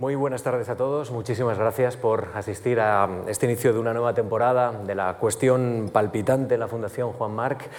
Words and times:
Muy 0.00 0.16
buenas 0.16 0.42
tardes 0.42 0.68
a 0.68 0.76
todos. 0.76 1.12
Muchísimas 1.12 1.56
gracias 1.56 1.96
por 1.96 2.30
asistir 2.34 2.80
a 2.80 3.08
este 3.28 3.46
inicio 3.46 3.72
de 3.72 3.78
una 3.78 3.92
nueva 3.92 4.12
temporada 4.12 4.72
de 4.72 4.96
la 4.96 5.18
cuestión 5.18 5.88
palpitante 5.92 6.54
en 6.54 6.60
la 6.60 6.66
Fundación 6.66 7.12
Juan 7.12 7.30
Marc. 7.30 7.70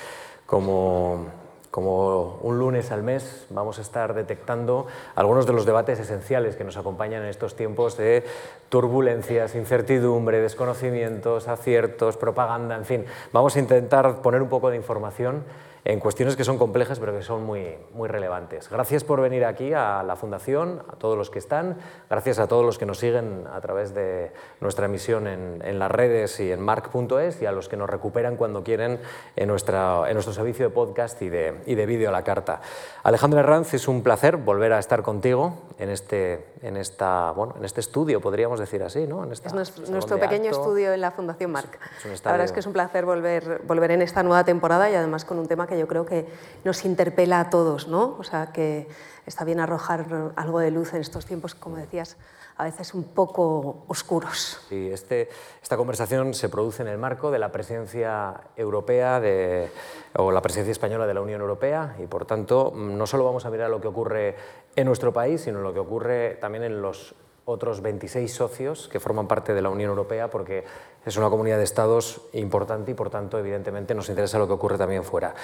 Como, 0.46 1.26
como 1.72 2.40
un 2.42 2.58
lunes 2.58 2.94
al 2.94 3.04
mes 3.04 3.48
vamos 3.50 3.80
a 3.80 3.82
estar 3.82 4.14
detectando 4.14 4.88
algunos 5.16 5.46
de 5.46 5.52
los 5.52 5.66
debates 5.66 6.00
esenciales 6.00 6.56
que 6.56 6.64
nos 6.64 6.78
acompañan 6.78 7.24
en 7.24 7.28
estos 7.28 7.58
tiempos 7.58 7.98
de 7.98 8.24
turbulencias, 8.70 9.54
incertidumbre, 9.54 10.40
desconocimientos, 10.40 11.50
aciertos, 11.50 12.16
propaganda, 12.16 12.78
en 12.78 12.86
fin. 12.86 13.06
Vamos 13.34 13.58
a 13.58 13.60
intentar 13.60 14.22
poner 14.22 14.42
un 14.42 14.48
poco 14.48 14.70
de 14.70 14.78
información 14.78 15.44
en 15.86 16.00
cuestiones 16.00 16.36
que 16.36 16.44
son 16.44 16.58
complejas 16.58 17.00
pero 17.00 17.14
que 17.14 17.22
son 17.22 17.44
muy, 17.46 17.78
muy 17.94 18.10
relevantes. 18.10 18.70
Gracias 18.70 19.04
por 19.04 19.22
venir 19.22 19.46
aquí 19.46 19.72
a 19.74 20.02
la 20.04 20.16
Fundación, 20.16 20.82
a 20.92 20.96
todos 20.96 21.16
los 21.16 21.30
que 21.30 21.38
están, 21.38 21.78
gracias 22.10 22.40
a 22.40 22.48
todos 22.48 22.66
los 22.66 22.80
que 22.80 22.88
nos 22.88 22.98
siguen 22.98 23.46
a 23.54 23.62
través 23.62 23.94
de 23.94 24.34
nuestra 24.62 24.88
emisión 24.88 25.28
en, 25.28 25.62
en 25.64 25.78
las 25.78 25.92
redes 25.92 26.40
y 26.40 26.52
en 26.52 26.60
marc.es 26.60 27.42
y 27.42 27.46
a 27.46 27.52
los 27.52 27.70
que 27.70 27.78
nos 27.78 27.88
recuperan 27.88 28.36
cuando 28.36 28.64
quieren 28.64 29.00
en, 29.36 29.48
nuestra, 29.48 30.04
en 30.08 30.16
nuestro 30.16 30.34
servicio 30.34 30.66
de 30.66 30.74
podcast 30.74 31.22
y 31.22 31.30
de, 31.30 31.62
y 31.68 31.76
de 31.76 31.86
vídeo 31.86 32.10
a 32.10 32.12
la 32.12 32.24
carta. 32.24 32.62
Alejandro 33.04 33.40
Herranz, 33.40 33.76
es 33.76 33.88
un 33.88 34.02
placer 34.02 34.38
volver 34.38 34.74
a 34.74 34.80
estar 34.80 35.04
contigo 35.04 35.54
en 35.78 35.90
este, 35.90 36.48
en 36.64 36.78
esta, 36.78 37.32
bueno, 37.32 37.54
en 37.60 37.66
este 37.66 37.82
estudio, 37.82 38.22
podríamos 38.22 38.60
decir 38.60 38.82
así, 38.82 39.06
¿no? 39.06 39.24
En 39.24 39.32
esta, 39.32 39.50
es 39.50 39.54
nuestro, 39.54 39.86
nuestro 39.88 40.18
pequeño 40.20 40.50
acto. 40.50 40.62
estudio 40.62 40.94
en 40.94 41.02
la 41.02 41.12
Fundación 41.12 41.52
Marc. 41.52 41.78
La 42.24 42.32
verdad 42.32 42.46
es 42.46 42.52
que 42.52 42.62
es 42.62 42.66
un 42.66 42.74
placer 42.74 43.06
volver, 43.06 43.62
volver 43.68 43.92
en 43.92 44.02
esta 44.02 44.24
nueva 44.24 44.44
temporada 44.44 44.90
y 44.90 44.96
además 44.96 45.26
con 45.26 45.38
un 45.38 45.48
tema 45.48 45.68
que 45.68 45.75
yo 45.78 45.88
creo 45.88 46.06
que 46.06 46.26
nos 46.64 46.86
interpela 46.86 47.40
a 47.40 47.50
todos, 47.50 47.88
¿no? 47.88 48.16
O 48.20 48.24
sea, 48.24 48.52
que 48.52 48.88
está 49.26 49.44
bien 49.44 49.60
arrojar 49.60 50.34
algo 50.36 50.60
de 50.60 50.72
luz 50.72 50.94
en 50.94 51.02
estos 51.02 51.26
tiempos, 51.26 51.56
como 51.56 51.78
decías, 51.78 52.18
a 52.58 52.64
veces 52.64 52.94
un 52.94 53.04
poco 53.04 53.84
oscuros. 53.88 54.62
Sí, 54.70 54.90
este, 54.92 55.30
esta 55.62 55.76
conversación 55.76 56.34
se 56.34 56.48
produce 56.48 56.84
en 56.84 56.88
el 56.88 56.98
marco 56.98 57.32
de 57.32 57.40
la 57.40 57.52
presidencia 57.52 58.34
europea 58.56 59.20
de, 59.20 59.70
o 60.16 60.32
la 60.32 60.42
presidencia 60.42 60.72
española 60.72 61.06
de 61.06 61.14
la 61.14 61.22
Unión 61.22 61.42
Europea 61.42 61.96
y, 62.00 62.08
por 62.08 62.26
tanto, 62.26 62.72
no 62.76 63.06
solo 63.08 63.26
vamos 63.26 63.46
a 63.46 63.50
mirar 63.50 63.70
lo 63.70 63.82
que 63.82 63.88
ocurre 63.88 64.36
en 64.76 64.88
nuestro 64.88 65.12
país, 65.12 65.42
sino 65.42 65.60
lo 65.60 65.74
que 65.74 65.80
ocurre 65.80 66.38
también 66.40 66.64
en 66.64 66.82
los 66.82 67.16
otros 67.46 67.82
26 67.82 68.34
socios 68.34 68.88
que 68.88 69.00
forman 69.00 69.28
parte 69.28 69.54
de 69.54 69.62
la 69.62 69.70
Unión 69.70 69.90
Europea, 69.90 70.30
porque 70.30 70.66
es 71.06 71.18
una 71.18 71.30
comunidad 71.30 71.58
de 71.58 71.64
estados 71.64 72.22
importante 72.34 72.90
y, 72.90 72.94
por 72.96 73.12
tanto, 73.12 73.38
evidentemente 73.38 73.94
nos 73.94 74.10
interesa 74.10 74.40
lo 74.40 74.48
que 74.48 74.54
ocurre 74.54 74.80
también 74.80 75.04
fuera. 75.04 75.36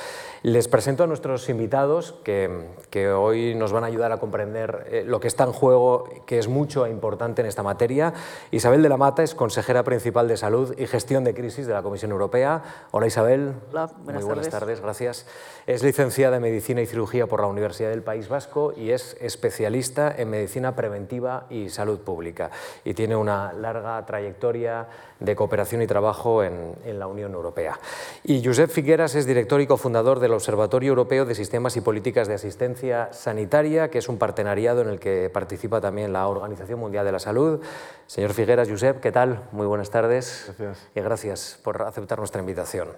Les 0.42 0.68
presento 0.68 1.04
a 1.04 1.08
nuestros 1.08 1.48
invitados 1.50 2.16
que, 2.24 2.70
que 2.90 3.12
hoy 3.12 3.54
nos 3.54 3.72
van 3.72 3.84
a 3.84 3.88
ayudar 3.88 4.12
a 4.12 4.18
comprender 4.18 4.88
eh, 4.90 5.04
lo 5.06 5.20
que 5.20 5.28
está 5.28 5.44
en 5.44 5.52
juego, 5.52 6.10
que 6.26 6.40
es 6.40 6.48
mucho 6.48 6.88
e 6.88 6.90
importante 6.90 7.42
en 7.42 7.48
esta 7.48 7.62
materia. 7.62 8.14
Isabel 8.50 8.82
de 8.82 8.90
la 8.90 8.98
Mata 8.98 9.22
es 9.22 9.36
consejera 9.36 9.84
principal 9.84 10.28
de 10.28 10.38
Salud 10.38 10.74
y 10.80 10.88
Gestión 10.88 11.24
de 11.24 11.36
Crisis 11.36 11.68
de 11.68 11.74
la 11.74 11.84
Comisión 11.84 12.10
Europea. 12.10 12.64
Hola 12.90 13.06
Isabel. 13.06 13.54
Hola, 13.70 13.92
buenas, 14.04 14.24
Muy 14.24 14.30
buenas 14.30 14.50
tardes. 14.50 14.80
tardes. 14.80 14.82
Gracias. 14.82 15.28
Es 15.68 15.84
licenciada 15.84 16.38
en 16.38 16.42
Medicina 16.42 16.82
y 16.82 16.88
Cirugía 16.88 17.28
por 17.28 17.42
la 17.42 17.48
Universidad 17.48 17.92
del 17.92 18.02
País 18.02 18.30
Vasco 18.30 18.74
y 18.76 18.90
es 18.90 19.16
especialista 19.22 20.12
en 20.18 20.32
Medicina 20.32 20.76
Preventiva 20.76 21.46
y 21.52 21.70
Salud 21.70 21.91
Pública. 22.00 22.50
Y 22.84 22.94
tiene 22.94 23.16
una 23.16 23.54
larga 23.54 24.06
trayectoria 24.06 24.88
de 25.20 25.36
cooperación 25.36 25.82
y 25.82 25.88
trabajo 25.88 26.44
en, 26.44 26.76
en, 26.84 27.00
la 27.00 27.08
Unión 27.08 27.34
Europea. 27.34 27.80
Y 28.24 28.44
Josep 28.44 28.70
Figueras 28.70 29.14
es 29.16 29.26
director 29.26 29.62
y 29.62 29.68
cofundador 29.68 30.20
del 30.20 30.34
Observatorio 30.34 30.90
Europeo 30.90 31.26
de 31.26 31.36
Sistemas 31.36 31.78
y 31.78 31.82
Políticas 31.82 32.28
de 32.28 32.34
Asistencia 32.34 33.14
Sanitaria, 33.14 33.90
que 33.90 34.00
es 34.00 34.10
un 34.10 34.18
partenariado 34.18 34.82
en 34.82 34.90
el 34.90 35.00
que 35.00 35.30
participa 35.30 35.80
también 35.80 36.12
la 36.12 36.28
Organización 36.28 36.80
Mundial 36.80 37.06
de 37.06 37.12
la 37.12 37.20
Salud. 37.20 37.62
Señor 38.08 38.34
Figueras, 38.34 38.70
Josep, 38.70 39.00
¿qué 39.00 39.12
tal? 39.12 39.44
Muy 39.52 39.68
buenas 39.68 39.90
tardes. 39.90 40.46
Gracias. 40.58 40.90
Y 40.96 41.00
gracias 41.00 41.60
por 41.64 41.82
aceptar 41.84 42.18
nuestra 42.18 42.42
invitación. 42.42 42.90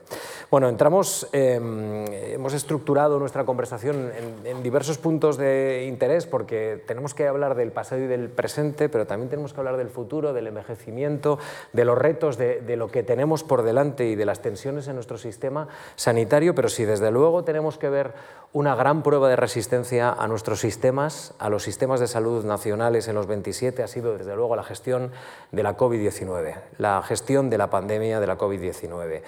Bueno, 0.50 0.70
entramos, 0.70 1.28
eh, 1.34 2.34
hemos 2.34 2.54
estructurado 2.54 3.20
nuestra 3.20 3.46
conversación 3.46 4.12
en, 4.18 4.48
en 4.48 4.64
diversos 4.64 4.98
puntos 4.98 5.38
de 5.38 5.86
interés 5.88 6.26
porque 6.26 6.84
tenemos 6.88 7.14
que 7.14 7.28
hablar 7.28 7.56
del 7.56 7.72
pasado 7.72 8.02
y 8.02 8.08
del 8.08 8.30
presente, 8.30 8.83
pero 8.90 9.08
también 9.08 9.30
tenemos 9.30 9.54
que 9.54 9.60
hablar 9.60 9.78
del 9.78 9.90
futuro, 9.90 10.34
del 10.34 10.48
envejecimiento, 10.48 11.40
de 11.74 11.86
los 11.86 11.98
retos 11.98 12.38
de, 12.38 12.62
de, 12.62 12.76
lo 12.76 12.90
que 12.90 13.04
tenemos 13.04 13.44
por 13.44 13.64
delante 13.64 14.06
y 14.06 14.16
de 14.16 14.26
las 14.26 14.42
tensiones 14.42 14.88
en 14.88 14.96
nuestro 14.96 15.18
sistema 15.18 15.68
sanitario, 15.96 16.56
pero 16.56 16.70
sí, 16.70 16.86
desde 16.86 17.12
luego 17.12 17.44
tenemos 17.44 17.78
que 17.78 17.90
ver 17.90 18.14
una 18.54 18.76
gran 18.76 19.02
prueba 19.02 19.30
de 19.30 19.36
resistencia 19.36 20.12
a 20.12 20.28
nuestros 20.28 20.60
sistemas, 20.60 21.34
a 21.40 21.50
los 21.50 21.64
sistemas 21.64 22.00
de 22.00 22.08
salud 22.08 22.46
nacionales 22.46 23.08
en 23.08 23.16
los 23.16 23.26
27, 23.26 23.82
ha 23.82 23.88
sido 23.88 24.16
desde 24.16 24.36
luego 24.36 24.56
la 24.56 24.64
gestión 24.64 25.12
de 25.52 25.64
la 25.64 25.76
COVID-19, 25.76 26.56
la 26.78 27.02
gestión 27.02 27.50
de 27.50 27.58
la 27.58 27.72
pandemia 27.72 28.20
de 28.20 28.28
la 28.28 28.38
COVID-19. 28.38 29.24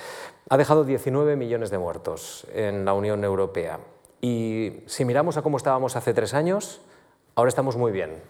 Ha 0.49 0.57
dejado 0.57 0.83
19 0.83 1.35
millones 1.35 1.71
de 1.71 1.79
muertos 1.79 2.45
en 2.53 2.85
la 2.85 2.93
Unión 2.93 3.23
Europea. 3.23 3.79
Y 4.21 4.83
si 4.85 5.05
miramos 5.05 5.37
a 5.37 5.41
cómo 5.41 5.57
estábamos 5.57 5.95
hace 5.95 6.13
tres 6.13 6.35
años, 6.35 6.81
ahora 7.33 7.49
estamos 7.49 7.77
muy 7.77 7.91
bien, 7.91 8.21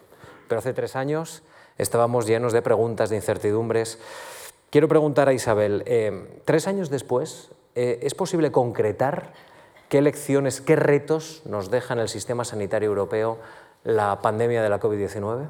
pero 0.47 0.59
hace 0.59 0.73
tres 0.73 0.95
años 0.95 1.43
estábamos 1.77 2.25
llenos 2.25 2.53
de 2.53 2.61
preguntas, 2.61 3.09
de 3.09 3.17
incertidumbres. 3.17 3.99
Quiero 4.69 4.87
preguntar 4.87 5.29
a 5.29 5.33
Isabel, 5.33 5.83
eh, 5.85 6.41
tres 6.45 6.67
años 6.67 6.89
después, 6.89 7.49
eh, 7.75 7.99
¿es 8.01 8.15
posible 8.15 8.51
concretar 8.51 9.33
qué 9.89 10.01
lecciones, 10.01 10.61
qué 10.61 10.75
retos 10.75 11.41
nos 11.45 11.69
deja 11.69 11.93
en 11.93 11.99
el 11.99 12.09
sistema 12.09 12.45
sanitario 12.45 12.89
europeo 12.89 13.37
la 13.83 14.21
pandemia 14.21 14.61
de 14.63 14.69
la 14.69 14.79
COVID-19? 14.79 15.49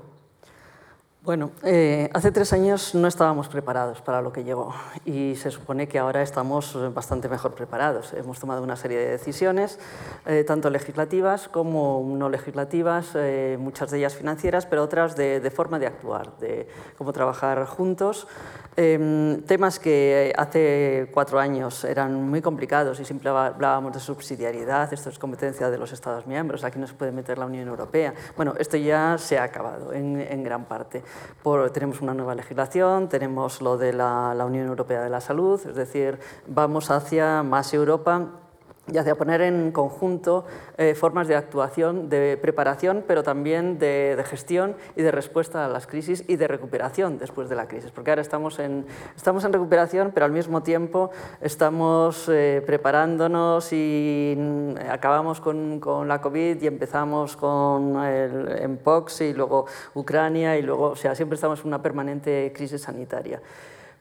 Bueno, 1.26 1.50
eh, 1.64 2.08
hace 2.14 2.32
tres 2.32 2.54
años 2.54 2.94
no 2.94 3.08
estábamos 3.08 3.48
preparados 3.48 4.00
para 4.00 4.22
lo 4.22 4.32
que 4.32 4.44
llegó 4.44 4.76
y 5.06 5.36
se 5.36 5.50
supone 5.50 5.88
que 5.88 5.98
ahora 5.98 6.22
estamos 6.22 6.78
bastante 6.94 7.28
mejor 7.28 7.56
preparados. 7.56 8.14
Hemos 8.14 8.40
tomado 8.40 8.62
una 8.62 8.76
serie 8.76 9.00
de 9.00 9.10
decisiones, 9.10 9.80
eh, 10.28 10.44
tanto 10.44 10.70
legislativas 10.70 11.48
como 11.48 12.06
no 12.16 12.30
legislativas, 12.30 13.08
eh, 13.16 13.58
muchas 13.60 13.90
de 13.90 13.98
ellas 13.98 14.14
financieras, 14.14 14.68
pero 14.68 14.84
otras 14.84 15.16
de, 15.16 15.40
de, 15.40 15.50
forma 15.50 15.80
de 15.80 15.88
actuar, 15.88 16.38
de 16.38 16.68
cómo 16.96 17.12
trabajar 17.12 17.66
juntos. 17.66 18.28
temas 18.76 19.80
que 19.80 20.34
hace 20.38 21.10
cuatro 21.14 21.40
años 21.40 21.86
eran 21.86 22.30
muy 22.30 22.42
complicados 22.42 23.00
y 23.00 23.06
siempre 23.06 23.30
hablábamos 23.30 23.94
de 23.94 24.00
subsidiariedad, 24.02 24.94
esto 24.94 25.10
es 25.10 25.18
competencia 25.18 25.70
de 25.72 25.78
los 25.78 25.94
Estados 25.94 26.28
miembros, 26.28 26.64
aquí 26.66 26.78
no 26.78 26.86
se 26.86 26.94
puede 26.94 27.14
meter 27.14 27.38
la 27.38 27.46
Unión 27.46 27.68
Europea. 27.70 28.14
Bueno, 28.36 28.54
esto 28.60 28.76
ya 28.76 29.18
se 29.18 29.40
ha 29.40 29.44
acabado 29.44 29.94
en, 29.94 30.20
en 30.20 30.44
gran 30.44 30.66
parte. 30.66 31.02
Por, 31.44 31.70
tenemos 31.72 32.02
una 32.02 32.14
nueva 32.14 32.36
legislación, 32.36 33.10
tenemos 33.10 33.62
lo 33.62 33.78
de 33.78 33.94
la, 33.94 34.34
la, 34.36 34.46
Unión 34.46 34.68
Europea 34.68 35.02
de 35.02 35.10
la 35.10 35.22
Salud, 35.22 35.62
es 35.66 35.76
decir, 35.76 36.20
vamos 36.48 36.92
hacia 36.92 37.44
más 37.44 37.74
Europa 37.74 38.30
y 38.92 38.98
hacia 38.98 39.16
poner 39.16 39.42
en 39.42 39.72
conjunto 39.72 40.46
eh, 40.78 40.94
formas 40.94 41.28
de 41.28 41.36
actuación, 41.36 42.10
de 42.10 42.38
preparación, 42.40 43.04
pero 43.08 43.24
también 43.24 43.80
de, 43.80 44.24
gestión 44.26 44.76
y 44.96 45.02
de 45.02 45.12
respuesta 45.12 45.66
a 45.66 45.70
las 45.70 45.88
crisis 45.88 46.24
y 46.28 46.36
de 46.36 46.48
recuperación 46.48 47.18
después 47.18 47.50
de 47.50 47.56
la 47.56 47.68
crisis. 47.68 47.92
Porque 47.92 48.12
ahora 48.12 48.22
estamos 48.22 48.60
en, 48.60 48.86
estamos 49.16 49.44
en 49.44 49.54
recuperación, 49.54 50.12
pero 50.14 50.26
al 50.26 50.32
mismo 50.32 50.62
tiempo 50.62 51.10
estamos 51.42 52.30
eh, 52.30 52.62
preparándonos 52.66 53.74
y 53.74 54.38
acabamos 54.90 55.42
con, 55.42 55.80
con, 55.80 56.08
la 56.08 56.22
COVID 56.22 56.62
y 56.62 56.68
empezamos 56.68 57.36
con 57.36 58.04
el 58.04 58.70
MPOX 58.70 59.22
y 59.22 59.34
luego 59.34 59.66
Ucrania 59.96 60.58
y 60.58 60.62
luego, 60.62 60.90
o 60.90 60.96
sea, 60.96 61.16
siempre 61.16 61.36
estamos 61.36 61.62
en 61.62 61.68
una 61.68 61.82
permanente 61.82 62.52
crisis 62.56 62.82
sanitaria. 62.82 63.42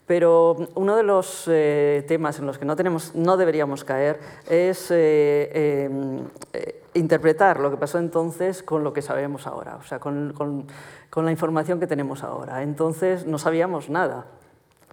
Pero 0.07 0.57
uno 0.75 0.97
de 0.97 1.03
los 1.03 1.45
eh, 1.49 2.05
temas 2.07 2.39
en 2.39 2.47
los 2.47 2.59
que 2.59 2.67
no, 2.67 2.77
tenemos, 2.77 3.15
no 3.15 3.37
deberíamos 3.39 3.85
caer 3.85 4.21
es 4.49 4.91
eh, 4.91 6.21
eh, 6.53 6.83
interpretar 6.93 7.59
lo 7.59 7.71
que 7.71 7.79
pasó 7.79 7.99
entonces 7.99 8.63
con 8.63 8.85
lo 8.85 8.93
que 8.93 9.01
sabemos 9.01 9.47
ahora, 9.47 9.77
o 9.77 9.83
sea, 9.83 10.01
con, 10.01 10.35
con, 10.35 10.67
con 11.09 11.25
la 11.25 11.31
información 11.31 11.81
que 11.81 11.87
tenemos 11.87 12.23
ahora. 12.23 12.63
Entonces 12.63 13.27
no 13.27 13.39
sabíamos 13.39 13.89
nada. 13.89 14.27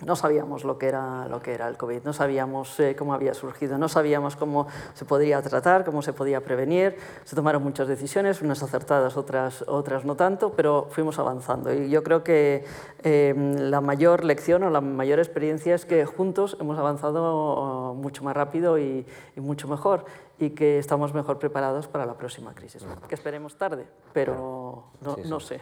No 0.06 0.16
sabíamos 0.16 0.64
lo 0.64 0.78
que, 0.78 0.88
era, 0.88 1.28
lo 1.28 1.42
que 1.42 1.54
era 1.54 1.68
el 1.68 1.78
COVID, 1.78 2.04
no 2.04 2.14
sabíamos 2.14 2.80
eh, 2.80 2.96
cómo 2.98 3.14
había 3.14 3.34
surgido, 3.34 3.78
no 3.78 3.88
sabíamos 3.88 4.36
cómo 4.36 4.68
se 4.94 5.06
podría 5.06 5.42
tratar, 5.42 5.86
cómo 5.86 6.02
se 6.02 6.14
podía 6.14 6.42
prevenir. 6.42 6.98
Se 7.24 7.36
tomaron 7.36 7.64
muchas 7.64 7.88
decisiones, 7.88 8.42
unas 8.42 8.64
acertadas, 8.64 9.18
otras, 9.18 9.64
otras 9.68 10.06
no 10.06 10.16
tanto, 10.16 10.54
pero 10.54 10.88
fuimos 10.90 11.20
avanzando. 11.20 11.74
Y 11.74 11.90
yo 11.90 12.04
creo 12.04 12.24
que 12.24 12.66
eh, 13.04 13.34
la 13.58 13.82
mayor 13.82 14.24
lección 14.24 14.64
o 14.64 14.70
la 14.70 14.82
mayor 14.82 15.20
experiencia 15.20 15.76
es 15.76 15.86
que 15.86 16.06
juntos 16.06 16.58
hemos 16.60 16.78
avanzado 16.78 17.94
mucho 17.96 18.24
más 18.24 18.36
rápido 18.36 18.78
y, 18.80 19.06
y 19.36 19.42
mucho 19.42 19.68
mejor 19.68 20.06
y 20.42 20.50
que 20.52 20.80
estamos 20.80 21.14
mejor 21.14 21.38
preparados 21.38 21.88
para 21.88 22.06
la 22.06 22.16
próxima 22.18 22.56
crisis. 22.56 22.84
Que 23.08 23.16
esperemos 23.16 23.56
tarde, 23.58 23.86
pero 24.12 24.86
no, 25.02 25.16
sí, 25.16 25.22
sí. 25.24 25.30
no 25.30 25.40
sé. 25.40 25.62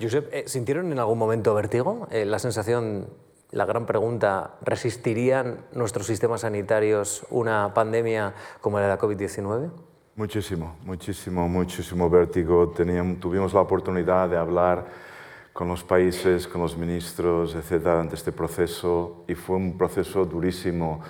Josep, 0.00 0.28
eh, 0.32 0.44
¿sintieron 0.48 0.90
en 0.90 0.98
algún 0.98 1.16
momento 1.16 1.54
vértigo? 1.54 2.08
Eh, 2.10 2.24
la 2.24 2.40
sensación 2.40 3.08
la 3.50 3.64
gran 3.64 3.86
pregunta, 3.86 4.56
¿resistirían 4.62 5.58
nuestros 5.72 6.06
sistemas 6.06 6.42
sanitarios 6.42 7.24
una 7.30 7.72
pandemia 7.74 8.34
como 8.60 8.78
la 8.78 8.86
de 8.86 8.90
la 8.90 8.98
COVID-19? 8.98 9.70
Muchísimo, 10.16 10.76
muchísimo, 10.84 11.48
muchísimo 11.48 12.08
vértigo. 12.10 12.70
Teníamos, 12.70 13.20
tuvimos 13.20 13.52
la 13.52 13.60
oportunidad 13.60 14.28
de 14.28 14.36
hablar 14.36 14.86
con 15.52 15.68
los 15.68 15.84
países, 15.84 16.46
con 16.46 16.60
los 16.60 16.76
ministros, 16.76 17.54
etcétera, 17.54 17.92
durante 17.92 18.14
este 18.14 18.32
proceso 18.32 19.24
y 19.28 19.34
fue 19.34 19.56
un 19.56 19.78
proceso 19.78 20.24
durísimo. 20.24 21.00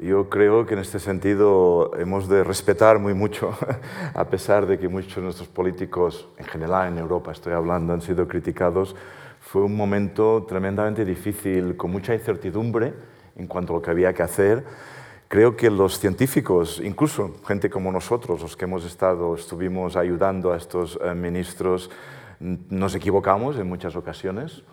Yo 0.00 0.28
creo 0.28 0.66
que 0.66 0.74
en 0.74 0.80
este 0.80 0.98
sentido 0.98 1.92
hemos 1.98 2.28
de 2.28 2.44
respetar 2.44 2.98
muy 2.98 3.14
mucho, 3.14 3.56
a 4.14 4.24
pesar 4.24 4.66
de 4.66 4.78
que 4.78 4.88
muchos 4.88 5.16
de 5.16 5.22
nuestros 5.22 5.48
políticos, 5.48 6.28
en 6.36 6.44
general 6.44 6.88
en 6.88 6.98
Europa 6.98 7.32
estoy 7.32 7.52
hablando, 7.52 7.92
han 7.92 8.02
sido 8.02 8.28
criticados. 8.28 8.94
Fue 9.50 9.62
un 9.62 9.74
momento 9.74 10.44
tremendamente 10.46 11.06
difícil, 11.06 11.74
con 11.74 11.90
mucha 11.90 12.12
incertidumbre 12.12 12.92
en 13.34 13.46
cuanto 13.46 13.72
a 13.72 13.76
lo 13.76 13.82
que 13.82 13.90
había 13.90 14.12
que 14.12 14.22
hacer. 14.22 14.62
Creo 15.26 15.56
que 15.56 15.70
los 15.70 15.98
científicos, 15.98 16.82
incluso 16.84 17.36
gente 17.46 17.70
como 17.70 17.90
nosotros, 17.90 18.42
los 18.42 18.58
que 18.58 18.66
hemos 18.66 18.84
estado, 18.84 19.34
estuvimos 19.34 19.96
ayudando 19.96 20.52
a 20.52 20.58
estos 20.58 20.98
eh, 21.02 21.14
ministros, 21.14 21.90
nos 22.40 22.94
equivocamos 22.94 23.56
en 23.56 23.66
muchas 23.66 23.96
ocasiones 23.96 24.64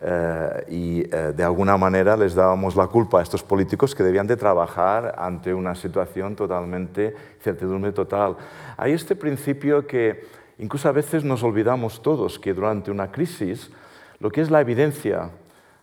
eh, 0.00 0.64
y 0.70 1.02
eh, 1.02 1.32
de 1.32 1.44
alguna 1.44 1.76
manera 1.76 2.16
les 2.16 2.34
dábamos 2.34 2.74
la 2.74 2.88
culpa 2.88 3.20
a 3.20 3.22
estos 3.22 3.44
políticos 3.44 3.94
que 3.94 4.02
debían 4.02 4.26
de 4.26 4.36
trabajar 4.36 5.14
ante 5.18 5.54
una 5.54 5.76
situación 5.76 6.34
totalmente, 6.34 7.14
incertidumbre 7.36 7.92
total. 7.92 8.36
Hay 8.76 8.90
este 8.90 9.14
principio 9.14 9.86
que 9.86 10.26
incluso 10.58 10.88
a 10.88 10.92
veces 10.92 11.22
nos 11.22 11.44
olvidamos 11.44 12.02
todos, 12.02 12.40
que 12.40 12.52
durante 12.52 12.90
una 12.90 13.12
crisis 13.12 13.70
lo 14.18 14.30
que 14.30 14.40
es 14.40 14.50
la 14.50 14.60
evidencia, 14.60 15.30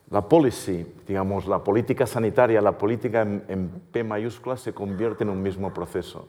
la 0.09 0.27
policy, 0.27 0.85
digamos, 1.07 1.47
la 1.47 1.63
política 1.63 2.05
sanitaria, 2.05 2.61
la 2.61 2.77
política 2.77 3.21
en, 3.21 3.71
P 3.91 4.03
mayúscula 4.03 4.57
se 4.57 4.73
convierte 4.73 5.23
en 5.23 5.29
un 5.29 5.41
mismo 5.41 5.73
proceso. 5.73 6.27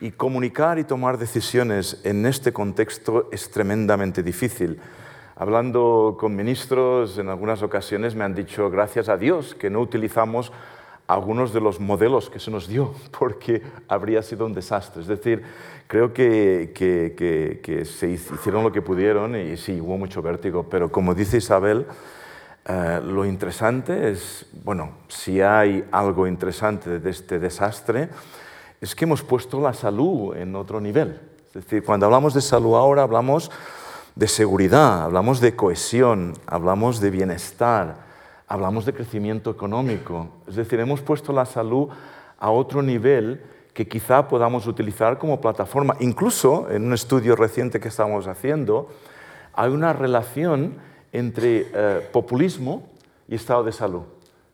Y 0.00 0.12
comunicar 0.12 0.78
y 0.78 0.84
tomar 0.84 1.18
decisiones 1.18 2.00
en 2.04 2.26
este 2.26 2.52
contexto 2.52 3.28
es 3.32 3.50
tremendamente 3.50 4.22
difícil. 4.22 4.78
Hablando 5.34 6.16
con 6.18 6.34
ministros, 6.36 7.18
en 7.18 7.28
algunas 7.28 7.62
ocasiones 7.62 8.14
me 8.14 8.24
han 8.24 8.34
dicho, 8.34 8.70
gracias 8.70 9.08
a 9.08 9.16
Dios, 9.16 9.54
que 9.54 9.70
no 9.70 9.80
utilizamos 9.80 10.52
algunos 11.08 11.52
de 11.52 11.60
los 11.60 11.80
modelos 11.80 12.28
que 12.30 12.38
se 12.38 12.50
nos 12.50 12.68
dio, 12.68 12.94
porque 13.18 13.62
habría 13.88 14.22
sido 14.22 14.46
un 14.46 14.54
desastre. 14.54 15.02
Es 15.02 15.08
decir, 15.08 15.42
creo 15.88 16.12
que, 16.12 16.72
que, 16.74 17.60
que 17.62 17.84
se 17.84 18.10
hicieron 18.10 18.62
lo 18.62 18.70
que 18.70 18.82
pudieron 18.82 19.34
y 19.34 19.56
sí, 19.56 19.80
hubo 19.80 19.96
mucho 19.98 20.22
vértigo, 20.22 20.66
pero 20.70 20.92
como 20.92 21.14
dice 21.14 21.38
Isabel, 21.38 21.86
eh, 22.66 23.00
lo 23.02 23.24
interesante 23.24 24.10
es, 24.10 24.44
bueno, 24.62 24.90
si 25.08 25.40
hay 25.40 25.82
algo 25.90 26.26
interesante 26.26 27.00
de 27.00 27.10
este 27.10 27.38
desastre, 27.38 28.10
es 28.78 28.94
que 28.94 29.06
hemos 29.06 29.22
puesto 29.22 29.58
la 29.58 29.72
salud 29.72 30.36
en 30.36 30.54
otro 30.54 30.78
nivel. 30.78 31.18
Es 31.46 31.64
decir, 31.64 31.82
cuando 31.82 32.04
hablamos 32.04 32.34
de 32.34 32.42
salud 32.42 32.76
ahora 32.76 33.02
hablamos 33.02 33.50
de 34.14 34.28
seguridad, 34.28 35.04
hablamos 35.04 35.40
de 35.40 35.56
cohesión, 35.56 36.34
hablamos 36.46 37.00
de 37.00 37.10
bienestar, 37.10 37.96
hablamos 38.46 38.84
de 38.84 38.92
crecimiento 38.92 39.50
económico. 39.50 40.28
Es 40.46 40.56
decir, 40.56 40.78
hemos 40.80 41.00
puesto 41.00 41.32
la 41.32 41.46
salud 41.46 41.88
a 42.38 42.50
otro 42.50 42.82
nivel 42.82 43.40
que 43.78 43.86
quizá 43.86 44.26
podamos 44.26 44.66
utilizar 44.66 45.18
como 45.18 45.40
plataforma. 45.40 45.94
Incluso 46.00 46.66
en 46.68 46.86
un 46.86 46.94
estudio 46.94 47.36
reciente 47.36 47.78
que 47.78 47.86
estamos 47.86 48.26
haciendo, 48.26 48.88
hay 49.54 49.70
una 49.70 49.92
relación 49.92 50.78
entre 51.12 51.68
eh, 51.72 52.08
populismo 52.10 52.88
y 53.28 53.36
estado 53.36 53.62
de 53.62 53.70
salud. 53.70 54.02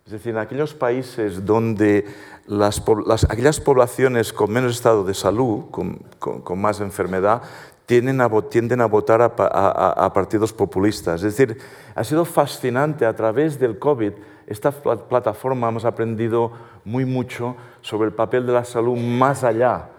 Es 0.04 0.12
decir, 0.12 0.32
en 0.32 0.40
aquellos 0.40 0.74
países 0.74 1.46
donde 1.46 2.04
las, 2.46 2.82
aquellas 3.30 3.60
poblaciones 3.60 4.30
con 4.30 4.52
menos 4.52 4.72
estado 4.72 5.04
de 5.04 5.14
salud, 5.14 5.70
con, 5.70 6.60
más 6.60 6.80
enfermedad, 6.80 7.40
tienden 7.86 8.20
a, 8.20 8.28
tienden 8.50 8.82
a 8.82 8.86
votar 8.86 9.22
a, 9.22 10.12
partidos 10.12 10.52
populistas. 10.52 11.22
Es 11.22 11.34
decir, 11.34 11.56
ha 11.94 12.04
sido 12.04 12.26
fascinante 12.26 13.06
a 13.06 13.16
través 13.16 13.58
del 13.58 13.78
COVID, 13.78 14.12
esta 14.46 14.70
plataforma 14.70 15.68
hemos 15.68 15.84
aprendido 15.84 16.52
muy 16.84 17.04
mucho 17.04 17.56
sobre 17.80 18.08
el 18.08 18.14
papel 18.14 18.46
de 18.46 18.52
la 18.52 18.64
salud 18.64 18.96
más 18.96 19.44
allá, 19.44 19.90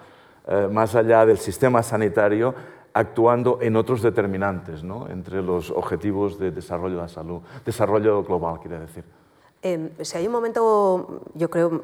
eh, 0.48 0.68
más 0.72 0.96
allá 0.96 1.26
del 1.26 1.38
sistema 1.38 1.82
sanitario 1.84 2.54
actuando 2.94 3.60
en 3.62 3.76
otros 3.76 4.02
determinantes, 4.02 4.84
¿no? 4.84 5.10
entre 5.10 5.42
los 5.42 5.70
objetivos 5.70 6.40
de 6.40 6.52
desarrollo 6.52 6.96
de 6.96 7.02
la 7.02 7.08
salud, 7.10 7.42
desarrollo 7.66 8.24
global, 8.24 8.60
quiere 8.62 8.80
decir. 8.80 9.04
Eh, 9.62 9.92
si 10.02 10.18
hay 10.18 10.28
un 10.28 10.32
momento, 10.32 11.22
yo 11.34 11.50
creo, 11.50 11.84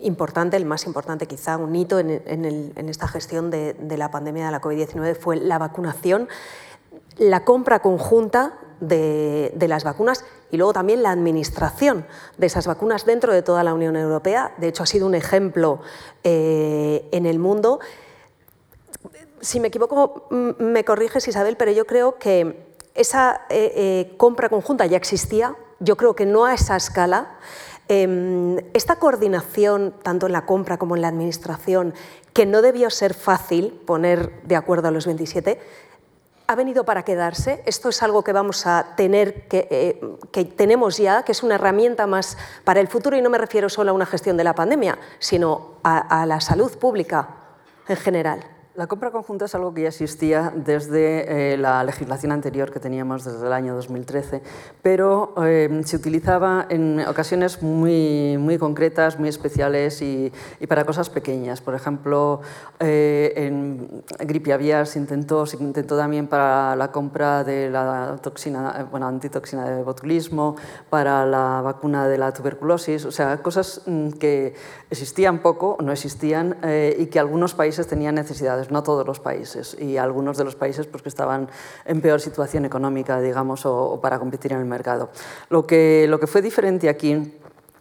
importante, 0.00 0.56
el 0.56 0.64
más 0.64 0.86
importante 0.86 1.26
quizá, 1.26 1.58
un 1.58 1.74
hito 1.74 1.98
en, 1.98 2.22
en, 2.24 2.88
esta 2.88 3.06
gestión 3.06 3.50
de, 3.50 3.74
de, 3.74 3.96
la 3.98 4.10
pandemia 4.10 4.46
de 4.46 4.52
la 4.52 4.62
COVID-19 4.62 5.16
fue 5.16 5.36
la 5.36 5.58
vacunación, 5.58 6.28
la 7.18 7.44
compra 7.44 7.80
conjunta 7.80 8.58
de, 8.80 9.52
las 9.68 9.84
vacunas 9.84 10.24
y 10.50 10.56
luego 10.56 10.72
también 10.72 11.02
la 11.02 11.10
administración 11.10 12.06
de 12.38 12.46
esas 12.46 12.66
vacunas 12.66 13.04
dentro 13.04 13.32
de 13.32 13.42
toda 13.42 13.64
la 13.64 13.74
Unión 13.74 13.96
Europea. 13.96 14.54
De 14.58 14.68
hecho, 14.68 14.82
ha 14.82 14.86
sido 14.86 15.06
un 15.06 15.14
ejemplo 15.14 15.80
eh, 16.24 17.08
en 17.12 17.26
el 17.26 17.38
mundo 17.38 17.80
si 19.40 19.60
me 19.60 19.68
equivoco, 19.68 20.26
me 20.30 20.84
corriges 20.84 21.28
Isabel, 21.28 21.56
pero 21.56 21.70
yo 21.70 21.86
creo 21.86 22.18
que 22.18 22.66
esa 22.94 23.42
eh, 23.48 23.72
eh, 23.76 24.14
compra 24.16 24.48
conjunta 24.48 24.86
ya 24.86 24.96
existía, 24.96 25.54
yo 25.78 25.96
creo 25.96 26.16
que 26.16 26.26
no 26.26 26.46
a 26.46 26.54
esa 26.54 26.76
escala. 26.76 27.36
Em, 27.88 28.56
esta 28.74 28.96
coordinación, 28.96 29.94
tanto 30.02 30.26
en 30.26 30.32
la 30.32 30.44
compra 30.46 30.78
como 30.78 30.96
en 30.96 31.02
la 31.02 31.08
administración, 31.08 31.94
que 32.32 32.44
no 32.44 32.60
debió 32.60 32.90
ser 32.90 33.14
fácil 33.14 33.72
poner 33.86 34.42
de 34.42 34.56
acuerdo 34.56 34.88
a 34.88 34.90
los 34.90 35.06
27, 35.06 35.60
ha 36.46 36.54
venido 36.54 36.84
para 36.84 37.04
quedarse. 37.04 37.62
Esto 37.66 37.88
es 37.88 38.02
algo 38.02 38.24
que 38.24 38.32
vamos 38.32 38.66
a 38.66 38.94
tener, 38.96 39.48
que, 39.48 39.68
eh, 39.70 40.00
que, 40.32 40.44
tenemos 40.44 40.98
ya, 40.98 41.22
que 41.22 41.32
es 41.32 41.42
una 41.42 41.56
herramienta 41.56 42.06
más 42.06 42.38
para 42.64 42.80
el 42.80 42.88
futuro 42.88 43.16
y 43.16 43.22
no 43.22 43.30
me 43.30 43.38
refiero 43.38 43.68
solo 43.68 43.90
a 43.90 43.94
una 43.94 44.06
gestión 44.06 44.36
de 44.36 44.44
la 44.44 44.54
pandemia, 44.54 44.98
sino 45.18 45.76
a 45.82 46.26
la 46.26 46.40
salud 46.40 46.76
pública 46.78 47.28
en 47.88 47.96
general. 47.96 48.55
La 48.76 48.88
compra 48.88 49.10
conjunta 49.10 49.46
es 49.46 49.54
algo 49.54 49.72
que 49.72 49.82
ya 49.82 49.88
existía 49.88 50.52
desde 50.54 51.52
eh, 51.54 51.56
la 51.56 51.82
legislación 51.82 52.30
anterior 52.30 52.70
que 52.70 52.78
teníamos 52.78 53.24
desde 53.24 53.46
el 53.46 53.54
año 53.54 53.74
2013, 53.74 54.42
pero 54.82 55.32
eh, 55.42 55.80
se 55.86 55.96
utilizaba 55.96 56.66
en 56.68 57.00
ocasiones 57.00 57.62
muy, 57.62 58.36
muy 58.38 58.58
concretas, 58.58 59.18
muy 59.18 59.30
especiales 59.30 60.02
y, 60.02 60.30
para 60.68 60.84
cosas 60.84 61.08
pequeñas. 61.08 61.62
Por 61.62 61.74
ejemplo, 61.74 62.42
eh, 62.78 63.32
en 63.36 64.04
gripe 64.18 64.52
aviar 64.52 64.86
se 64.86 64.98
intentó, 64.98 65.46
se 65.46 65.56
intentó 65.56 65.96
también 65.96 66.26
para 66.26 66.76
la 66.76 66.92
compra 66.92 67.44
de 67.44 67.70
la 67.70 68.18
toxina, 68.20 68.88
bueno, 68.90 69.06
antitoxina 69.06 69.70
de 69.70 69.82
botulismo, 69.84 70.56
para 70.90 71.24
la 71.24 71.62
vacuna 71.62 72.06
de 72.08 72.18
la 72.18 72.30
tuberculosis, 72.34 73.06
o 73.06 73.10
sea, 73.10 73.38
cosas 73.38 73.80
mm, 73.86 74.10
que 74.10 74.52
existían 74.90 75.40
poco, 75.40 75.78
no 75.80 75.92
existían 75.92 76.58
y 76.98 77.06
que 77.06 77.18
algunos 77.18 77.54
países 77.54 77.86
tenían 77.86 78.16
necesidades 78.16 78.65
no 78.70 78.82
todos 78.82 79.06
los 79.06 79.20
países, 79.20 79.76
y 79.78 79.96
algunos 79.96 80.36
de 80.36 80.44
los 80.44 80.56
países 80.56 80.86
pues, 80.86 81.02
que 81.02 81.08
estaban 81.08 81.48
en 81.84 82.00
peor 82.00 82.20
situación 82.20 82.64
económica, 82.64 83.20
digamos, 83.20 83.66
o, 83.66 83.92
o 83.92 84.00
para 84.00 84.18
competir 84.18 84.52
en 84.52 84.58
el 84.58 84.66
mercado. 84.66 85.10
Lo 85.48 85.66
que, 85.66 86.06
lo 86.08 86.20
que 86.20 86.26
fue 86.26 86.42
diferente 86.42 86.88
aquí 86.88 87.32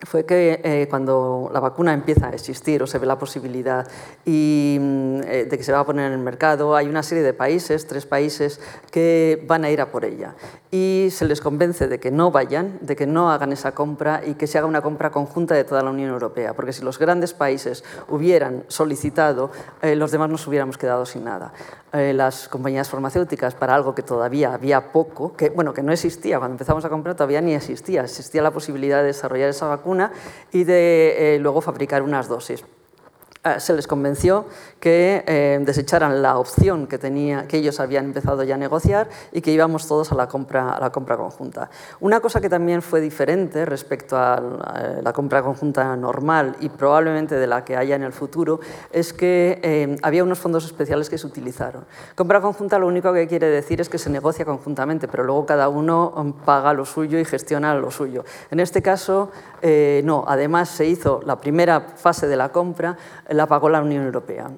fue 0.02 0.26
que 0.26 0.60
eh, 0.64 0.88
cuando 0.90 1.50
la 1.54 1.60
vacuna 1.60 1.94
empieza 1.94 2.28
a 2.28 2.32
existir 2.32 2.84
o 2.84 2.88
se 2.88 3.00
ve 3.00 3.06
la 3.06 3.18
posibilidad 3.18 3.88
mm, 4.26 5.22
eh, 5.24 5.48
de 5.50 5.58
que 5.58 5.64
se 5.64 5.72
va 5.72 5.80
a 5.80 5.86
poner 5.86 6.08
en 6.08 6.14
el 6.14 6.20
mercado, 6.20 6.76
hay 6.76 6.88
una 6.88 7.02
serie 7.02 7.24
de 7.24 7.34
países, 7.34 7.88
tres 7.88 8.06
países, 8.06 8.60
que 8.92 9.44
van 9.48 9.64
a 9.64 9.70
ir 9.70 9.80
a 9.80 9.92
por 9.92 10.04
ella. 10.04 10.36
Y 10.72 11.08
se 11.12 11.26
les 11.26 11.40
convence 11.40 11.88
de 11.88 12.00
que 12.00 12.12
no 12.12 12.32
vayan, 12.32 12.80
de 12.82 12.96
que 12.98 13.08
no 13.08 13.32
hagan 13.32 13.54
esa 13.54 13.74
compra 13.74 14.22
y 14.26 14.34
que 14.34 14.48
se 14.48 14.58
haga 14.58 14.68
una 14.68 14.82
compra 14.82 15.12
conjunta 15.12 15.56
de 15.56 15.64
toda 15.64 15.82
la 15.82 15.92
Unión 15.92 16.10
Europea. 16.10 16.54
Porque 16.54 16.74
si 16.74 16.84
los 16.84 17.00
grandes 17.00 17.34
países 17.34 17.86
hubieran 18.10 18.66
solicitado, 18.68 19.52
eh, 19.82 19.96
los 19.96 20.12
demás 20.12 20.30
nos 20.30 20.46
hubiéramos 20.48 20.78
quedado 20.78 21.06
sin 21.06 21.24
nada. 21.24 21.54
las 21.94 22.50
compañías 22.50 22.90
farmacéuticas, 22.90 23.56
para 23.56 23.74
algo 23.74 23.96
que 23.96 24.04
todavía 24.04 24.54
había 24.54 24.92
poco, 24.92 25.34
que, 25.38 25.50
bueno, 25.50 25.74
que 25.74 25.82
no 25.82 25.94
existía, 25.94 26.40
cuando 26.40 26.56
empezamos 26.56 26.84
a 26.84 26.90
comprar 26.90 27.16
todavía 27.16 27.40
ni 27.40 27.54
existía, 27.54 28.04
existía 28.04 28.42
la 28.42 28.52
posibilidad 28.52 29.00
de 29.00 29.06
desarrollar 29.06 29.48
esa 29.48 29.68
vacuna 29.68 29.85
y 30.52 30.64
de 30.64 31.36
eh, 31.36 31.40
luego 31.40 31.62
fabricar 31.62 32.02
unas 32.02 32.28
dosis. 32.28 32.64
Eh, 33.46 33.60
se 33.60 33.74
les 33.74 33.86
convenció 33.86 34.46
que 34.80 35.24
eh, 35.28 35.60
desecharan 35.62 36.24
la 36.24 36.40
opción 36.40 36.88
que, 36.88 36.98
tenía, 36.98 37.48
que 37.48 37.58
ellos 37.58 37.80
habían 37.80 38.06
empezado 38.06 38.42
ya 38.44 38.56
a 38.56 38.58
negociar 38.58 39.08
y 39.32 39.42
que 39.42 39.52
íbamos 39.52 39.88
todos 39.88 40.12
a 40.12 40.16
la, 40.16 40.28
compra, 40.28 40.72
a 40.72 40.80
la 40.80 40.90
compra 40.90 41.16
conjunta. 41.16 41.70
Una 42.00 42.22
cosa 42.22 42.42
que 42.42 42.50
también 42.50 42.82
fue 42.82 43.02
diferente 43.02 43.64
respecto 43.66 44.18
a 44.18 44.42
la 45.04 45.14
compra 45.14 45.44
conjunta 45.44 45.96
normal 45.96 46.56
y 46.60 46.70
probablemente 46.70 47.36
de 47.36 47.46
la 47.46 47.64
que 47.64 47.78
haya 47.78 47.96
en 47.96 48.02
el 48.02 48.14
futuro 48.14 48.60
es 48.92 49.14
que 49.14 49.98
había 50.02 50.24
unos 50.24 50.40
fondos 50.40 50.66
especiales 50.66 51.10
que 51.10 51.18
se 51.18 51.28
utilizaron. 51.28 51.86
Compra 52.16 52.42
conjunta 52.42 52.80
lo 52.80 52.88
único 52.88 53.14
que 53.14 53.28
quiere 53.28 53.48
decir 53.48 53.80
es 53.80 53.90
que 53.90 54.00
se 54.00 54.10
negocia 54.10 54.44
conjuntamente, 54.46 55.08
pero 55.08 55.24
luego 55.24 55.46
cada 55.46 55.70
uno 55.70 56.14
um, 56.16 56.34
paga 56.34 56.74
lo 56.74 56.86
suyo 56.86 57.20
y 57.20 57.26
gestiona 57.26 57.76
lo 57.76 57.92
suyo. 57.92 58.24
En 58.50 58.60
este 58.60 58.82
caso, 58.82 59.30
no. 60.04 60.26
Además, 60.28 60.70
se 60.70 60.86
hizo 60.86 61.22
la 61.26 61.38
primera 61.38 61.82
fase 61.82 62.28
de 62.28 62.38
la 62.38 62.50
compra 62.50 62.98
la 63.36 63.48
pagó 63.48 63.70
la 63.70 63.82
Unión 63.82 64.06
Europea. 64.06 64.50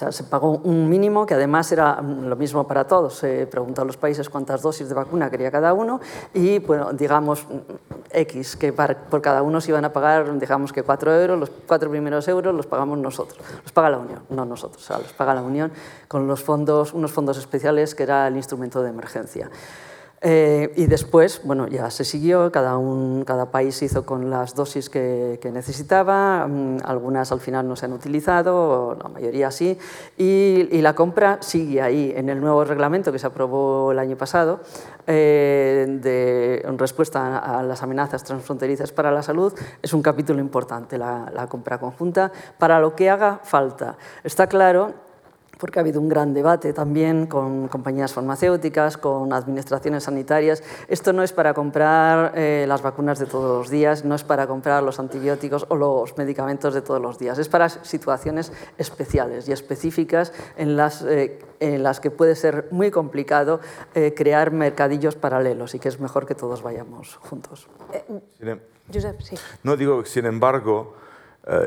sea, 0.00 0.12
se 0.12 0.24
pagó 0.24 0.52
un 0.64 0.88
mínimo 0.88 1.26
que 1.26 1.34
además 1.34 1.70
era 1.72 2.00
lo 2.00 2.34
mismo 2.36 2.66
para 2.66 2.86
todos. 2.86 3.14
Se 3.14 3.46
preguntó 3.46 3.82
a 3.82 3.84
los 3.84 3.96
países 3.96 4.28
cuántas 4.28 4.62
dosis 4.62 4.88
de 4.88 4.94
vacuna 4.94 5.30
quería 5.30 5.50
cada 5.50 5.72
uno 5.74 6.00
y, 6.32 6.58
bueno, 6.58 6.92
digamos, 6.92 7.46
X, 8.10 8.56
que 8.56 8.72
por 8.72 9.20
cada 9.20 9.42
uno 9.42 9.60
se 9.60 9.70
iban 9.70 9.84
a 9.84 9.92
pagar, 9.92 10.38
digamos 10.38 10.72
que 10.72 10.82
4 10.82 11.20
euros, 11.20 11.38
los 11.38 11.50
cuatro 11.66 11.90
primeros 11.90 12.26
euros 12.28 12.54
los 12.54 12.66
pagamos 12.66 12.98
nosotros. 12.98 13.38
Los 13.62 13.72
paga 13.72 13.90
la 13.90 13.98
Unión, 13.98 14.20
no 14.30 14.44
nosotros, 14.44 14.82
o 14.82 14.86
sea, 14.86 14.98
los 14.98 15.12
paga 15.12 15.34
la 15.34 15.42
Unión 15.42 15.70
con 16.08 16.22
unos 16.22 16.42
fondos 16.42 17.38
especiales 17.38 17.94
que 17.94 18.02
era 18.02 18.26
el 18.26 18.36
instrumento 18.36 18.82
de 18.82 18.90
emergencia. 18.90 19.50
Eh, 20.22 20.74
y 20.76 20.84
después, 20.84 21.40
bueno, 21.44 21.66
ya 21.66 21.90
se 21.90 22.04
siguió, 22.04 22.52
cada, 22.52 22.76
un, 22.76 23.24
cada 23.24 23.50
país 23.50 23.80
hizo 23.80 24.04
con 24.04 24.28
las 24.28 24.54
dosis 24.54 24.90
que, 24.90 25.38
que, 25.40 25.50
necesitaba, 25.50 26.46
mm, 26.46 26.80
algunas 26.84 27.32
al 27.32 27.40
final 27.40 27.66
no 27.66 27.74
se 27.74 27.86
han 27.86 27.94
utilizado, 27.94 28.98
la 29.02 29.08
mayoría 29.08 29.50
sí, 29.50 29.78
y, 30.18 30.68
y, 30.70 30.82
la 30.82 30.94
compra 30.94 31.38
sigue 31.40 31.80
ahí 31.80 32.12
en 32.14 32.28
el 32.28 32.38
nuevo 32.38 32.64
reglamento 32.64 33.12
que 33.12 33.18
se 33.18 33.28
aprobó 33.28 33.92
el 33.92 33.98
año 33.98 34.18
pasado 34.18 34.60
eh, 35.06 35.86
de 36.02 36.60
en 36.66 36.78
respuesta 36.78 37.38
a, 37.38 37.62
las 37.62 37.82
amenazas 37.82 38.22
transfronterizas 38.22 38.92
para 38.92 39.10
la 39.10 39.22
salud, 39.22 39.54
es 39.80 39.94
un 39.94 40.02
capítulo 40.02 40.40
importante 40.40 40.98
la, 40.98 41.30
la 41.32 41.46
compra 41.46 41.78
conjunta 41.78 42.30
para 42.58 42.78
lo 42.78 42.94
que 42.94 43.08
haga 43.08 43.40
falta. 43.42 43.96
Está 44.22 44.48
claro 44.48 45.09
porque 45.60 45.78
ha 45.78 45.82
habido 45.82 46.00
un 46.00 46.08
gran 46.08 46.34
debate 46.34 46.72
también 46.72 47.26
con 47.26 47.68
compañías 47.68 48.12
farmacéuticas, 48.12 48.96
con 48.96 49.32
administraciones 49.32 50.04
sanitarias. 50.04 50.64
Esto 50.88 51.12
no 51.12 51.22
es 51.22 51.32
para 51.32 51.54
comprar 51.54 52.32
eh, 52.34 52.64
las 52.66 52.82
vacunas 52.82 53.18
de 53.18 53.26
todos 53.26 53.58
los 53.58 53.70
días, 53.70 54.04
no 54.04 54.14
es 54.14 54.24
para 54.24 54.46
comprar 54.46 54.82
los 54.82 54.98
antibióticos 54.98 55.66
o 55.68 55.76
los 55.76 56.16
medicamentos 56.16 56.74
de 56.74 56.80
todos 56.80 57.00
los 57.00 57.18
días, 57.18 57.38
es 57.38 57.48
para 57.48 57.68
situaciones 57.68 58.52
especiales 58.78 59.48
y 59.48 59.52
específicas 59.52 60.32
en 60.56 60.76
las, 60.76 61.02
eh, 61.02 61.38
en 61.60 61.82
las 61.82 62.00
que 62.00 62.10
puede 62.10 62.34
ser 62.34 62.68
muy 62.70 62.90
complicado 62.90 63.60
eh, 63.94 64.14
crear 64.16 64.50
mercadillos 64.50 65.14
paralelos 65.14 65.74
y 65.74 65.78
que 65.78 65.88
es 65.88 66.00
mejor 66.00 66.26
que 66.26 66.34
todos 66.34 66.62
vayamos 66.62 67.16
juntos. 67.16 67.68
Em- 68.40 68.58
Josep, 68.92 69.20
sí. 69.20 69.36
No 69.62 69.76
digo, 69.76 70.04
sin 70.04 70.26
embargo, 70.26 70.96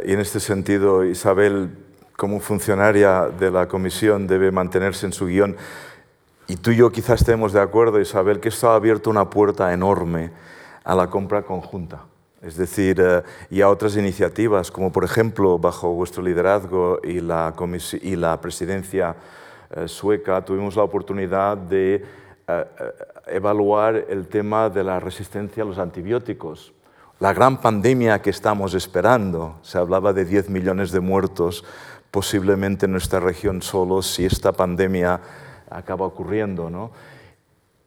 y 0.05 0.11
en 0.11 0.19
este 0.19 0.41
sentido, 0.41 1.05
Isabel 1.05 1.69
como 2.17 2.39
funcionaria 2.39 3.29
de 3.29 3.51
la 3.51 3.67
comisión 3.67 4.27
debe 4.27 4.51
mantenerse 4.51 5.05
en 5.05 5.13
su 5.13 5.27
guion. 5.27 5.55
Y 6.47 6.57
tú 6.57 6.71
y 6.71 6.77
yo 6.77 6.91
quizás 6.91 7.21
estemos 7.21 7.53
de 7.53 7.61
acuerdo, 7.61 7.99
Isabel, 7.99 8.39
que 8.39 8.49
esto 8.49 8.69
ha 8.69 8.75
abierto 8.75 9.09
una 9.09 9.29
puerta 9.29 9.73
enorme 9.73 10.31
a 10.83 10.95
la 10.95 11.09
compra 11.09 11.41
conjunta. 11.43 12.03
Es 12.41 12.57
decir, 12.57 12.99
eh, 12.99 13.23
y 13.49 13.61
a 13.61 13.69
otras 13.69 13.95
iniciativas, 13.95 14.69
como 14.69 14.91
por 14.91 15.05
ejemplo, 15.05 15.57
bajo 15.57 15.93
vuestro 15.93 16.21
liderazgo 16.21 16.99
y 17.01 17.21
la, 17.21 17.53
y 18.01 18.15
la 18.17 18.41
presidencia 18.41 19.15
eh, 19.71 19.87
sueca, 19.87 20.43
tuvimos 20.43 20.75
la 20.75 20.83
oportunidad 20.83 21.55
de 21.55 22.03
eh, 22.45 22.65
evaluar 23.27 23.95
el 24.09 24.27
tema 24.27 24.69
de 24.69 24.83
la 24.83 24.99
resistencia 24.99 25.63
a 25.63 25.65
los 25.65 25.77
antibióticos. 25.77 26.73
La 27.19 27.31
gran 27.31 27.61
pandemia 27.61 28.21
que 28.21 28.31
estamos 28.31 28.73
esperando, 28.73 29.57
se 29.61 29.77
hablaba 29.77 30.11
de 30.11 30.25
10 30.25 30.49
millones 30.49 30.91
de 30.91 30.99
muertos 30.99 31.63
posiblemente 32.13 32.85
en 32.85 32.91
nuestra 32.91 33.19
región 33.19 33.63
solo 33.63 34.03
si 34.03 34.23
esta 34.23 34.51
pandemia 34.51 35.19
acaba 35.67 36.05
ocurriendo. 36.05 36.69
¿no? 36.69 36.91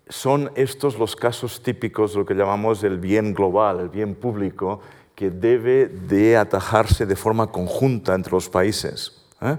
Son 0.09 0.51
estos 0.57 0.99
los 0.99 1.15
casos 1.15 1.63
típicos, 1.63 2.17
lo 2.17 2.27
que 2.27 2.35
llamamos 2.35 2.83
el 2.83 2.99
bien 2.99 3.35
global, 3.35 3.79
el 3.79 3.89
bien 3.89 4.17
público, 4.17 4.81
que 5.15 5.31
debe 5.31 5.87
de 5.87 6.37
atajarse 6.37 7.07
de 7.07 7.15
forma 7.15 7.53
conjunta 7.53 8.17
entre 8.17 8.33
los 8.33 8.49
países. 8.49 9.25
¿eh? 9.41 9.59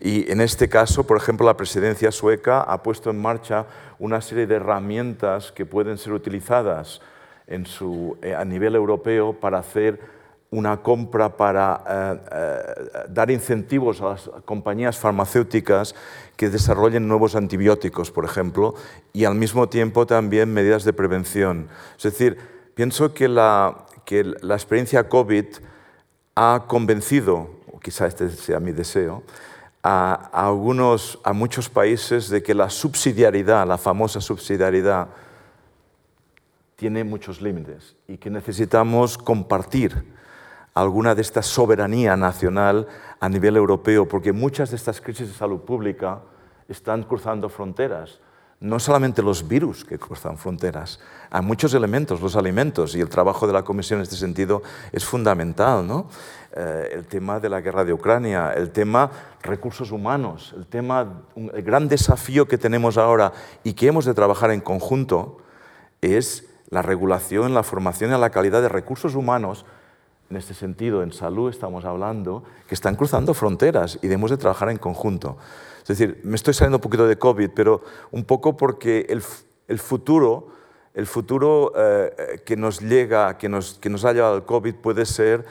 Y 0.00 0.30
en 0.30 0.40
este 0.40 0.68
caso, 0.68 1.04
por 1.04 1.16
ejemplo, 1.16 1.44
la 1.44 1.56
presidencia 1.56 2.12
sueca 2.12 2.60
ha 2.60 2.84
puesto 2.84 3.10
en 3.10 3.20
marcha 3.20 3.66
una 3.98 4.20
serie 4.20 4.46
de 4.46 4.54
herramientas 4.54 5.50
que 5.50 5.66
pueden 5.66 5.98
ser 5.98 6.12
utilizadas 6.12 7.00
eh, 7.48 8.34
a 8.34 8.44
nivel 8.44 8.76
europeo 8.76 9.32
para 9.32 9.58
hacer 9.58 10.13
una 10.54 10.82
compra 10.82 11.36
para 11.36 11.82
eh, 11.88 12.20
eh, 12.30 13.06
dar 13.08 13.28
incentivos 13.32 14.00
a 14.00 14.10
las 14.10 14.30
compañías 14.44 14.96
farmacéuticas 14.96 15.96
que 16.36 16.48
desarrollen 16.48 17.08
nuevos 17.08 17.34
antibióticos, 17.34 18.12
por 18.12 18.24
ejemplo, 18.24 18.74
y 19.12 19.24
al 19.24 19.34
mismo 19.34 19.68
tiempo 19.68 20.06
también 20.06 20.54
medidas 20.54 20.84
de 20.84 20.92
prevención. 20.92 21.68
Es 21.96 22.04
decir, 22.04 22.38
pienso 22.76 23.12
que 23.12 23.26
la, 23.26 23.86
que 24.04 24.22
la 24.42 24.54
experiencia 24.54 25.08
COVID 25.08 25.46
ha 26.36 26.64
convencido, 26.68 27.50
o 27.72 27.80
quizá 27.80 28.06
este 28.06 28.30
sea 28.30 28.60
mi 28.60 28.70
deseo, 28.70 29.24
a, 29.82 30.30
a, 30.32 30.46
algunos, 30.46 31.18
a 31.24 31.32
muchos 31.32 31.68
países 31.68 32.28
de 32.28 32.44
que 32.44 32.54
la 32.54 32.70
subsidiariedad, 32.70 33.66
la 33.66 33.76
famosa 33.76 34.20
subsidiariedad, 34.20 35.08
tiene 36.76 37.02
muchos 37.02 37.40
límites 37.40 37.96
y 38.06 38.18
que 38.18 38.30
necesitamos 38.30 39.18
compartir 39.18 40.13
alguna 40.74 41.14
de 41.14 41.22
esta 41.22 41.42
soberanía 41.42 42.16
nacional 42.16 42.86
a 43.20 43.28
nivel 43.28 43.56
europeo, 43.56 44.06
porque 44.06 44.32
muchas 44.32 44.70
de 44.70 44.76
estas 44.76 45.00
crisis 45.00 45.28
de 45.28 45.34
salud 45.34 45.60
pública 45.60 46.20
están 46.68 47.04
cruzando 47.04 47.48
fronteras. 47.48 48.20
No 48.60 48.78
solamente 48.78 49.22
los 49.22 49.46
virus 49.46 49.84
que 49.84 49.98
cruzan 49.98 50.38
fronteras, 50.38 50.98
hay 51.30 51.42
muchos 51.42 51.74
elementos, 51.74 52.20
los 52.20 52.34
alimentos, 52.34 52.94
y 52.94 53.00
el 53.00 53.08
trabajo 53.08 53.46
de 53.46 53.52
la 53.52 53.62
Comisión 53.62 53.98
en 53.98 54.04
este 54.04 54.16
sentido 54.16 54.62
es 54.90 55.04
fundamental. 55.04 55.86
¿no? 55.86 56.08
Eh, 56.56 56.90
el 56.92 57.06
tema 57.06 57.40
de 57.40 57.48
la 57.50 57.60
guerra 57.60 57.84
de 57.84 57.92
Ucrania, 57.92 58.52
el 58.52 58.70
tema 58.70 59.10
recursos 59.42 59.90
humanos, 59.90 60.54
el 60.56 60.66
tema, 60.66 61.24
el 61.36 61.62
gran 61.62 61.88
desafío 61.88 62.48
que 62.48 62.58
tenemos 62.58 62.96
ahora 62.96 63.32
y 63.64 63.74
que 63.74 63.88
hemos 63.88 64.06
de 64.06 64.14
trabajar 64.14 64.50
en 64.50 64.60
conjunto 64.60 65.38
es 66.00 66.48
la 66.70 66.80
regulación, 66.80 67.54
la 67.54 67.62
formación 67.62 68.12
y 68.12 68.18
la 68.18 68.30
calidad 68.30 68.62
de 68.62 68.68
recursos 68.68 69.14
humanos 69.14 69.66
en 70.30 70.36
este 70.36 70.54
sentido, 70.54 71.02
en 71.02 71.12
salud 71.12 71.50
estamos 71.50 71.84
hablando, 71.84 72.42
que 72.68 72.74
están 72.74 72.96
cruzando 72.96 73.34
fronteras 73.34 73.98
y 74.02 74.08
debemos 74.08 74.30
de 74.30 74.36
trabajar 74.36 74.70
en 74.70 74.78
conjunto. 74.78 75.36
Es 75.82 75.88
decir, 75.88 76.20
me 76.24 76.36
estoy 76.36 76.54
saliendo 76.54 76.78
un 76.78 76.82
poquito 76.82 77.06
de 77.06 77.18
COVID, 77.18 77.50
pero 77.54 77.82
un 78.10 78.24
poco 78.24 78.56
porque 78.56 79.06
el, 79.08 79.22
el 79.68 79.78
futuro, 79.78 80.48
el 80.94 81.06
futuro 81.06 81.72
eh, 81.76 82.40
que 82.44 82.56
nos 82.56 82.80
llega, 82.80 83.36
que 83.36 83.48
nos, 83.48 83.74
que 83.74 83.90
nos 83.90 84.04
ha 84.04 84.12
llevado 84.12 84.36
el 84.36 84.44
COVID 84.44 84.76
puede 84.76 85.04
ser, 85.04 85.44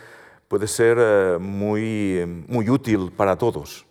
puede 0.48 0.68
ser 0.68 0.98
eh, 1.00 1.38
muy, 1.40 2.46
muy 2.48 2.70
útil 2.70 3.12
para 3.16 3.38
todos. 3.38 3.86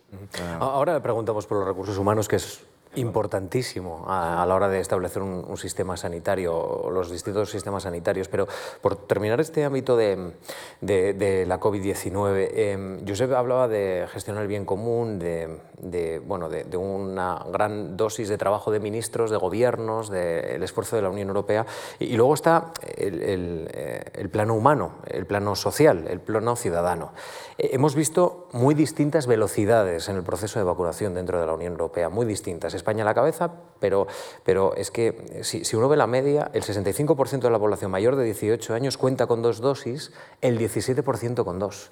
Ahora 0.59 0.93
le 0.93 1.01
preguntamos 1.01 1.47
por 1.47 1.59
los 1.59 1.67
recursos 1.67 1.97
humanos, 1.97 2.27
que 2.27 2.35
es 2.35 2.63
importantísimo 2.95 4.05
a, 4.07 4.45
la 4.45 4.55
hora 4.55 4.69
de 4.69 4.79
establecer 4.79 5.21
un, 5.21 5.57
sistema 5.57 5.97
sanitario, 5.97 6.89
los 6.91 7.11
distintos 7.11 7.49
sistemas 7.49 7.83
sanitarios. 7.83 8.27
Pero 8.27 8.47
por 8.81 8.95
terminar 8.95 9.39
este 9.39 9.63
ámbito 9.63 9.95
de, 9.95 10.33
la 10.81 11.59
COVID-19, 11.59 12.49
eh, 12.53 13.03
Josep 13.07 13.31
hablaba 13.33 13.67
de 13.67 14.07
gestionar 14.11 14.43
el 14.43 14.47
bien 14.47 14.65
común, 14.65 15.19
de, 15.19 16.21
bueno, 16.25 16.49
de, 16.49 16.77
una 16.77 17.45
gran 17.51 17.95
dosis 17.97 18.29
de 18.29 18.37
trabajo 18.37 18.71
de 18.71 18.79
ministros, 18.79 19.31
de 19.31 19.37
gobiernos, 19.37 20.09
del 20.09 20.61
esfuerzo 20.63 20.95
de 20.95 21.01
la 21.01 21.09
Unión 21.09 21.27
Europea. 21.27 21.65
Y, 21.99 22.15
luego 22.15 22.33
está 22.33 22.71
el, 22.97 23.67
eh, 23.71 24.03
el, 24.13 24.29
plano 24.29 24.53
humano, 24.53 24.95
el 25.07 25.25
plano 25.25 25.55
social, 25.55 26.07
el 26.07 26.19
plano 26.19 26.55
ciudadano. 26.55 27.13
Eh, 27.57 27.71
hemos 27.73 27.95
visto 27.95 28.47
muy 28.51 28.75
distintas 28.75 29.27
velocidades 29.27 30.09
en 30.09 30.15
el 30.15 30.23
proceso 30.23 30.59
de 30.59 30.65
vacunación 30.65 31.13
dentro 31.13 31.39
de 31.39 31.47
la 31.47 31.53
Unión 31.53 31.73
Europea, 31.73 32.09
muy 32.09 32.25
distintas. 32.25 32.73
España 32.83 33.03
a 33.03 33.05
la 33.05 33.13
cabeza, 33.13 33.51
pero, 33.79 34.07
pero 34.43 34.75
es 34.75 34.91
que 34.91 35.41
si, 35.41 35.65
si 35.65 35.75
uno 35.75 35.89
ve 35.89 35.97
la 35.97 36.07
media, 36.07 36.51
el 36.53 36.63
65% 36.63 37.39
de 37.39 37.49
la 37.49 37.59
población 37.59 37.91
mayor 37.91 38.15
de 38.15 38.25
18 38.25 38.73
años 38.73 38.97
cuenta 38.97 39.27
con 39.27 39.41
dos 39.41 39.59
dosis, 39.59 40.11
el 40.41 40.59
17% 40.59 41.43
con 41.43 41.59
dos. 41.59 41.91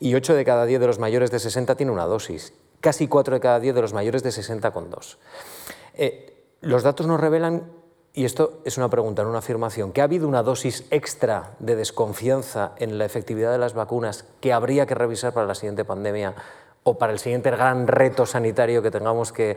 Y 0.00 0.14
8 0.14 0.34
de 0.34 0.44
cada 0.44 0.66
10 0.66 0.80
de 0.80 0.86
los 0.86 0.98
mayores 0.98 1.30
de 1.30 1.38
60 1.38 1.76
tiene 1.76 1.92
una 1.92 2.06
dosis, 2.06 2.54
casi 2.80 3.06
4 3.08 3.34
de 3.34 3.40
cada 3.40 3.60
10 3.60 3.74
de 3.74 3.82
los 3.82 3.92
mayores 3.92 4.22
de 4.22 4.32
60 4.32 4.72
con 4.72 4.90
dos. 4.90 5.18
Eh, 5.94 6.44
los 6.60 6.82
datos 6.82 7.06
nos 7.06 7.20
revelan 7.20 7.70
y 8.14 8.26
esto 8.26 8.60
es 8.64 8.76
una 8.76 8.90
pregunta, 8.90 9.22
no 9.22 9.30
una 9.30 9.38
afirmación, 9.38 9.92
que 9.92 10.02
ha 10.02 10.04
habido 10.04 10.28
una 10.28 10.42
dosis 10.42 10.84
extra 10.90 11.52
de 11.60 11.76
desconfianza 11.76 12.72
en 12.76 12.98
la 12.98 13.06
efectividad 13.06 13.52
de 13.52 13.58
las 13.58 13.72
vacunas 13.72 14.26
que 14.40 14.52
habría 14.52 14.84
que 14.84 14.94
revisar 14.94 15.32
para 15.32 15.46
la 15.46 15.54
siguiente 15.54 15.84
pandemia 15.84 16.34
o 16.84 16.98
para 16.98 17.12
el 17.12 17.18
siguiente 17.18 17.50
gran 17.50 17.86
reto 17.86 18.26
sanitario 18.26 18.82
que 18.82 18.90
tengamos 18.90 19.32
que, 19.32 19.56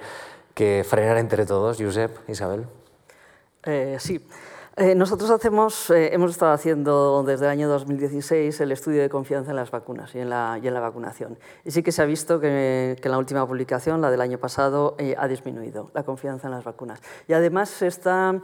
que 0.55 0.85
frenar 0.87 1.17
entre 1.17 1.45
todos, 1.45 1.77
Josep, 1.77 2.17
Isabel? 2.29 2.65
Eh, 3.63 3.97
sí. 3.99 4.25
Eh, 4.77 4.93
nosotros 4.93 5.29
eh, 5.91 6.09
hemos 6.11 6.31
estado 6.31 6.51
haciendo 6.51 7.23
desde 7.23 7.45
el 7.45 7.51
año 7.51 7.69
2016 7.69 8.59
el 8.59 8.73
estudio 8.73 9.01
de 9.01 9.09
confianza 9.09 9.51
en 9.51 9.55
las 9.55 9.71
vacunas 9.71 10.13
y 10.15 10.19
en 10.19 10.29
la, 10.29 10.59
vacunación. 10.81 11.37
Y 11.63 11.71
sí 11.71 11.81
que 11.81 11.93
se 11.93 12.01
ha 12.01 12.05
visto 12.05 12.41
que, 12.41 12.97
en 13.01 13.11
la 13.11 13.17
última 13.17 13.47
publicación, 13.47 14.01
la 14.01 14.11
del 14.11 14.19
año 14.19 14.37
pasado, 14.37 14.97
ha 15.17 15.27
disminuido 15.29 15.91
la 15.93 16.03
confianza 16.03 16.47
en 16.47 16.51
las 16.51 16.65
vacunas. 16.65 17.01
Y 17.27 17.33
además 17.33 17.69
se 17.69 17.87
está 17.87 18.41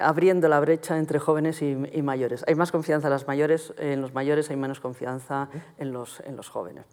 abriendo 0.00 0.48
la 0.48 0.58
brecha 0.58 0.98
entre 0.98 1.20
jóvenes 1.20 1.62
y, 1.62 2.02
mayores. 2.02 2.44
Hay 2.48 2.56
más 2.56 2.72
confianza 2.72 3.06
en, 3.06 3.12
las 3.12 3.28
mayores, 3.28 3.72
en 3.78 4.00
los 4.00 4.12
mayores, 4.12 4.50
hay 4.50 4.56
menos 4.56 4.80
confianza 4.80 5.48
en 5.78 5.92
los 5.92 6.48
jóvenes. 6.50 6.86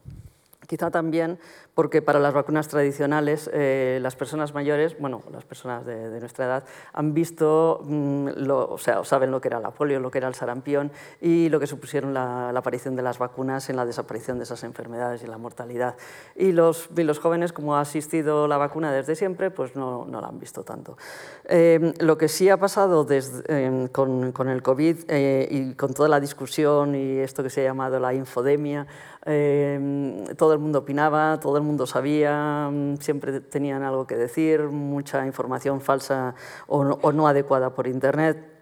Quizá 0.68 0.92
también 0.92 1.40
porque 1.74 2.02
para 2.02 2.20
las 2.20 2.34
vacunas 2.34 2.68
tradicionales 2.68 3.50
eh, 3.54 4.00
las 4.02 4.16
personas 4.16 4.54
mayores, 4.54 5.00
bueno, 5.00 5.24
las 5.32 5.46
personas 5.46 5.86
de, 5.86 6.20
nuestra 6.20 6.46
edad, 6.46 6.64
han 6.92 7.14
visto, 7.14 7.82
mm, 7.84 8.30
o 8.50 8.78
sea, 8.78 9.04
saben 9.04 9.32
lo 9.32 9.40
que 9.40 9.48
era 9.48 9.60
la 9.60 9.72
polio, 9.72 10.00
lo 10.00 10.12
que 10.12 10.18
era 10.18 10.28
el 10.28 10.36
sarampión 10.36 10.92
y 11.22 11.50
lo 11.50 11.60
que 11.60 11.68
supusieron 11.68 12.14
la, 12.14 12.50
aparición 12.50 12.96
de 12.96 13.04
las 13.04 13.20
vacunas 13.20 13.70
en 13.70 13.76
la 13.76 13.86
desaparición 13.86 14.40
de 14.40 14.44
esas 14.44 14.64
enfermedades 14.64 15.24
y 15.24 15.28
la 15.28 15.38
mortalidad. 15.38 15.96
Y 16.36 16.52
los, 16.52 16.90
los 16.96 17.20
jóvenes, 17.20 17.54
como 17.54 17.76
ha 17.76 17.82
asistido 17.82 18.48
la 18.48 18.58
vacuna 18.58 18.92
desde 18.92 19.16
siempre, 19.16 19.52
pues 19.52 19.76
no, 19.76 20.06
no 20.06 20.20
la 20.20 20.28
han 20.28 20.40
visto 20.40 20.64
tanto. 20.64 20.98
Eh, 21.46 21.94
lo 22.00 22.18
que 22.18 22.28
sí 22.28 22.50
ha 22.50 22.58
pasado 22.58 23.06
desde, 23.06 23.90
con, 23.92 24.32
con, 24.32 24.50
el 24.50 24.64
COVID 24.64 24.98
eh, 25.08 25.48
y 25.50 25.74
con 25.76 25.94
toda 25.94 26.10
la 26.10 26.20
discusión 26.20 26.96
y 26.96 27.20
esto 27.20 27.44
que 27.44 27.50
se 27.50 27.62
ha 27.62 27.66
llamado 27.66 28.00
la 28.00 28.14
infodemia, 28.14 28.88
todo 29.28 30.54
el 30.54 30.60
mundo 30.60 30.80
opinaba, 30.80 31.40
todo 31.40 31.58
el 31.58 31.64
mundo 31.64 31.86
sabía, 31.86 32.72
siempre 33.00 33.42
tenían 33.42 33.84
algo 33.84 34.08
que 34.08 34.16
decir, 34.16 34.62
mucha 34.64 35.26
información 35.26 35.82
falsa 35.82 36.34
o 36.68 37.12
no, 37.12 37.28
adecuada 37.28 37.72
por 37.72 37.88
Internet 37.88 38.58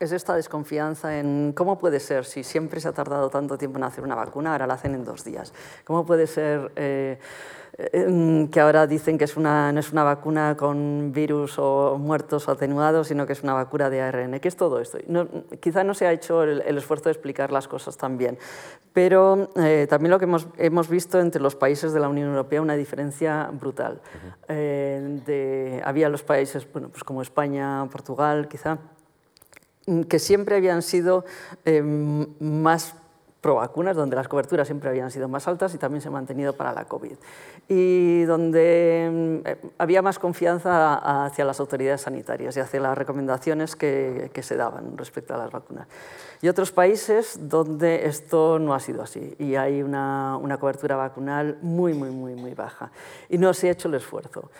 es 0.00 0.12
esta 0.12 0.34
desconfianza 0.36 1.18
en 1.18 1.52
cómo 1.52 1.76
puede 1.76 1.98
ser, 1.98 2.24
si 2.24 2.44
siempre 2.44 2.80
se 2.80 2.88
ha 2.88 2.92
tardado 2.92 3.30
tanto 3.30 3.58
tiempo 3.58 3.78
en 3.78 3.84
hacer 3.84 4.04
una 4.04 4.14
vacuna, 4.14 4.52
ahora 4.52 4.66
la 4.66 4.74
hacen 4.74 4.94
en 4.94 5.04
dos 5.04 5.24
días. 5.24 5.52
¿Cómo 5.84 6.06
puede 6.06 6.26
ser 6.26 6.70
eh, 6.76 7.18
que 7.76 8.60
ahora 8.60 8.86
dicen 8.86 9.18
que 9.18 9.24
es 9.24 9.36
una, 9.36 9.72
no 9.72 9.80
es 9.80 9.92
una 9.92 10.02
vacuna 10.02 10.56
con 10.56 11.12
virus 11.12 11.58
o 11.58 11.96
muertos 11.98 12.48
o 12.48 12.50
atenuados, 12.50 13.08
sino 13.08 13.26
que 13.26 13.32
es 13.32 13.42
una 13.42 13.54
vacuna 13.54 13.88
de 13.88 14.00
ARN. 14.00 14.40
¿Qué 14.40 14.48
es 14.48 14.56
todo 14.56 14.80
esto? 14.80 14.98
No, 15.06 15.28
quizá 15.60 15.84
no 15.84 15.94
se 15.94 16.06
ha 16.06 16.12
hecho 16.12 16.42
el, 16.42 16.76
esfuerzo 16.76 17.04
de 17.04 17.12
explicar 17.12 17.52
las 17.52 17.68
cosas 17.68 17.96
tan 17.96 18.18
bien, 18.18 18.38
pero 18.92 19.50
eh, 19.56 19.86
también 19.88 20.10
lo 20.10 20.18
que 20.18 20.24
hemos, 20.24 20.48
hemos, 20.56 20.88
visto 20.88 21.20
entre 21.20 21.40
los 21.40 21.54
países 21.54 21.92
de 21.92 22.00
la 22.00 22.08
Unión 22.08 22.28
Europea 22.30 22.60
una 22.60 22.74
diferencia 22.74 23.48
brutal. 23.52 24.00
Eh, 24.48 25.20
de, 25.24 25.80
había 25.84 26.08
los 26.08 26.22
países 26.22 26.66
bueno, 26.72 26.88
pues 26.88 27.04
como 27.04 27.22
España, 27.22 27.86
Portugal, 27.92 28.48
quizá, 28.48 28.78
que 30.08 30.18
siempre 30.18 30.56
habían 30.56 30.82
sido 30.82 31.24
eh, 31.64 31.82
más 31.82 32.94
pro 33.40 33.56
vacunas, 33.56 33.96
donde 33.96 34.16
las 34.16 34.26
coberturas 34.26 34.66
siempre 34.66 34.90
habían 34.90 35.10
sido 35.10 35.28
más 35.28 35.46
altas 35.46 35.74
y 35.74 35.78
también 35.78 36.02
se 36.02 36.08
han 36.08 36.14
mantenido 36.14 36.54
para 36.54 36.72
la 36.72 36.86
COVID. 36.86 37.16
Y 37.68 38.22
donde 38.24 39.42
mm, 39.44 39.70
había 39.78 40.02
más 40.02 40.18
confianza 40.18 41.24
hacia 41.24 41.44
las 41.44 41.60
autoridades 41.60 42.02
sanitarias 42.02 42.56
y 42.56 42.60
hacia 42.60 42.80
las 42.80 42.98
recomendaciones 42.98 43.76
que, 43.76 44.30
que, 44.32 44.42
se 44.42 44.56
daban 44.56 44.98
respecto 44.98 45.34
a 45.34 45.38
las 45.38 45.52
vacunas. 45.52 45.86
Y 46.42 46.48
otros 46.48 46.72
países 46.72 47.38
donde 47.48 48.06
esto 48.06 48.58
no 48.58 48.74
ha 48.74 48.80
sido 48.80 49.02
así 49.02 49.34
y 49.38 49.54
hay 49.54 49.82
una, 49.82 50.36
una 50.36 50.58
cobertura 50.58 50.96
vacunal 50.96 51.58
muy, 51.62 51.94
muy, 51.94 52.10
muy, 52.10 52.34
muy 52.34 52.54
baja. 52.54 52.90
Y 53.28 53.38
no 53.38 53.54
se 53.54 53.68
ha 53.68 53.72
hecho 53.72 53.88
el 53.88 53.94
esfuerzo. 53.94 54.50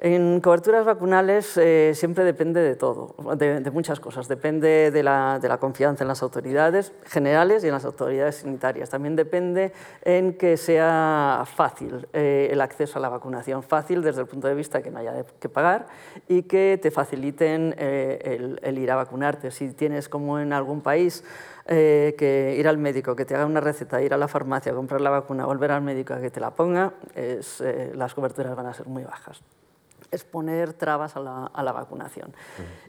En 0.00 0.40
coberturas 0.40 0.84
vacunales 0.84 1.56
eh, 1.56 1.90
siempre 1.92 2.22
depende 2.22 2.60
de 2.60 2.76
todo, 2.76 3.16
de, 3.36 3.68
muchas 3.72 3.98
cosas. 3.98 4.28
Depende 4.28 4.92
de 4.92 5.02
la, 5.02 5.40
de 5.42 5.48
la, 5.48 5.58
confianza 5.58 6.04
en 6.04 6.08
las 6.08 6.22
autoridades 6.22 6.92
generales 7.04 7.64
y 7.64 7.66
en 7.66 7.72
las 7.72 7.84
autoridades 7.84 8.36
sanitarias. 8.36 8.90
También 8.90 9.16
depende 9.16 9.72
en 10.02 10.34
que 10.34 10.56
sea 10.56 11.42
fácil 11.52 12.06
eh, 12.12 12.48
el 12.52 12.60
acceso 12.60 13.00
a 13.00 13.02
la 13.02 13.08
vacunación. 13.08 13.64
Fácil 13.64 14.00
desde 14.00 14.20
el 14.20 14.28
punto 14.28 14.46
de 14.46 14.54
vista 14.54 14.78
de 14.78 14.84
que 14.84 14.92
no 14.92 15.00
haya 15.00 15.24
que 15.40 15.48
pagar 15.48 15.88
y 16.28 16.44
que 16.44 16.78
te 16.80 16.92
faciliten 16.92 17.74
eh, 17.76 18.20
el, 18.22 18.60
el, 18.62 18.78
ir 18.78 18.92
a 18.92 18.96
vacunarte. 18.96 19.50
Si 19.50 19.72
tienes, 19.72 20.08
como 20.08 20.38
en 20.38 20.52
algún 20.52 20.80
país, 20.80 21.24
que 21.66 22.56
ir 22.56 22.66
al 22.66 22.78
médico, 22.78 23.14
que 23.14 23.26
te 23.26 23.34
haga 23.34 23.44
una 23.44 23.60
receta, 23.60 24.00
ir 24.00 24.14
a 24.14 24.16
la 24.16 24.26
farmacia, 24.26 24.72
comprar 24.72 25.02
la 25.02 25.10
vacuna, 25.10 25.44
volver 25.44 25.72
al 25.72 25.82
médico 25.82 26.14
a 26.14 26.20
que 26.20 26.30
te 26.30 26.40
la 26.40 26.52
ponga, 26.52 26.94
es, 27.14 27.62
las 27.94 28.14
coberturas 28.14 28.56
van 28.56 28.66
a 28.66 28.72
ser 28.72 28.86
muy 28.86 29.04
bajas 29.04 29.42
es 30.10 30.24
poner 30.24 30.72
trabas 30.72 31.16
a 31.16 31.20
la, 31.20 31.72
vacunación. 31.72 32.34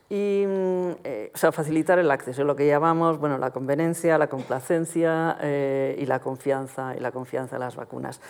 Y 0.09 0.45
mm, 0.47 0.91
eh, 1.03 1.31
o 1.33 1.37
sea, 1.37 1.51
facilitar 1.51 1.99
el 1.99 2.09
acceso, 2.11 2.43
lo 2.43 2.55
que 2.55 2.67
llamamos 2.67 3.19
bueno, 3.19 3.37
la 3.37 3.51
conveniencia, 3.51 4.17
la 4.17 4.27
complacencia 4.27 5.37
eh, 5.41 5.95
y 5.99 6.05
la 6.05 6.19
confianza 6.19 6.95
y 6.95 6.99
la 6.99 7.11
confianza 7.11 7.57
en 7.57 7.61
las 7.61 7.75
vacunas. 7.75 8.21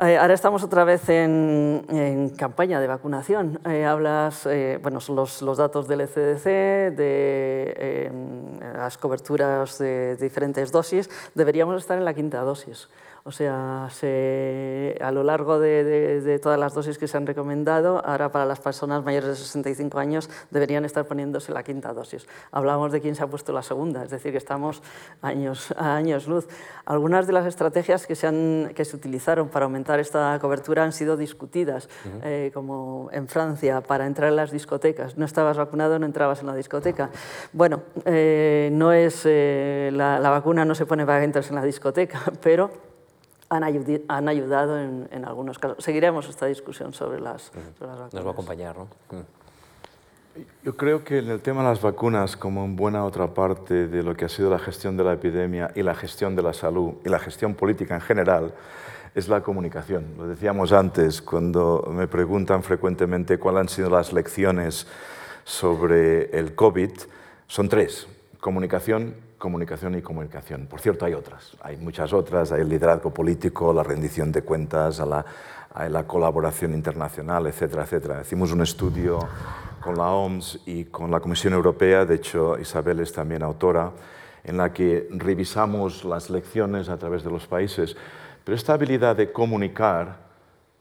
Eh, 0.00 0.16
ahora 0.16 0.34
estamos 0.34 0.64
otra 0.64 0.82
vez 0.82 1.08
en, 1.08 2.32
campaña 2.36 2.80
de 2.80 2.88
vacunación. 2.88 3.60
hablas, 3.64 4.48
bueno, 4.82 4.98
los, 5.08 5.40
los, 5.40 5.56
datos 5.56 5.86
del 5.86 6.00
ECDC, 6.00 6.44
de 6.96 8.10
las 8.74 8.98
coberturas 8.98 9.78
de 9.78 10.16
diferentes 10.16 10.72
dosis, 10.72 11.08
deberíamos 11.36 11.80
estar 11.80 11.96
en 11.96 12.04
la 12.04 12.12
quinta 12.12 12.40
dosis. 12.40 12.88
O 13.26 13.32
sea, 13.32 13.86
a 13.86 15.10
lo 15.10 15.22
largo 15.22 15.58
de, 15.58 16.38
todas 16.42 16.58
las 16.58 16.74
dosis 16.74 16.98
que 16.98 17.08
se 17.08 17.16
han 17.16 17.26
recomendado, 17.26 18.04
ahora 18.04 18.30
para 18.30 18.44
las 18.44 18.60
personas 18.60 19.02
mayores 19.02 19.30
de 19.30 19.36
65 19.36 19.98
años 19.98 20.28
deberían 20.50 20.84
estar 20.84 21.06
poniéndose 21.06 21.50
la 21.50 21.62
quinta 21.62 21.94
dosis. 21.94 22.26
Hablamos 22.52 22.92
de 22.92 23.00
quién 23.00 23.14
se 23.14 23.22
ha 23.22 23.26
puesto 23.26 23.54
la 23.54 23.62
segunda, 23.62 24.04
es 24.04 24.10
decir, 24.10 24.32
que 24.32 24.36
estamos 24.36 24.82
años, 25.22 25.72
a 25.78 25.96
años 25.96 26.28
luz. 26.28 26.46
Algunas 26.84 27.26
de 27.26 27.32
las 27.32 27.46
estrategias 27.46 28.06
que 28.06 28.14
se, 28.14 28.26
han, 28.26 28.72
que 28.74 28.84
se 28.84 28.94
utilizaron 28.94 29.48
para 29.48 29.64
aumentar 29.64 30.00
esta 30.00 30.38
cobertura 30.38 30.84
han 30.84 30.92
sido 30.92 31.16
discutidas, 31.16 31.88
eh, 32.24 32.50
como 32.52 33.08
en 33.10 33.26
Francia, 33.28 33.80
para 33.80 34.04
entrar 34.06 34.28
en 34.28 34.36
las 34.36 34.50
discotecas. 34.50 35.16
No 35.16 35.24
estabas 35.24 35.56
vacunado, 35.56 35.98
no 35.98 36.04
entrabas 36.04 36.40
en 36.40 36.48
la 36.48 36.54
discoteca. 36.54 37.08
Bueno, 37.54 37.84
eh, 38.04 38.68
no 38.70 38.92
es, 38.92 39.22
eh, 39.24 39.88
la, 39.94 40.18
la 40.18 40.28
vacuna 40.28 40.66
no 40.66 40.74
se 40.74 40.84
pone 40.84 41.06
para 41.06 41.20
que 41.20 41.24
entres 41.24 41.48
en 41.48 41.54
la 41.54 41.64
discoteca, 41.64 42.20
pero 42.42 42.92
han, 43.56 44.28
ayudado 44.28 44.78
en, 44.78 45.24
algunos 45.24 45.58
casos. 45.58 45.82
Seguiremos 45.82 46.28
esta 46.28 46.46
discusión 46.46 46.92
sobre 46.92 47.20
las, 47.20 47.50
vacunas. 47.80 48.12
Nos 48.12 48.24
va 48.24 48.30
a 48.30 48.32
acompañar, 48.32 48.76
¿no? 48.76 48.84
Mm. 49.10 49.22
Yo 50.64 50.76
creo 50.76 51.04
que 51.04 51.18
en 51.18 51.28
el 51.28 51.40
tema 51.40 51.62
de 51.62 51.68
las 51.68 51.80
vacunas, 51.80 52.36
como 52.36 52.64
en 52.64 52.74
buena 52.74 53.04
otra 53.04 53.32
parte 53.34 53.86
de 53.86 54.02
lo 54.02 54.16
que 54.16 54.24
ha 54.24 54.28
sido 54.28 54.50
la 54.50 54.58
gestión 54.58 54.96
de 54.96 55.04
la 55.04 55.12
epidemia 55.12 55.70
y 55.76 55.82
la 55.82 55.94
gestión 55.94 56.34
de 56.34 56.42
la 56.42 56.52
salud 56.52 56.94
y 57.04 57.08
la 57.08 57.20
gestión 57.20 57.54
política 57.54 57.94
en 57.94 58.00
general, 58.00 58.52
es 59.14 59.28
la 59.28 59.42
comunicación. 59.42 60.14
Lo 60.18 60.26
decíamos 60.26 60.72
antes, 60.72 61.22
cuando 61.22 61.88
me 61.88 62.08
preguntan 62.08 62.64
frecuentemente 62.64 63.38
cuáles 63.38 63.60
han 63.60 63.68
sido 63.68 63.90
las 63.90 64.12
lecciones 64.12 64.88
sobre 65.44 66.36
el 66.36 66.56
COVID, 66.56 66.90
son 67.46 67.68
tres. 67.68 68.08
Comunicación, 68.40 69.14
comunicación 69.44 69.94
y 69.94 70.00
comunicación. 70.00 70.66
Por 70.66 70.80
cierto, 70.80 71.04
hay 71.04 71.12
otras, 71.12 71.54
hay 71.60 71.76
muchas 71.76 72.14
otras, 72.14 72.50
hay 72.50 72.62
el 72.62 72.68
liderazgo 72.70 73.12
político, 73.12 73.74
la 73.74 73.82
rendición 73.82 74.32
de 74.32 74.40
cuentas, 74.40 75.00
a 75.00 75.04
la, 75.04 75.22
la 75.90 76.06
colaboración 76.06 76.72
internacional, 76.72 77.46
etcétera, 77.46 77.82
etcétera. 77.82 78.22
Hicimos 78.22 78.52
un 78.52 78.62
estudio 78.62 79.18
con 79.82 79.98
la 79.98 80.08
OMS 80.08 80.60
y 80.64 80.84
con 80.86 81.10
la 81.10 81.20
Comisión 81.20 81.52
Europea, 81.52 82.06
de 82.06 82.14
hecho 82.14 82.58
Isabel 82.58 83.00
es 83.00 83.12
también 83.12 83.42
autora, 83.42 83.92
en 84.44 84.56
la 84.56 84.72
que 84.72 85.08
revisamos 85.10 86.06
las 86.06 86.30
lecciones 86.30 86.88
a 86.88 86.96
través 86.96 87.22
de 87.22 87.30
los 87.30 87.46
países. 87.46 87.98
Pero 88.44 88.56
esta 88.56 88.72
habilidad 88.72 89.14
de 89.14 89.30
comunicar 89.30 90.20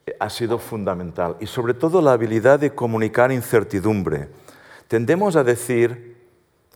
eh, 0.05 0.15
ha 0.21 0.29
sido 0.29 0.57
fundamental 0.57 1.35
y 1.41 1.47
sobre 1.47 1.73
todo 1.73 2.01
la 2.01 2.13
habilidad 2.13 2.61
de 2.61 2.73
comunicar 2.73 3.29
incertidumbre. 3.29 4.29
Tendemos 4.87 5.35
a 5.35 5.43
decir 5.43 6.12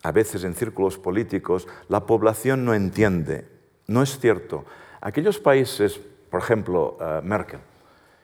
a 0.03 0.11
veces 0.11 0.43
en 0.43 0.55
círculos 0.55 0.97
políticos, 0.97 1.67
la 1.89 2.05
población 2.05 2.65
no 2.65 2.73
entiende. 2.73 3.47
No 3.87 4.01
es 4.01 4.19
cierto. 4.19 4.65
Aquellos 5.01 5.39
países, 5.39 5.99
por 6.29 6.41
ejemplo, 6.41 6.97
eh, 6.99 7.21
Merkel, 7.23 7.59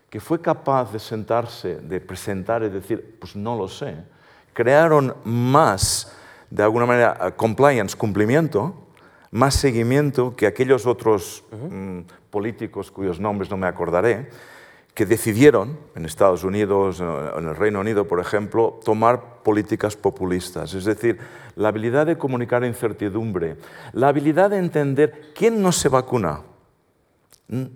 que 0.10 0.20
fue 0.20 0.42
capaz 0.42 0.92
de 0.92 1.00
sentarse, 1.00 1.78
de 1.78 2.00
presentar 2.00 2.64
y 2.64 2.70
decir, 2.70 3.18
pues 3.20 3.36
no 3.36 3.58
lo 3.58 3.68
sé, 3.68 3.96
crearon 4.54 5.16
más, 5.24 6.16
de 6.50 6.64
alguna 6.64 6.86
manera, 6.86 7.18
eh, 7.20 7.32
compliance, 7.36 7.98
cumplimiento, 7.98 8.76
más 9.32 9.56
seguimiento 9.56 10.36
que 10.36 10.46
aquellos 10.46 10.86
otros 10.86 11.44
mm, 11.52 12.02
políticos 12.30 12.92
cuyos 12.92 13.20
nombres 13.20 13.50
no 13.50 13.58
me 13.58 13.66
acordaré, 13.66 14.30
que 14.94 15.06
decidieron, 15.06 15.80
en 15.96 16.06
Estados 16.06 16.44
Unidos, 16.44 17.00
en 17.00 17.48
el 17.48 17.56
Reino 17.56 17.80
Unido, 17.80 18.08
por 18.08 18.20
ejemplo, 18.20 18.80
tomar 18.84 19.42
políticas 19.44 19.96
populistas. 19.96 20.74
Es 20.76 20.86
decir, 20.86 21.18
la 21.56 21.70
habilidad 21.70 22.06
de 22.06 22.18
comunicar 22.18 22.64
incertidumbre, 22.64 23.58
la 23.94 24.10
habilidad 24.10 24.52
de 24.52 24.58
entender 24.58 25.32
quién 25.34 25.62
no 25.62 25.72
se 25.72 25.90
vacuna. 25.90 26.42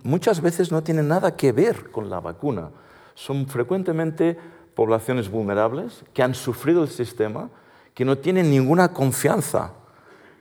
Muchas 0.03 0.41
veces 0.41 0.71
no 0.71 0.83
tiene 0.83 1.01
nada 1.01 1.35
que 1.35 1.51
ver 1.51 1.89
con 1.91 2.09
la 2.09 2.19
vacuna. 2.19 2.69
Son 3.15 3.47
frecuentemente 3.47 4.37
poblaciones 4.75 5.29
vulnerables 5.29 6.03
que 6.13 6.21
han 6.21 6.35
sufrido 6.35 6.83
el 6.83 6.89
sistema, 6.89 7.49
que 7.95 8.05
no 8.05 8.19
tienen 8.19 8.51
ninguna 8.51 8.93
confianza 8.93 9.73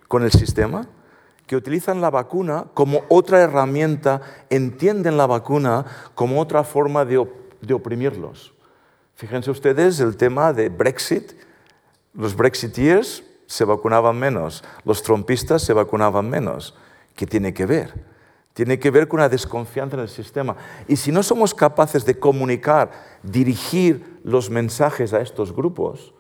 con 0.09 0.23
el 0.23 0.31
sistema 0.31 0.87
que 1.47 1.57
utilizan 1.57 2.01
la 2.01 2.11
vacuna 2.11 2.67
como 2.75 3.03
otra 3.09 3.41
herramienta, 3.41 4.21
entienden 4.51 5.17
la 5.17 5.27
vacuna 5.27 5.85
como 6.15 6.41
otra 6.41 6.65
forma 6.65 7.05
de, 7.05 7.19
oprimirlos. 7.73 8.53
Fíjense 9.15 9.51
ustedes 9.51 10.01
el 10.01 10.17
tema 10.17 10.53
de 10.53 10.69
Brexit. 10.69 11.33
Los 12.13 12.37
Brexiteers 12.37 13.23
se 13.47 13.65
vacunaban 13.65 14.19
menos, 14.19 14.65
los 14.85 15.03
trompistas 15.03 15.63
se 15.63 15.73
vacunaban 15.73 16.29
menos. 16.29 16.75
¿Qué 17.15 17.27
tiene 17.27 17.55
que 17.55 17.67
ver? 17.67 18.17
tiene 18.57 18.79
que 18.79 18.91
ver 18.91 19.07
con 19.07 19.21
una 19.21 19.29
desconfianza 19.29 19.97
en 19.97 20.03
el 20.05 20.09
sistema. 20.09 20.57
Y 20.89 20.97
si 20.97 21.13
no 21.13 21.23
somos 21.23 21.53
capaces 21.53 22.07
de 22.07 22.19
comunicar, 22.19 22.91
dirigir 23.23 24.19
los 24.25 24.49
mensajes 24.49 25.13
a 25.13 25.21
estos 25.21 25.55
grupos, 25.55 26.15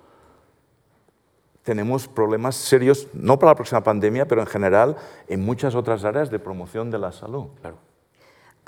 tenemos 1.66 2.06
problemas 2.06 2.54
serios, 2.54 3.08
no 3.12 3.40
para 3.40 3.50
la 3.50 3.56
próxima 3.56 3.82
pandemia, 3.82 4.28
pero 4.28 4.40
en 4.40 4.46
general 4.46 4.96
en 5.26 5.44
muchas 5.44 5.74
otras 5.74 6.04
áreas 6.04 6.30
de 6.30 6.38
promoción 6.38 6.92
de 6.92 6.98
la 6.98 7.10
salud. 7.10 7.46
Claro. 7.60 7.76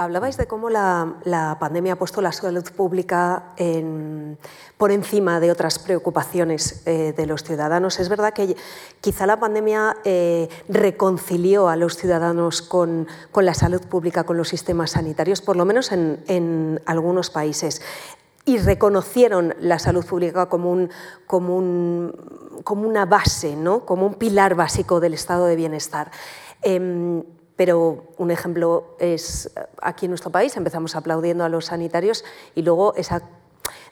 Hablabais 0.01 0.37
de 0.37 0.47
cómo 0.47 0.69
la, 0.69 1.57
pandemia 1.61 1.93
ha 1.93 1.97
puesto 1.97 2.21
la 2.21 2.33
salud 2.33 2.65
pública 2.77 3.55
por 4.77 4.91
encima 4.91 5.41
de 5.41 5.51
otras 5.51 5.79
preocupaciones 5.79 6.83
eh, 6.87 7.13
de 7.17 7.27
los 7.27 7.43
ciudadanos. 7.43 8.01
Es 8.01 8.09
verdad 8.09 8.33
que 8.33 8.57
quizá 9.01 9.27
la 9.27 9.39
pandemia 9.39 9.97
eh, 10.05 10.49
reconcilió 10.69 11.69
a 11.69 11.77
los 11.77 11.97
ciudadanos 11.97 12.63
con, 12.63 13.07
la 13.35 13.55
salud 13.55 13.83
pública, 13.87 14.25
con 14.25 14.37
los 14.37 14.49
sistemas 14.49 14.93
sanitarios, 14.93 15.41
por 15.41 15.57
lo 15.57 15.65
menos 15.65 15.91
en, 15.93 16.81
algunos 16.87 17.31
países 17.31 17.81
y 18.49 18.57
reconocieron 18.57 19.55
la 19.61 19.79
salud 19.79 20.07
pública 20.07 20.47
como, 20.47 20.73
un, 20.73 20.91
como, 21.27 21.55
una 22.89 23.05
base, 23.05 23.55
¿no? 23.55 23.85
como 23.85 24.07
un 24.07 24.15
pilar 24.15 24.55
básico 24.55 25.01
del 25.01 25.13
estado 25.13 25.45
de 25.45 25.55
bienestar. 25.55 26.11
Em, 26.63 27.23
pero 27.57 28.07
un 28.17 28.31
ejemplo 28.31 28.97
es 28.99 29.51
aquí 29.83 30.07
en 30.07 30.13
nuestro 30.13 30.31
país, 30.31 30.57
empezamos 30.57 30.97
aplaudiendo 30.97 31.45
a 31.45 31.51
los 31.51 31.67
sanitarios 31.67 32.25
y 32.55 32.63
luego 32.63 32.95
esa 32.95 33.23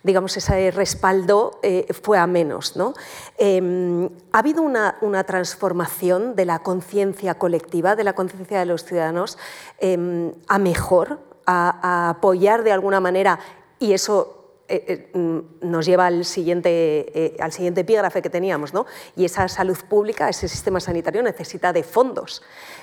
digamos, 0.03 0.37
ese 0.37 0.71
respaldo 0.71 1.59
eh, 1.62 1.92
fue 1.92 2.16
a 2.16 2.27
menos. 2.27 2.77
¿no? 2.77 2.95
Em, 3.37 4.09
ha 4.33 4.38
habido 4.38 4.62
una, 4.62 5.25
transformación 5.27 6.35
de 6.35 6.47
la 6.47 6.61
conciencia 6.61 7.35
colectiva, 7.35 7.97
de 7.97 8.05
la 8.05 8.14
conciencia 8.14 8.61
de 8.61 8.66
los 8.66 8.85
ciudadanos, 8.85 9.37
em, 9.79 10.33
a 10.47 10.59
mejor, 10.59 11.19
a, 11.45 12.09
apoyar 12.11 12.62
de 12.62 12.73
alguna 12.73 13.01
manera, 13.01 13.40
y 13.79 13.92
eso 13.92 14.36
eh, 14.68 15.11
eh, 15.12 15.18
mm, 15.18 15.68
nos 15.68 15.87
lleva 15.87 16.07
al 16.07 16.24
siguiente, 16.24 17.37
al 17.40 17.52
siguiente 17.52 17.83
epígrafe 17.83 18.22
que 18.22 18.31
teníamos, 18.31 18.74
¿no? 18.74 18.87
y 19.16 19.24
esa 19.24 19.48
salud 19.48 19.79
pública, 19.88 20.29
ese 20.29 20.48
sistema 20.48 20.81
sanitario 20.81 21.22
necesita 21.22 21.72
de 21.72 21.83
fondos 21.83 22.42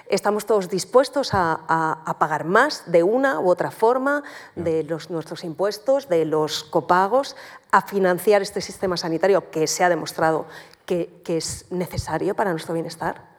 estamos 0.09 0.45
todos 0.45 0.69
dispuestos 0.69 1.31
a, 1.33 2.15
pagar 2.19 2.45
más 2.45 2.91
de 2.91 3.03
una 3.03 3.39
u 3.39 3.49
otra 3.49 3.71
forma 3.71 4.23
de 4.55 4.83
los, 4.83 5.09
nuestros 5.09 5.43
impuestos, 5.43 6.07
de 6.07 6.25
los 6.25 6.63
copagos, 6.63 7.35
a 7.71 7.81
financiar 7.81 8.41
este 8.41 8.61
sistema 8.61 8.97
sanitario 8.97 9.49
que 9.49 9.67
se 9.67 9.83
ha 9.83 9.89
demostrado 9.89 10.45
que 10.85 11.23
es 11.25 11.65
necesario 11.71 12.35
para 12.35 12.51
nuestro 12.51 12.73
bienestar. 12.73 13.32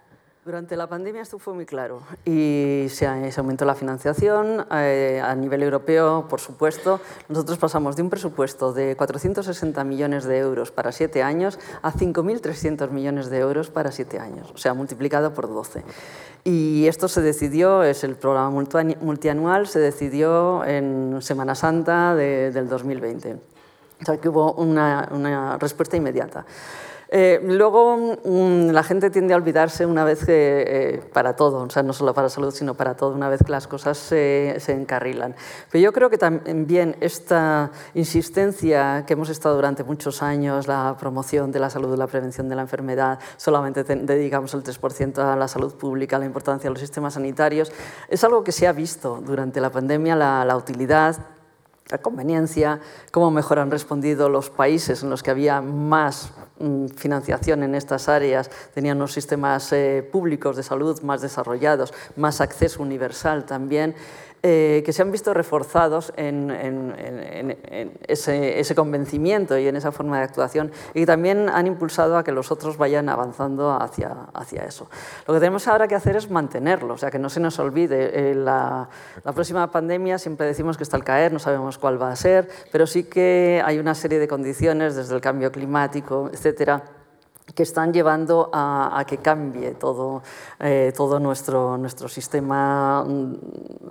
Durante 0.45 0.77
la 0.77 0.87
pandemia 0.87 1.23
esto 1.23 1.39
fue 1.39 1.55
muy 1.55 1.65
claro 1.65 2.03
y 2.27 2.89
se, 2.91 3.07
aumentó 3.07 3.65
la 3.65 3.75
financiación 3.75 4.67
eh, 4.73 5.19
a 5.25 5.35
nivel 5.35 5.63
europeo, 5.63 6.27
por 6.29 6.39
supuesto. 6.39 7.01
Nosotros 7.31 7.57
pasamos 7.57 7.97
de 7.97 8.03
un 8.03 8.11
presupuesto 8.11 8.75
de 8.75 8.95
460 8.95 9.83
millones 9.85 10.25
de 10.25 10.37
euros 10.37 10.71
para 10.71 10.93
siete 10.93 11.23
años 11.23 11.59
a 11.81 11.95
5.300 11.95 12.91
millones 12.91 13.31
de 13.31 13.39
euros 13.39 13.71
para 13.71 13.91
siete 13.91 14.19
años, 14.19 14.51
o 14.55 14.59
sea, 14.59 14.75
multiplicado 14.75 15.33
por 15.33 15.49
12. 15.49 15.83
Y 16.45 16.89
esto 16.89 17.09
se 17.09 17.23
decidió, 17.23 17.83
es 17.83 18.05
el 18.05 18.15
programa 18.15 18.51
multianual, 18.51 19.67
se 19.67 19.79
decidió 19.79 20.63
en 20.67 21.23
Semana 21.23 21.55
Santa 21.55 22.15
del 22.15 22.69
2020. 22.69 23.39
O 24.03 24.05
sea, 24.05 24.19
que 24.19 24.29
hubo 24.29 24.53
una, 24.53 25.09
una 25.11 25.57
respuesta 25.57 25.97
inmediata. 25.97 26.45
Eh, 27.09 27.41
luego 27.45 28.19
mm, 28.25 28.71
la 28.71 28.83
gente 28.83 29.11
tiende 29.11 29.35
a 29.35 29.37
olvidarse 29.37 29.87
una 29.87 30.05
vez 30.05 30.25
que, 30.25 30.65
eh, 30.67 31.03
para 31.13 31.37
todo, 31.37 31.63
o 31.63 31.71
sea, 31.71 31.83
no 31.83 31.93
solo 31.93 32.15
para 32.15 32.29
salud, 32.29 32.53
sino 32.53 32.75
para 32.75 32.95
todo, 32.95 33.15
una 33.15 33.29
vez 33.29 33.41
que 33.45 33.53
las 33.53 33.67
cosas 33.67 33.99
se, 33.99 34.55
encarrilan. 34.69 35.35
Pero 35.71 35.83
yo 35.83 35.93
creo 35.93 36.11
que 36.11 36.19
también 36.19 36.97
esta 37.01 37.71
insistencia 37.95 39.05
que 39.07 39.13
hemos 39.13 39.29
estado 39.29 39.55
durante 39.55 39.85
muchos 39.85 40.23
años, 40.23 40.67
la 40.67 40.97
promoción 40.99 41.53
de 41.53 41.61
la 41.61 41.71
salud, 41.71 41.97
la 41.97 42.07
prevención 42.07 42.49
de 42.49 42.57
la 42.57 42.63
enfermedad, 42.63 43.19
solamente 43.37 43.85
dedicamos 43.85 44.55
el 44.55 44.63
3% 44.63 45.19
a 45.19 45.37
la 45.37 45.49
salud 45.49 45.75
pública, 45.75 46.19
la 46.19 46.25
importancia 46.25 46.69
de 46.69 46.75
los 46.75 46.81
sistemas 46.81 47.15
sanitarios, 47.15 47.71
es 48.09 48.25
algo 48.25 48.43
que 48.43 48.53
se 48.53 48.67
ha 48.67 48.73
visto 48.73 49.21
durante 49.25 49.61
la 49.61 49.71
pandemia, 49.71 50.17
la 50.17 50.57
utilidad 50.57 51.34
la 51.91 51.99
conveniencia, 51.99 52.81
cómo 53.11 53.31
mejor 53.31 53.59
han 53.59 53.71
respondido 53.71 54.29
los 54.29 54.49
países 54.49 55.03
en 55.03 55.11
los 55.11 55.23
que 55.23 55.31
había 55.31 55.61
más 55.61 56.33
mm, 56.59 56.87
financiación 56.89 57.63
en 57.63 57.75
estas 57.75 58.09
áreas, 58.09 58.51
tenían 58.73 58.97
unos 58.97 59.13
sistemas 59.13 59.71
eh, 59.73 60.09
públicos 60.11 60.57
de 60.57 60.63
salud 60.63 61.01
más 61.03 61.21
desarrollados, 61.21 61.93
más 62.17 62.41
acceso 62.41 62.83
universal 62.83 63.45
también. 63.45 63.95
Eh, 64.47 64.83
que 64.85 64.93
se 64.93 65.01
han 65.01 65.11
visto 65.11 65.33
reforzados 65.33 66.13
en, 66.19 66.51
ese, 68.07 68.75
convencimiento 68.75 69.57
y 69.57 69.67
en 69.67 69.75
esa 69.75 69.91
forma 69.91 70.19
de 70.19 70.25
actuación 70.25 70.71
y 70.93 71.07
también 71.07 71.49
han 71.49 71.67
impulsado 71.67 72.19
a 72.19 72.25
que 72.25 72.31
los 72.31 72.53
otros 72.53 72.77
vayan 72.77 73.09
avanzando 73.09 73.73
hacia, 73.73 74.11
hacia 74.35 74.65
eso. 74.65 74.91
Lo 75.27 75.33
que 75.33 75.41
tenemos 75.41 75.67
ahora 75.67 75.89
que 75.89 75.95
hacer 75.95 76.17
es 76.17 76.31
mantenerlo, 76.31 76.93
o 76.93 76.99
sea, 76.99 77.11
que 77.11 77.19
no 77.19 77.31
se 77.31 77.41
nos 77.41 77.59
olvide. 77.59 78.33
Eh, 78.33 78.35
la, 78.35 78.87
la, 79.25 79.33
próxima 79.33 79.71
pandemia 79.71 80.19
siempre 80.19 80.47
decimos 80.47 80.77
que 80.77 80.83
está 80.83 80.99
al 80.99 81.05
caer, 81.05 81.33
no 81.33 81.39
sabemos 81.39 81.79
cuál 81.79 82.03
va 82.03 82.11
a 82.11 82.17
ser, 82.17 82.47
pero 82.71 82.87
sí 82.87 83.05
que 83.05 83.63
hay 83.65 83.79
una 83.79 83.95
serie 83.95 84.19
de 84.19 84.29
condiciones 84.29 84.95
desde 84.95 85.15
el 85.15 85.23
cambio 85.23 85.51
climático, 85.53 86.29
etcétera, 86.31 86.85
que 87.53 87.63
están 87.63 87.93
llevando 87.93 88.51
a, 88.53 89.05
que 89.07 89.19
cambie 89.19 89.73
todo, 89.73 90.23
eh, 90.61 90.93
todo 90.97 91.21
nuestro, 91.21 91.77
nuestro 91.77 92.09
sistema 92.09 93.05
mm, 93.05 93.35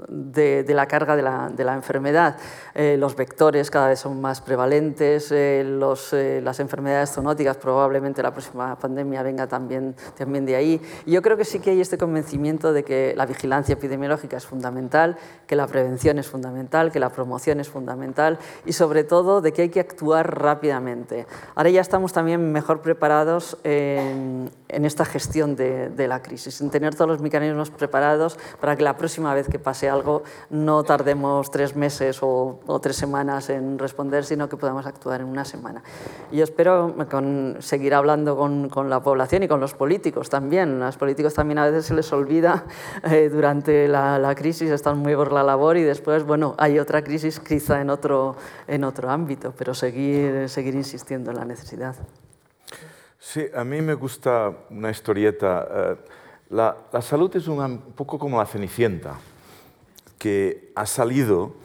de, 0.09 0.65
la 0.69 0.87
carga 0.87 1.15
de 1.15 1.21
la, 1.21 1.49
de 1.49 1.63
la 1.63 1.75
enfermedad. 1.75 2.35
Eh, 2.73 2.97
los 2.97 3.15
vectores 3.15 3.69
cada 3.69 3.89
vez 3.89 3.99
son 3.99 4.19
más 4.19 4.41
prevalentes, 4.41 5.31
eh, 5.31 5.63
los, 5.65 6.13
las 6.13 6.59
enfermedades 6.59 7.11
zoonóticas, 7.11 7.57
probablemente 7.57 8.23
la 8.23 8.31
próxima 8.31 8.77
pandemia 8.77 9.21
venga 9.21 9.47
también, 9.47 9.95
también 10.17 10.45
de 10.45 10.55
ahí. 10.55 10.81
Y 11.05 11.11
yo 11.11 11.21
creo 11.21 11.37
que 11.37 11.45
sí 11.45 11.59
que 11.59 11.69
hay 11.69 11.81
este 11.81 11.97
convencimiento 11.97 12.73
de 12.73 12.83
que 12.83 13.13
la 13.15 13.27
vigilancia 13.27 13.73
epidemiológica 13.73 14.35
es 14.35 14.47
fundamental, 14.47 15.15
que 15.45 15.55
la 15.55 15.67
prevención 15.67 16.17
es 16.17 16.27
fundamental, 16.27 16.91
que 16.91 16.99
la 16.99 17.11
promoción 17.11 17.59
es 17.59 17.69
fundamental 17.69 18.39
y 18.65 18.73
sobre 18.73 19.03
todo 19.03 19.41
de 19.41 19.53
que 19.53 19.63
hay 19.63 19.69
que 19.69 19.79
actuar 19.79 20.41
rápidamente. 20.41 21.27
Ahora 21.55 21.69
ya 21.69 21.81
estamos 21.81 22.13
también 22.13 22.51
mejor 22.51 22.81
preparados 22.81 23.42
en, 23.63 24.51
esta 24.67 25.06
gestión 25.06 25.56
de, 25.56 26.08
la 26.08 26.21
crisis, 26.21 26.60
en 26.62 26.69
tener 26.69 26.95
todos 26.95 27.08
los 27.08 27.21
mecanismos 27.21 27.69
preparados 27.69 28.38
para 28.60 28.75
que 28.75 28.84
la 28.84 28.97
próxima 28.97 29.34
vez 29.34 29.47
que 29.47 29.60
pase 29.60 29.89
algo 29.89 30.23
no 30.49 30.84
tardemos 30.84 31.51
tres 31.51 31.75
meses 31.75 32.19
o, 32.21 32.60
tres 32.82 32.95
semanas 32.95 33.49
en 33.49 33.77
responder, 33.79 34.25
sino 34.25 34.49
que 34.49 34.58
podamos 34.58 34.86
actuar 34.86 35.21
en 35.21 35.27
una 35.27 35.45
semana. 35.45 35.84
Y 36.32 36.41
espero 36.41 36.95
con, 37.10 37.58
seguir 37.60 37.93
hablando 37.93 38.36
con, 38.36 38.69
con, 38.69 38.89
la 38.89 39.01
población 39.01 39.43
y 39.43 39.47
con 39.47 39.60
los 39.60 39.73
políticos 39.73 40.29
también. 40.29 40.82
A 40.82 40.88
los 40.88 40.97
políticos 40.97 41.34
también 41.34 41.60
a 41.60 41.65
veces 41.65 41.86
se 41.86 41.93
les 41.93 42.12
olvida 42.12 42.65
eh, 43.03 43.29
durante 43.32 43.88
la, 43.88 44.19
la, 44.19 44.36
crisis, 44.36 44.69
están 44.71 44.97
muy 44.97 45.15
por 45.15 45.32
la 45.32 45.43
labor 45.43 45.77
y 45.77 45.84
después, 45.84 46.23
bueno, 46.23 46.56
hay 46.58 46.79
otra 46.79 47.03
crisis 47.03 47.39
quizá 47.39 47.82
en 47.82 47.89
otro, 47.89 48.36
en 48.67 48.84
otro 48.84 49.10
ámbito, 49.10 49.53
pero 49.58 49.73
seguir, 49.73 50.49
seguir 50.49 50.75
insistiendo 50.75 51.32
en 51.32 51.38
la 51.38 51.45
necesidad. 51.45 51.95
Sí, 53.25 53.45
a 53.55 53.63
mí 53.63 53.81
me 53.81 53.93
gusta 53.93 54.51
una 54.69 54.91
historieta. 54.91 55.65
Eh, 55.71 55.95
la, 56.49 56.75
salud 57.01 57.33
es 57.38 57.47
un 57.47 57.79
poco 57.95 58.19
como 58.19 58.38
la 58.38 58.45
Cenicienta, 58.45 59.15
que 60.19 60.73
ha 60.75 60.86
salido 60.86 61.55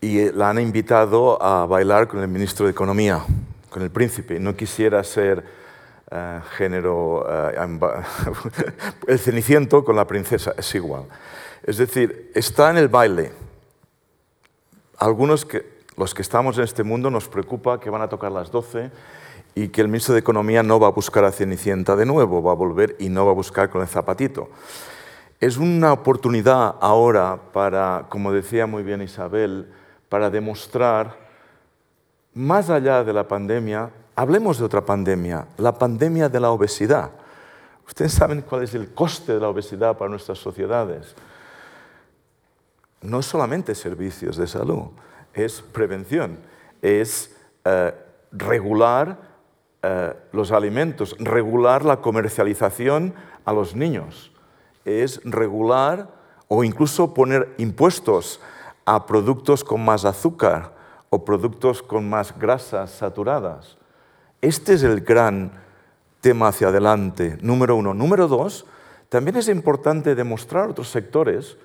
y 0.00 0.32
la 0.32 0.50
han 0.50 0.58
invitado 0.58 1.40
a 1.40 1.64
bailar 1.64 2.08
con 2.08 2.20
el 2.20 2.28
ministro 2.28 2.66
de 2.66 2.72
Economía, 2.72 3.24
con 3.70 3.82
el 3.82 3.90
príncipe. 3.90 4.40
No 4.40 4.56
quisiera 4.56 5.02
ser 5.04 5.44
eh, 6.10 6.40
género, 6.56 7.24
eh, 7.30 7.54
el 9.06 9.18
ceniciento 9.20 9.84
con 9.84 9.94
la 9.94 10.08
princesa, 10.08 10.54
es 10.58 10.74
igual. 10.74 11.04
Es 11.62 11.76
decir, 11.76 12.32
está 12.34 12.70
en 12.70 12.78
el 12.78 12.88
baile. 12.88 13.30
Algunos 14.98 15.46
los 15.96 16.14
que 16.14 16.22
estamos 16.22 16.58
en 16.58 16.64
este 16.64 16.82
mundo 16.82 17.10
nos 17.10 17.28
preocupa 17.28 17.78
que 17.78 17.90
van 17.90 18.02
a 18.02 18.08
tocar 18.08 18.32
las 18.32 18.50
12 18.50 18.90
y 19.56 19.68
que 19.68 19.80
el 19.80 19.88
ministro 19.88 20.12
de 20.12 20.20
Economía 20.20 20.62
no 20.62 20.78
va 20.78 20.88
a 20.88 20.90
buscar 20.90 21.24
a 21.24 21.32
Cenicienta 21.32 21.96
de 21.96 22.04
nuevo, 22.04 22.42
va 22.42 22.52
a 22.52 22.54
volver 22.54 22.94
y 22.98 23.08
no 23.08 23.24
va 23.24 23.32
a 23.32 23.34
buscar 23.34 23.70
con 23.70 23.80
el 23.80 23.88
zapatito. 23.88 24.50
Es 25.40 25.56
una 25.56 25.94
oportunidad 25.94 26.74
ahora 26.78 27.40
para, 27.54 28.04
como 28.10 28.32
decía 28.32 28.66
muy 28.66 28.82
bien 28.82 29.00
Isabel, 29.00 29.72
para 30.10 30.28
demostrar, 30.28 31.16
más 32.34 32.68
allá 32.68 33.02
de 33.02 33.14
la 33.14 33.26
pandemia, 33.26 33.90
hablemos 34.14 34.58
de 34.58 34.66
otra 34.66 34.84
pandemia, 34.84 35.46
la 35.56 35.72
pandemia 35.72 36.28
de 36.28 36.38
la 36.38 36.50
obesidad. 36.50 37.12
Ustedes 37.86 38.12
saben 38.12 38.42
cuál 38.42 38.64
es 38.64 38.74
el 38.74 38.92
coste 38.92 39.32
de 39.32 39.40
la 39.40 39.48
obesidad 39.48 39.96
para 39.96 40.10
nuestras 40.10 40.36
sociedades. 40.36 41.14
No 43.00 43.20
es 43.20 43.26
solamente 43.26 43.74
servicios 43.74 44.36
de 44.36 44.46
salud, 44.46 44.88
es 45.32 45.62
prevención, 45.62 46.40
es 46.82 47.34
eh, 47.64 47.94
regular 48.32 49.25
eh, 49.88 50.14
los 50.32 50.50
alimentos, 50.50 51.14
regular 51.20 51.84
la 51.84 51.98
comercialización 51.98 53.14
a 53.44 53.52
los 53.52 53.76
niños, 53.76 54.32
es 54.84 55.20
regular 55.22 56.08
o 56.48 56.64
incluso 56.64 57.14
poner 57.14 57.54
impuestos 57.58 58.40
a 58.84 59.06
productos 59.06 59.62
con 59.62 59.84
más 59.84 60.04
azúcar 60.04 60.74
o 61.08 61.24
productos 61.24 61.82
con 61.82 62.10
más 62.10 62.36
grasas 62.36 62.90
saturadas. 62.90 63.76
Este 64.40 64.74
es 64.74 64.82
el 64.82 65.02
gran 65.02 65.52
tema 66.20 66.48
hacia 66.48 66.68
adelante, 66.68 67.38
número 67.40 67.76
uno. 67.76 67.94
Número 67.94 68.26
dos, 68.26 68.66
también 69.08 69.36
es 69.36 69.48
importante 69.48 70.16
demostrar 70.16 70.64
a 70.64 70.70
otros 70.70 70.88
sectores 70.88 71.56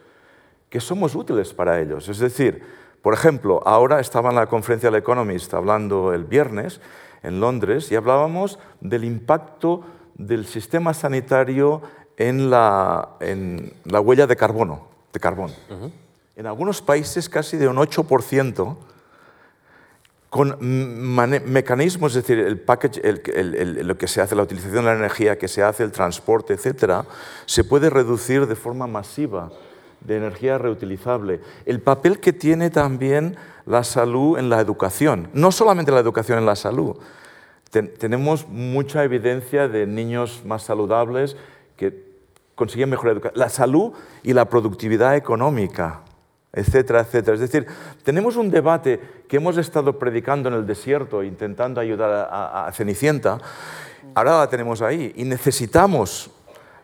que 0.69 0.79
somos 0.79 1.15
útiles 1.15 1.55
para 1.55 1.79
ellos. 1.79 2.07
Es 2.07 2.19
decir, 2.19 2.63
por 3.01 3.15
ejemplo, 3.15 3.62
ahora 3.65 3.99
estaba 3.99 4.29
en 4.29 4.36
la 4.36 4.45
conferencia 4.45 4.91
del 4.91 4.99
Economist 4.99 5.51
hablando 5.55 6.13
el 6.13 6.23
viernes 6.23 6.79
en 7.23 7.39
Londres 7.39 7.91
y 7.91 7.95
hablábamos 7.95 8.60
del 8.79 9.03
impacto 9.03 9.84
del 10.15 10.45
sistema 10.45 10.93
sanitario 10.93 11.81
en 12.17 12.49
la, 12.49 13.10
en 13.19 13.73
la 13.86 13.99
huella 13.99 14.27
de 14.27 14.36
carbono. 14.36 14.88
De 15.13 15.19
carbón. 15.19 15.51
En 16.36 16.47
algunos 16.47 16.81
países 16.81 17.27
casi 17.27 17.57
de 17.57 17.67
un 17.67 17.75
8%, 17.75 18.77
con 20.29 20.55
mecanismos, 20.62 22.15
es 22.15 22.23
decir, 22.23 22.39
el 22.39 22.57
package, 22.57 23.01
lo 23.84 23.97
que 23.97 24.07
se 24.07 24.21
hace, 24.21 24.34
la 24.34 24.43
utilización 24.43 24.86
de 24.86 24.91
la 24.91 24.97
energía 24.97 25.38
que 25.38 25.49
se 25.49 25.62
hace, 25.62 25.84
el 25.84 25.91
transporte, 25.91 26.53
etcétera, 26.53 27.05
se 27.45 27.65
puede 27.65 27.89
reducir 27.89 28.47
de 28.47 28.55
forma 28.55 28.88
masiva 28.88 29.51
de 29.99 30.15
energía 30.15 30.57
reutilizable. 30.57 31.41
El 31.65 31.81
papel 31.81 32.21
que 32.21 32.31
tiene 32.31 32.69
también 32.69 33.36
la 33.65 33.84
salud 33.84 34.38
en 34.38 34.50
la 34.50 34.60
educación, 34.60 35.30
no 35.34 35.52
solamente 35.52 35.91
la 35.91 36.00
educación 36.00 36.38
en 36.39 36.45
la 36.45 36.56
salud. 36.56 36.97
tenemos 37.71 38.47
mucha 38.47 39.04
evidencia 39.04 39.67
de 39.67 39.88
niños 39.88 40.43
más 40.45 40.63
saludables 40.63 41.38
que 41.78 42.12
consiguen 42.56 42.89
mejor 42.89 43.10
educación. 43.10 43.39
La 43.39 43.50
salud 43.50 43.93
y 44.24 44.34
la 44.34 44.45
productividad 44.45 45.15
económica 45.15 46.02
etcétera, 46.54 47.02
etcétera. 47.02 47.36
Es 47.36 47.39
decir, 47.39 47.65
tenemos 48.04 48.36
un 48.36 48.52
debate 48.52 49.00
que 49.28 49.38
hemos 49.38 49.58
estado 49.58 49.97
predicando 49.97 50.50
en 50.50 50.56
el 50.56 50.65
desierto, 50.65 51.24
intentando 51.24 51.80
ayudar 51.80 52.30
a, 52.30 52.69
Cenicienta, 52.74 53.39
ahora 54.13 54.39
la 54.39 54.50
tenemos 54.50 54.82
ahí 54.82 55.13
y 55.15 55.24
necesitamos 55.24 56.30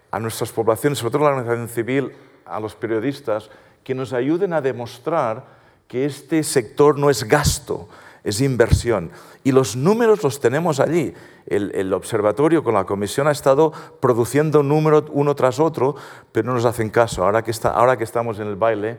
a 0.09 0.19
nuestras 0.19 0.51
poblaciones, 0.51 0.99
sobre 0.99 1.11
todo 1.11 1.27
a 1.27 1.31
la 1.31 1.37
organización 1.37 1.67
civil, 1.67 2.11
a 2.45 2.59
los 2.59 2.75
periodistas, 2.75 3.49
que 3.83 3.93
nos 3.93 4.13
ayuden 4.13 4.53
a 4.53 4.61
demostrar 4.61 5.56
que 5.87 6.05
este 6.05 6.43
sector 6.43 6.97
no 6.97 7.09
es 7.09 7.23
gasto, 7.23 7.87
es 8.23 8.41
inversión. 8.41 9.11
Y 9.43 9.51
los 9.53 9.75
números 9.75 10.21
los 10.23 10.39
tenemos 10.39 10.79
allí. 10.79 11.13
El, 11.45 11.71
el, 11.73 11.93
observatorio 11.93 12.63
con 12.63 12.73
la 12.73 12.83
comisión 12.83 13.27
ha 13.27 13.31
estado 13.31 13.71
produciendo 14.01 14.63
números 14.63 15.05
uno 15.11 15.33
tras 15.35 15.59
otro, 15.59 15.95
pero 16.33 16.47
no 16.47 16.53
nos 16.53 16.65
hacen 16.65 16.89
caso. 16.89 17.23
Ahora 17.23 17.41
que, 17.41 17.51
está, 17.51 17.69
ahora 17.71 17.95
que 17.95 18.03
estamos 18.03 18.39
en 18.39 18.47
el 18.47 18.57
baile, 18.57 18.97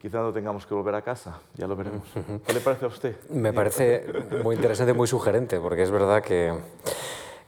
quizá 0.00 0.20
no 0.20 0.32
tengamos 0.32 0.64
que 0.66 0.74
volver 0.74 0.94
a 0.94 1.02
casa, 1.02 1.40
ya 1.54 1.66
lo 1.66 1.74
veremos. 1.74 2.06
¿Qué 2.46 2.52
le 2.52 2.60
parece 2.60 2.84
a 2.84 2.88
usted? 2.88 3.16
Me 3.30 3.52
parece 3.52 4.06
muy 4.44 4.54
interesante, 4.54 4.92
muy 4.92 5.08
sugerente, 5.08 5.58
porque 5.58 5.82
es 5.82 5.90
verdad 5.90 6.22
que, 6.22 6.54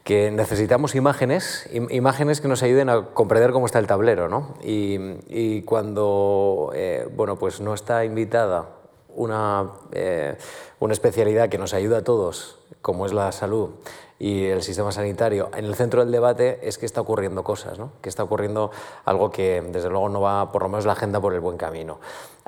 que 0.04 0.30
necesitamos 0.30 0.94
imágenes, 0.94 1.68
imágenes 1.72 2.40
que 2.40 2.48
nos 2.48 2.62
ayuden 2.62 2.88
a 2.88 3.06
comprender 3.06 3.52
cómo 3.52 3.66
está 3.66 3.78
el 3.78 3.86
tablero, 3.86 4.28
¿no? 4.28 4.54
Y, 4.62 4.98
y 5.28 5.62
cuando, 5.62 6.72
eh, 6.74 7.08
bueno, 7.14 7.36
pues 7.36 7.60
no 7.60 7.74
está 7.74 8.04
invitada 8.04 8.68
una, 9.14 9.70
eh, 9.92 10.36
una 10.78 10.92
especialidad 10.92 11.48
que 11.48 11.58
nos 11.58 11.74
ayuda 11.74 11.98
a 11.98 12.04
todos, 12.04 12.58
como 12.80 13.06
es 13.06 13.12
la 13.12 13.30
salud, 13.32 13.70
y 14.18 14.46
el 14.46 14.62
sistema 14.62 14.92
sanitario, 14.92 15.50
en 15.56 15.64
el 15.64 15.74
centro 15.74 16.02
del 16.02 16.12
debate 16.12 16.60
es 16.62 16.76
que 16.76 16.84
está 16.84 17.00
ocurriendo 17.00 17.42
cosas, 17.42 17.78
¿no? 17.78 17.92
que 18.02 18.10
está 18.10 18.22
ocurriendo 18.22 18.70
algo 19.06 19.30
que 19.30 19.62
desde 19.72 19.88
luego 19.88 20.10
no 20.10 20.20
va, 20.20 20.52
por 20.52 20.62
lo 20.62 20.68
menos 20.68 20.84
la 20.84 20.92
agenda, 20.92 21.20
por 21.20 21.32
el 21.32 21.40
buen 21.40 21.56
camino. 21.56 22.00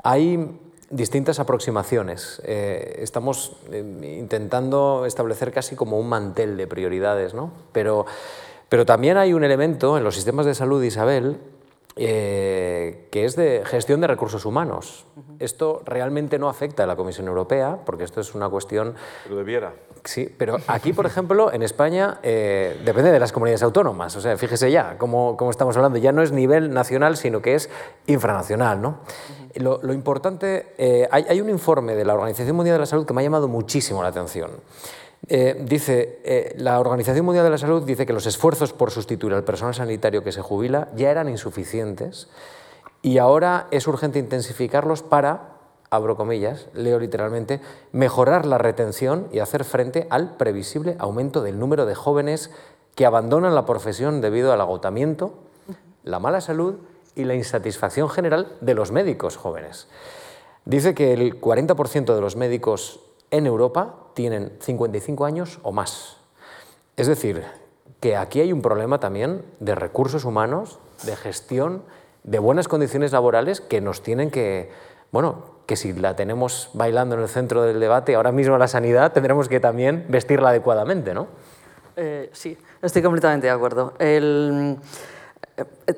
Hay 0.03 0.59
distintas 0.93 1.39
aproximaciones. 1.39 2.41
Eh, 2.45 2.99
estamos 2.99 3.53
eh, 3.71 4.17
intentando 4.19 5.05
establecer 5.05 5.51
casi 5.51 5.75
como 5.75 5.99
un 5.99 6.07
mantel 6.07 6.55
de 6.55 6.67
prioridades, 6.67 7.33
¿no? 7.33 7.51
pero, 7.71 8.05
pero 8.69 8.85
también 8.85 9.17
hay 9.17 9.33
un 9.33 9.43
elemento 9.43 9.97
en 9.97 10.03
los 10.03 10.15
sistemas 10.15 10.45
de 10.45 10.53
salud, 10.53 10.83
Isabel, 10.83 11.37
eh, 11.95 13.07
que 13.11 13.25
es 13.25 13.35
de 13.35 13.63
gestión 13.65 14.01
de 14.01 14.07
recursos 14.07 14.45
humanos. 14.45 15.05
Esto 15.39 15.81
realmente 15.85 16.39
no 16.39 16.49
afecta 16.49 16.83
a 16.83 16.87
la 16.87 16.95
Comisión 16.95 17.27
Europea, 17.27 17.79
porque 17.85 18.03
esto 18.03 18.21
es 18.21 18.33
una 18.33 18.49
cuestión... 18.49 18.95
Pero 19.23 19.35
debiera. 19.35 19.73
Sí, 20.03 20.33
pero 20.37 20.57
aquí, 20.67 20.91
por 20.91 21.05
ejemplo, 21.05 21.53
en 21.53 21.61
España 21.61 22.19
eh, 22.23 22.81
depende 22.83 23.11
de 23.11 23.19
las 23.19 23.31
comunidades 23.31 23.63
autónomas. 23.63 24.15
O 24.15 24.21
sea, 24.21 24.35
fíjese 24.37 24.71
ya 24.71 24.97
cómo, 24.97 25.37
estamos 25.49 25.77
hablando. 25.77 25.99
Ya 25.99 26.11
no 26.11 26.23
es 26.23 26.31
nivel 26.31 26.73
nacional, 26.73 27.15
sino 27.15 27.41
que 27.41 27.55
es 27.55 27.69
infranacional. 28.07 28.81
¿no? 28.81 28.97
lo, 29.55 29.93
importante, 29.93 30.73
eh, 30.77 31.07
hay, 31.11 31.25
hay, 31.29 31.41
un 31.41 31.49
informe 31.49 31.95
de 31.95 32.05
la 32.05 32.15
Organización 32.15 32.55
Mundial 32.55 32.75
de 32.75 32.79
la 32.79 32.85
Salud 32.85 33.05
que 33.05 33.13
me 33.13 33.21
ha 33.21 33.23
llamado 33.23 33.47
muchísimo 33.47 34.01
la 34.01 34.09
atención. 34.09 34.49
Eh, 35.27 35.63
dice, 35.65 36.53
la 36.57 36.79
Organización 36.79 37.25
Mundial 37.25 37.45
de 37.45 37.51
la 37.51 37.57
Salud 37.57 37.83
dice 37.83 38.05
que 38.05 38.13
los 38.13 38.25
esfuerzos 38.25 38.73
por 38.73 38.91
sustituir 38.91 39.33
al 39.33 39.43
personal 39.43 39.73
sanitario 39.73 40.23
que 40.23 40.31
se 40.31 40.41
jubila 40.41 40.89
ya 40.95 41.11
eran 41.11 41.29
insuficientes 41.29 42.27
y 43.01 43.17
ahora 43.17 43.67
es 43.71 43.87
urgente 43.87 44.19
intensificarlos 44.19 45.01
para 45.01 45.53
abro 45.93 46.15
comillas, 46.15 46.67
leo 46.73 46.99
literalmente, 46.99 47.61
mejorar 47.91 48.45
la 48.45 48.57
retención 48.57 49.27
y 49.31 49.39
hacer 49.39 49.63
frente 49.63 50.07
al 50.09 50.35
previsible 50.37 50.95
aumento 50.97 51.43
del 51.43 51.59
número 51.59 51.85
de 51.85 51.93
jóvenes 51.93 52.49
que 52.95 53.05
abandonan 53.05 53.53
la 53.53 53.65
profesión 53.65 54.19
debido 54.19 54.51
al 54.51 54.61
agotamiento, 54.61 55.35
la 56.03 56.19
mala 56.19 56.41
salud 56.41 56.75
y 57.15 57.25
la 57.25 57.35
insatisfacción 57.35 58.09
general 58.09 58.53
de 58.61 58.73
los 58.73 58.91
médicos 58.91 59.37
jóvenes. 59.37 59.87
Dice 60.65 60.95
que 60.95 61.13
el 61.13 61.39
40% 61.39 62.15
de 62.15 62.21
los 62.21 62.35
médicos 62.35 62.99
en 63.33 63.47
Europa 63.47 63.95
tienen 64.13 64.53
55 64.59 65.25
años 65.25 65.59
o 65.63 65.71
más. 65.71 66.17
Es 66.95 67.07
decir, 67.07 67.43
que 67.99 68.15
aquí 68.15 68.39
hay 68.39 68.53
un 68.53 68.61
problema 68.61 68.99
también 68.99 69.43
de 69.59 69.73
recursos 69.73 70.23
humanos, 70.23 70.77
de 71.03 71.15
gestión, 71.15 71.81
de 72.23 72.37
buenas 72.37 72.67
condiciones 72.67 73.11
laborales 73.11 73.59
que 73.59 73.81
nos 73.81 74.03
tienen 74.03 74.29
que, 74.29 74.69
bueno, 75.11 75.45
que 75.65 75.75
si 75.75 75.93
la 75.93 76.15
tenemos 76.15 76.69
bailando 76.75 77.15
en 77.15 77.21
el 77.21 77.27
centro 77.27 77.63
del 77.63 77.79
debate, 77.79 78.13
ahora 78.13 78.31
mismo 78.31 78.55
la 78.59 78.67
sanidad, 78.67 79.13
tendremos 79.13 79.49
que 79.49 79.59
también 79.59 80.05
vestirla 80.09 80.49
adecuadamente, 80.49 81.15
¿no? 81.15 81.27
Eh, 81.95 82.29
sí, 82.33 82.55
estoy 82.83 83.01
completamente 83.01 83.47
de 83.47 83.53
acuerdo. 83.53 83.93
Eh, 83.97 84.77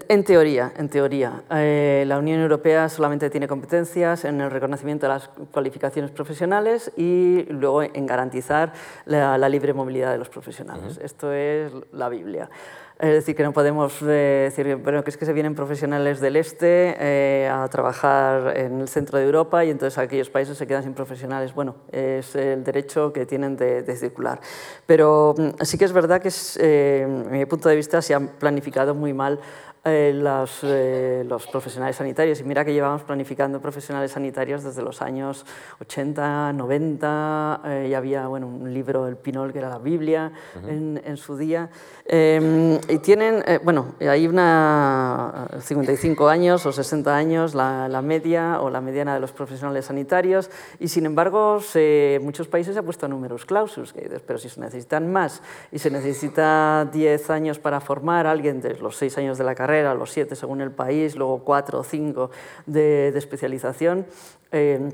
en 0.09 0.23
teoría, 0.25 0.73
en 0.75 0.89
teoría, 0.89 1.43
eh, 1.49 2.03
la 2.07 2.17
Unión 2.17 2.41
Europea 2.41 2.89
solamente 2.89 3.29
tiene 3.29 3.47
competencias 3.47 4.25
en 4.25 4.41
el 4.41 4.51
reconocimiento 4.51 5.05
de 5.05 5.13
las 5.13 5.29
cualificaciones 5.51 6.11
profesionales 6.11 6.91
y 6.97 7.45
luego 7.49 7.81
en 7.83 8.05
garantizar 8.05 8.73
la, 9.05 9.37
libre 9.47 9.73
movilidad 9.73 10.11
de 10.11 10.17
los 10.17 10.27
profesionales. 10.27 10.99
Esto 11.01 11.31
es 11.31 11.71
la 11.93 12.09
Biblia. 12.09 12.49
Es 12.97 13.11
decir, 13.11 13.35
que 13.35 13.43
no 13.43 13.51
podemos 13.51 14.01
eh, 14.03 14.49
decir 14.49 14.77
bueno, 14.77 15.03
que 15.03 15.09
es 15.09 15.17
que 15.17 15.25
se 15.25 15.33
vienen 15.33 15.53
profesionales 15.53 16.21
del 16.21 16.37
este 16.37 16.95
eh, 16.97 17.49
a 17.51 17.67
trabajar 17.67 18.57
en 18.57 18.79
el 18.79 18.87
centro 18.87 19.17
de 19.17 19.25
Europa 19.25 19.65
y 19.65 19.69
entonces 19.69 19.97
aquellos 19.97 20.29
países 20.29 20.57
se 20.57 20.65
quedan 20.65 20.83
sin 20.83 20.93
profesionales. 20.93 21.53
Bueno, 21.53 21.75
es 21.91 22.35
el 22.35 22.63
derecho 22.63 23.11
que 23.11 23.25
tienen 23.25 23.57
de, 23.57 23.95
circular. 23.97 24.39
Pero 24.85 25.35
mm, 25.37 25.63
sí 25.63 25.77
que 25.77 25.83
es 25.83 25.91
verdad 25.91 26.21
que, 26.21 26.29
es, 26.29 26.57
eh, 26.61 27.05
mi 27.29 27.45
punto 27.45 27.67
de 27.67 27.75
vista, 27.75 28.01
se 28.01 28.13
han 28.13 28.29
planificado 28.29 28.95
muy 28.95 29.13
mal 29.13 29.41
eh, 29.87 30.19
eh, 30.63 31.23
los, 31.27 31.45
profesionales 31.47 31.95
sanitarios. 31.95 32.39
Y 32.39 32.43
mira 32.43 32.65
que 32.65 32.73
llevamos 32.73 33.03
planificando 33.03 33.61
profesionales 33.61 34.11
sanitarios 34.11 34.63
desde 34.63 34.81
los 34.81 34.99
años 35.03 35.45
80, 35.79 36.53
90, 36.53 37.61
eh, 37.65 37.87
ya 37.91 37.99
había 37.99 38.25
bueno, 38.25 38.47
un 38.47 38.73
libro, 38.73 39.07
El 39.07 39.15
Pinol, 39.15 39.53
que 39.53 39.59
era 39.59 39.69
la 39.69 39.77
Biblia 39.77 40.31
en, 40.67 40.99
en, 41.05 41.17
su 41.17 41.37
día. 41.37 41.69
Em, 42.05 42.79
y 42.89 42.97
tienen, 42.97 43.43
bueno, 43.63 43.93
hay 43.99 44.27
una 44.27 45.47
55 45.61 46.29
años 46.29 46.65
o 46.65 46.71
60 46.71 47.15
años 47.15 47.53
la, 47.53 47.87
la, 47.87 48.01
media 48.01 48.61
o 48.61 48.71
la 48.71 48.81
mediana 48.81 49.13
de 49.13 49.19
los 49.19 49.31
profesionales 49.31 49.85
sanitarios 49.85 50.49
y 50.79 50.87
sin 50.87 51.05
embargo 51.05 51.61
se, 51.61 52.19
muchos 52.23 52.47
países 52.47 52.73
se 52.73 52.79
han 52.79 52.85
puesto 52.85 53.07
números 53.07 53.45
clausus, 53.45 53.93
pero 54.25 54.39
si 54.39 54.49
se 54.49 54.59
necesitan 54.59 55.11
más 55.11 55.41
y 55.71 55.79
se 55.79 55.91
necesita 55.91 56.87
10 56.91 57.29
años 57.29 57.59
para 57.59 57.79
formar 57.79 58.27
a 58.27 58.31
alguien 58.31 58.61
de 58.61 58.75
los 58.75 58.97
6 58.97 59.17
años 59.19 59.37
de 59.37 59.43
la 59.43 59.55
carrera, 59.55 59.74
a 59.83 59.93
los 59.93 60.11
siete 60.11 60.35
según 60.35 60.61
el 60.61 60.71
país, 60.71 61.15
luego 61.15 61.39
cuatro 61.43 61.79
o 61.79 61.83
cinco 61.83 62.31
de, 62.65 63.09
especialización. 63.15 64.05
Eh, 64.51 64.91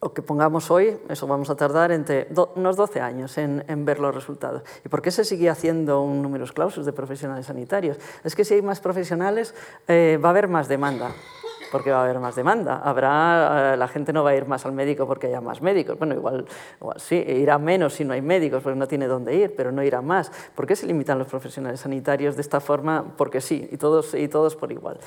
o 0.00 0.12
que 0.12 0.20
pongamos 0.20 0.70
hoy, 0.70 0.98
eso 1.08 1.26
vamos 1.26 1.48
a 1.48 1.56
tardar 1.56 1.90
entre 1.90 2.28
unos 2.56 2.76
12 2.76 3.00
años 3.00 3.38
en, 3.38 3.84
ver 3.86 4.00
los 4.00 4.14
resultados. 4.14 4.62
¿Y 4.84 4.90
por 4.90 5.00
qué 5.00 5.10
se 5.10 5.24
sigue 5.24 5.48
haciendo 5.48 6.02
un 6.02 6.20
número 6.20 6.44
clausus 6.46 6.84
de 6.84 6.92
profesionales 6.92 7.46
sanitarios? 7.46 7.96
Es 8.22 8.34
que 8.34 8.44
si 8.44 8.52
hay 8.52 8.60
más 8.60 8.80
profesionales, 8.80 9.54
eh, 9.88 10.18
va 10.22 10.28
a 10.28 10.32
haber 10.32 10.48
más 10.48 10.68
demanda 10.68 11.14
porque 11.74 11.90
va 11.90 12.02
a 12.02 12.04
haber 12.04 12.20
más 12.20 12.36
demanda. 12.36 12.82
Habrá, 12.84 13.72
eh, 13.74 13.76
la 13.76 13.88
gente 13.88 14.12
no 14.12 14.22
va 14.22 14.30
a 14.30 14.36
ir 14.36 14.46
más 14.46 14.64
al 14.64 14.70
médico 14.70 15.08
porque 15.08 15.26
haya 15.26 15.40
más 15.40 15.60
médicos. 15.60 15.98
Bueno, 15.98 16.14
igual, 16.14 16.44
igual 16.80 17.00
sí, 17.00 17.16
irá 17.16 17.58
menos 17.58 17.94
si 17.94 18.04
no 18.04 18.12
hay 18.12 18.22
médicos 18.22 18.62
porque 18.62 18.78
no 18.78 18.86
tiene 18.86 19.08
dónde 19.08 19.34
ir, 19.34 19.56
pero 19.56 19.72
no 19.72 19.82
irá 19.82 20.00
más. 20.00 20.30
¿Por 20.54 20.68
qué 20.68 20.76
se 20.76 20.86
limitan 20.86 21.18
los 21.18 21.26
profesionales 21.26 21.80
sanitarios 21.80 22.36
de 22.36 22.42
esta 22.42 22.60
forma? 22.60 23.16
Porque 23.16 23.40
sí, 23.40 23.68
y 23.72 23.76
todos, 23.76 24.14
y 24.14 24.28
todos 24.28 24.54
por 24.54 24.70
igual. 24.70 25.00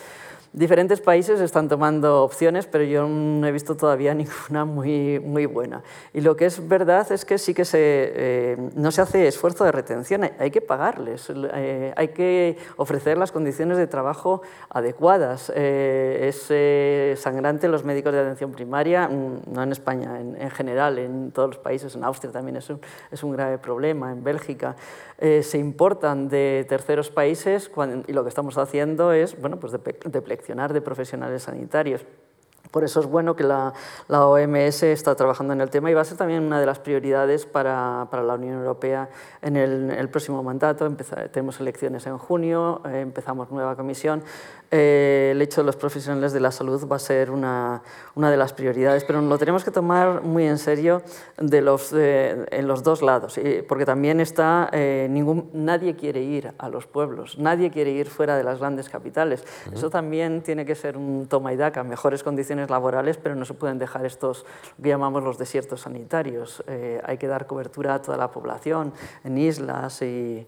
Diferentes 0.53 1.01
países 1.01 1.41
están 1.41 1.67
tomando 1.67 2.23
opciones, 2.23 2.67
pero 2.67 2.83
yo 2.83 3.07
no 3.07 3.45
he 3.45 3.51
visto 3.51 3.75
todavía 3.75 4.13
ninguna 4.15 4.65
muy, 4.65 5.19
muy 5.19 5.45
buena. 5.45 5.83
Y 6.13 6.21
lo 6.21 6.35
que 6.35 6.45
es 6.45 6.67
verdad 6.67 7.11
es 7.11 7.25
que 7.25 7.37
sí 7.37 7.53
que 7.53 7.65
se, 7.65 7.79
eh, 7.79 8.57
no 8.75 8.91
se 8.91 9.01
hace 9.01 9.27
esfuerzo 9.27 9.65
de 9.65 9.71
retención, 9.71 10.23
hay, 10.39 10.51
que 10.51 10.61
pagarles, 10.61 11.31
eh, 11.53 11.93
hay 11.95 12.07
que 12.09 12.57
ofrecer 12.77 13.17
las 13.17 13.31
condiciones 13.31 13.77
de 13.77 13.87
trabajo 13.87 14.41
adecuadas. 14.69 15.51
Eh, 15.55 16.29
es 16.29 17.19
sangrante 17.19 17.67
los 17.67 17.83
médicos 17.83 18.13
de 18.13 18.19
atención 18.19 18.51
primaria, 18.51 19.07
mm, 19.07 19.53
no 19.53 19.63
en 19.63 19.71
España, 19.71 20.19
en, 20.19 20.41
en, 20.41 20.49
general, 20.51 20.97
en 20.97 21.31
todos 21.31 21.49
los 21.49 21.57
países, 21.57 21.95
en 21.95 22.03
Austria 22.03 22.31
también 22.31 22.57
es 22.57 22.69
un, 22.69 22.79
es 23.11 23.23
un 23.23 23.31
grave 23.31 23.57
problema, 23.57 24.11
en 24.11 24.23
Bélgica. 24.23 24.75
se 25.17 25.57
importan 25.57 26.29
de 26.29 26.65
terceros 26.69 27.09
países 27.09 27.71
y 28.07 28.13
lo 28.13 28.23
que 28.23 28.29
estamos 28.29 28.57
haciendo 28.57 29.11
es 29.11 29.39
bueno, 29.39 29.59
pues 29.59 29.73
de, 29.73 29.79
de 30.05 30.21
de 30.73 30.81
profesionales 30.81 31.43
sanitarios. 31.43 32.05
Por 32.71 32.83
eso 32.83 32.99
es 32.99 33.05
bueno 33.05 33.35
que 33.35 33.43
la, 33.43 33.73
OMS 34.09 34.83
está 34.83 35.15
trabajando 35.15 35.53
en 35.53 35.61
el 35.61 35.69
tema 35.69 35.91
y 35.91 35.93
va 35.93 36.01
a 36.01 36.05
ser 36.05 36.17
también 36.17 36.43
una 36.43 36.59
de 36.59 36.65
las 36.65 36.79
prioridades 36.79 37.45
para, 37.45 38.07
la 38.11 38.33
Unión 38.35 38.59
Europea 38.59 39.09
en 39.41 39.55
el, 39.55 40.09
próximo 40.09 40.43
mandato. 40.43 40.89
tenemos 41.31 41.59
elecciones 41.59 42.05
en 42.07 42.17
junio, 42.17 42.81
eh, 42.85 43.01
empezamos 43.01 43.51
nueva 43.51 43.75
comisión 43.75 44.23
eh, 44.69 45.29
el 45.31 45.41
hecho 45.41 45.61
de 45.61 45.65
los 45.65 45.77
profesionales 45.77 46.33
de 46.33 46.41
la 46.41 46.51
salud 46.51 46.85
va 46.91 46.97
a 46.97 46.99
ser 46.99 47.31
una, 47.31 47.81
una, 48.15 48.29
de 48.29 48.35
las 48.35 48.51
prioridades, 48.51 49.05
pero 49.05 49.21
lo 49.21 49.37
tenemos 49.37 49.63
que 49.63 49.71
tomar 49.71 50.23
muy 50.23 50.45
en 50.45 50.57
serio 50.57 51.01
de 51.37 51.61
los, 51.61 51.93
en 51.93 52.67
los 52.67 52.83
dos 52.83 53.01
lados, 53.01 53.39
porque 53.69 53.85
también 53.85 54.19
está, 54.19 54.69
eh, 54.73 55.07
ningún, 55.09 55.49
nadie 55.53 55.95
quiere 55.95 56.21
ir 56.21 56.53
a 56.57 56.67
los 56.67 56.85
pueblos, 56.85 57.37
nadie 57.37 57.71
quiere 57.71 57.91
ir 57.91 58.07
fuera 58.09 58.35
de 58.35 58.43
las 58.43 58.59
grandes 58.59 58.89
capitales. 58.89 59.45
Eso 59.71 59.89
también 59.89 60.41
tiene 60.41 60.65
que 60.65 60.75
ser 60.75 60.97
un 60.97 61.27
toma 61.27 61.53
y 61.53 61.55
daca, 61.55 61.83
mejores 61.83 62.23
condiciones 62.23 62.56
laborales, 62.65 63.17
pero 63.17 63.35
no 63.35 63.45
se 63.45 63.53
pueden 63.53 63.77
dejar 63.77 64.05
estos, 64.05 64.45
que 64.81 64.89
llamamos 64.89 65.23
los 65.23 65.37
desiertos 65.37 65.81
sanitarios. 65.81 66.63
Eh, 66.67 67.01
hay 67.05 67.17
que 67.17 67.27
dar 67.27 67.45
cobertura 67.45 67.93
a 67.93 68.01
toda 68.01 68.17
la 68.17 68.31
población 68.31 68.93
en 69.23 69.37
islas 69.37 70.01
y 70.01 70.47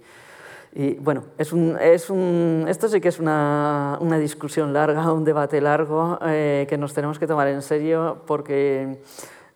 y 0.71 0.95
bueno, 0.95 1.23
es 1.37 1.51
un, 1.51 1.77
es 1.79 2.09
un, 2.09 2.65
esto 2.67 2.87
sí 2.89 3.01
que 3.01 3.07
es 3.07 3.19
una, 3.19 3.97
una 4.01 4.19
discusión 4.19 4.71
larga, 4.71 5.11
un 5.11 5.23
debate 5.23 5.61
largo 5.61 6.19
eh, 6.23 6.67
que 6.69 6.77
nos 6.77 6.93
tenemos 6.93 7.17
que 7.17 7.25
tomar 7.25 7.47
en 7.47 7.63
serio 7.63 8.21
porque 8.27 8.99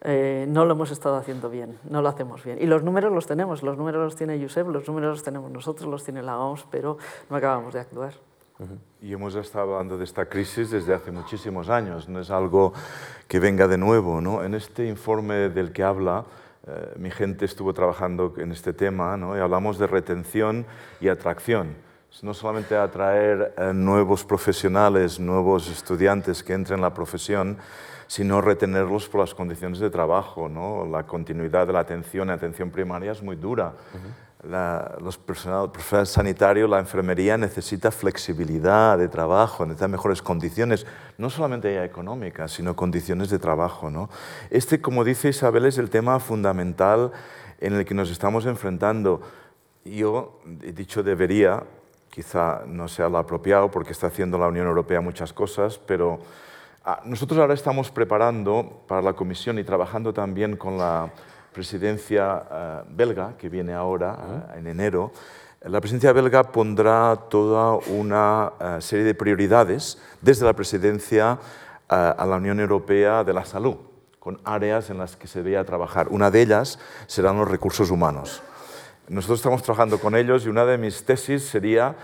eh, 0.01 0.45
no 0.49 0.65
lo 0.65 0.73
hemos 0.73 0.89
estado 0.89 1.15
haciendo 1.15 1.51
bien, 1.51 1.77
no 1.87 2.01
lo 2.01 2.09
hacemos 2.09 2.43
bien. 2.43 2.57
Y 2.59 2.65
los 2.65 2.83
números 2.83 3.11
los 3.11 3.27
tenemos, 3.27 3.61
los 3.61 3.77
números 3.77 4.03
los 4.03 4.15
tiene 4.15 4.41
Josep, 4.41 4.67
los 4.69 4.87
números 4.87 5.11
los 5.11 5.23
tenemos 5.23 5.51
nosotros, 5.51 5.87
los 5.87 6.03
tiene 6.03 6.23
la 6.23 6.39
OMS, 6.39 6.65
pero 6.71 6.97
no 7.29 7.35
acabamos 7.35 7.73
de 7.75 7.81
actuar. 7.81 8.13
Y 9.01 9.13
hemos 9.13 9.35
estado 9.35 9.73
hablando 9.73 9.97
de 9.97 10.03
esta 10.03 10.25
crisis 10.25 10.71
desde 10.71 10.93
hace 10.93 11.11
muchísimos 11.11 11.69
años, 11.69 12.07
no 12.07 12.19
es 12.19 12.29
algo 12.29 12.73
que 13.27 13.39
venga 13.39 13.67
de 13.67 13.77
nuevo. 13.77 14.21
¿no? 14.21 14.43
En 14.43 14.53
este 14.53 14.87
informe 14.87 15.49
del 15.49 15.73
que 15.73 15.83
habla, 15.83 16.25
eh, 16.67 16.93
mi 16.97 17.11
gente 17.11 17.45
estuvo 17.45 17.73
trabajando 17.73 18.33
en 18.37 18.51
este 18.51 18.71
tema 18.71 19.17
¿no? 19.17 19.35
y 19.35 19.39
hablamos 19.39 19.77
de 19.79 19.87
retención 19.87 20.65
y 21.01 21.09
atracción. 21.09 21.75
No 22.21 22.33
solamente 22.33 22.77
atraer 22.77 23.55
eh, 23.57 23.73
nuevos 23.73 24.23
profesionales, 24.23 25.19
nuevos 25.19 25.67
estudiantes 25.69 26.43
que 26.43 26.53
entren 26.53 26.77
en 26.77 26.83
la 26.83 26.93
profesión, 26.93 27.57
sino 28.05 28.39
retenerlos 28.39 29.09
por 29.09 29.21
las 29.21 29.33
condiciones 29.33 29.79
de 29.79 29.89
trabajo. 29.89 30.47
¿no? 30.47 30.85
La 30.85 31.03
continuidad 31.03 31.65
de 31.65 31.73
la 31.73 31.79
atención 31.79 32.29
en 32.29 32.35
atención 32.35 32.69
primaria 32.69 33.11
es 33.11 33.23
muy 33.23 33.35
dura 33.35 33.73
la, 34.43 34.97
los 35.01 35.17
personal, 35.17 35.65
el 35.65 35.71
personal 35.71 36.05
sanitario, 36.05 36.67
la 36.67 36.79
enfermería 36.79 37.37
necesita 37.37 37.91
flexibilidad 37.91 38.97
de 38.97 39.07
trabajo, 39.07 39.65
necesita 39.65 39.87
mejores 39.87 40.21
condiciones, 40.21 40.85
no 41.17 41.29
solamente 41.29 41.83
económicas, 41.83 42.51
sino 42.51 42.75
condiciones 42.75 43.29
de 43.29 43.39
trabajo. 43.39 43.89
¿no? 43.89 44.09
Este, 44.49 44.81
como 44.81 45.03
dice 45.03 45.29
Isabel, 45.29 45.65
es 45.65 45.77
el 45.77 45.89
tema 45.89 46.19
fundamental 46.19 47.11
en 47.59 47.73
el 47.73 47.85
que 47.85 47.93
nos 47.93 48.11
estamos 48.11 48.45
enfrentando. 48.45 49.21
Yo 49.85 50.41
he 50.61 50.71
dicho 50.71 51.03
debería, 51.03 51.63
quizá 52.09 52.63
no 52.67 52.87
sea 52.87 53.09
lo 53.09 53.17
apropiado 53.17 53.71
porque 53.71 53.91
está 53.91 54.07
haciendo 54.07 54.37
la 54.37 54.47
Unión 54.47 54.67
Europea 54.67 55.01
muchas 55.01 55.31
cosas, 55.31 55.77
pero 55.79 56.19
ah, 56.83 57.01
nosotros 57.05 57.39
ahora 57.39 57.53
estamos 57.53 57.91
preparando 57.91 58.83
para 58.87 59.01
la 59.01 59.13
Comisión 59.13 59.57
y 59.57 59.63
trabajando 59.63 60.13
también 60.13 60.57
con 60.57 60.77
la 60.77 61.11
presidencia 61.53 62.43
eh, 62.51 62.81
belga, 62.89 63.37
que 63.37 63.47
viene 63.47 63.73
ahora 63.73 64.17
eh, 64.55 64.59
en 64.59 64.67
enero, 64.67 65.11
la 65.61 65.79
presidencia 65.79 66.11
belga 66.11 66.43
pondrá 66.43 67.15
toda 67.29 67.75
una 67.87 68.51
eh, 68.59 68.77
serie 68.81 69.05
de 69.05 69.15
prioridades 69.15 69.97
desde 70.21 70.45
la 70.45 70.53
presidencia 70.53 71.39
a 71.87 72.25
la 72.25 72.37
Unión 72.37 72.59
Europea 72.59 73.23
de 73.23 73.33
la 73.33 73.45
Salud, 73.45 73.75
con 74.19 74.39
áreas 74.45 74.89
en 74.89 74.97
las 74.97 75.15
que 75.15 75.27
se 75.27 75.43
debe 75.43 75.63
trabajar. 75.63 76.07
Una 76.09 76.31
de 76.31 76.41
ellas 76.41 76.79
serán 77.05 77.37
los 77.37 77.47
recursos 77.47 77.91
humanos. 77.91 78.41
Nosotros 79.07 79.39
estamos 79.39 79.61
trabajando 79.61 79.99
con 79.99 80.15
ellos 80.15 80.45
y 80.45 80.49
una 80.49 80.65
de 80.65 80.79
mis 80.79 81.03
tesis 81.05 81.43
sería 81.43 81.95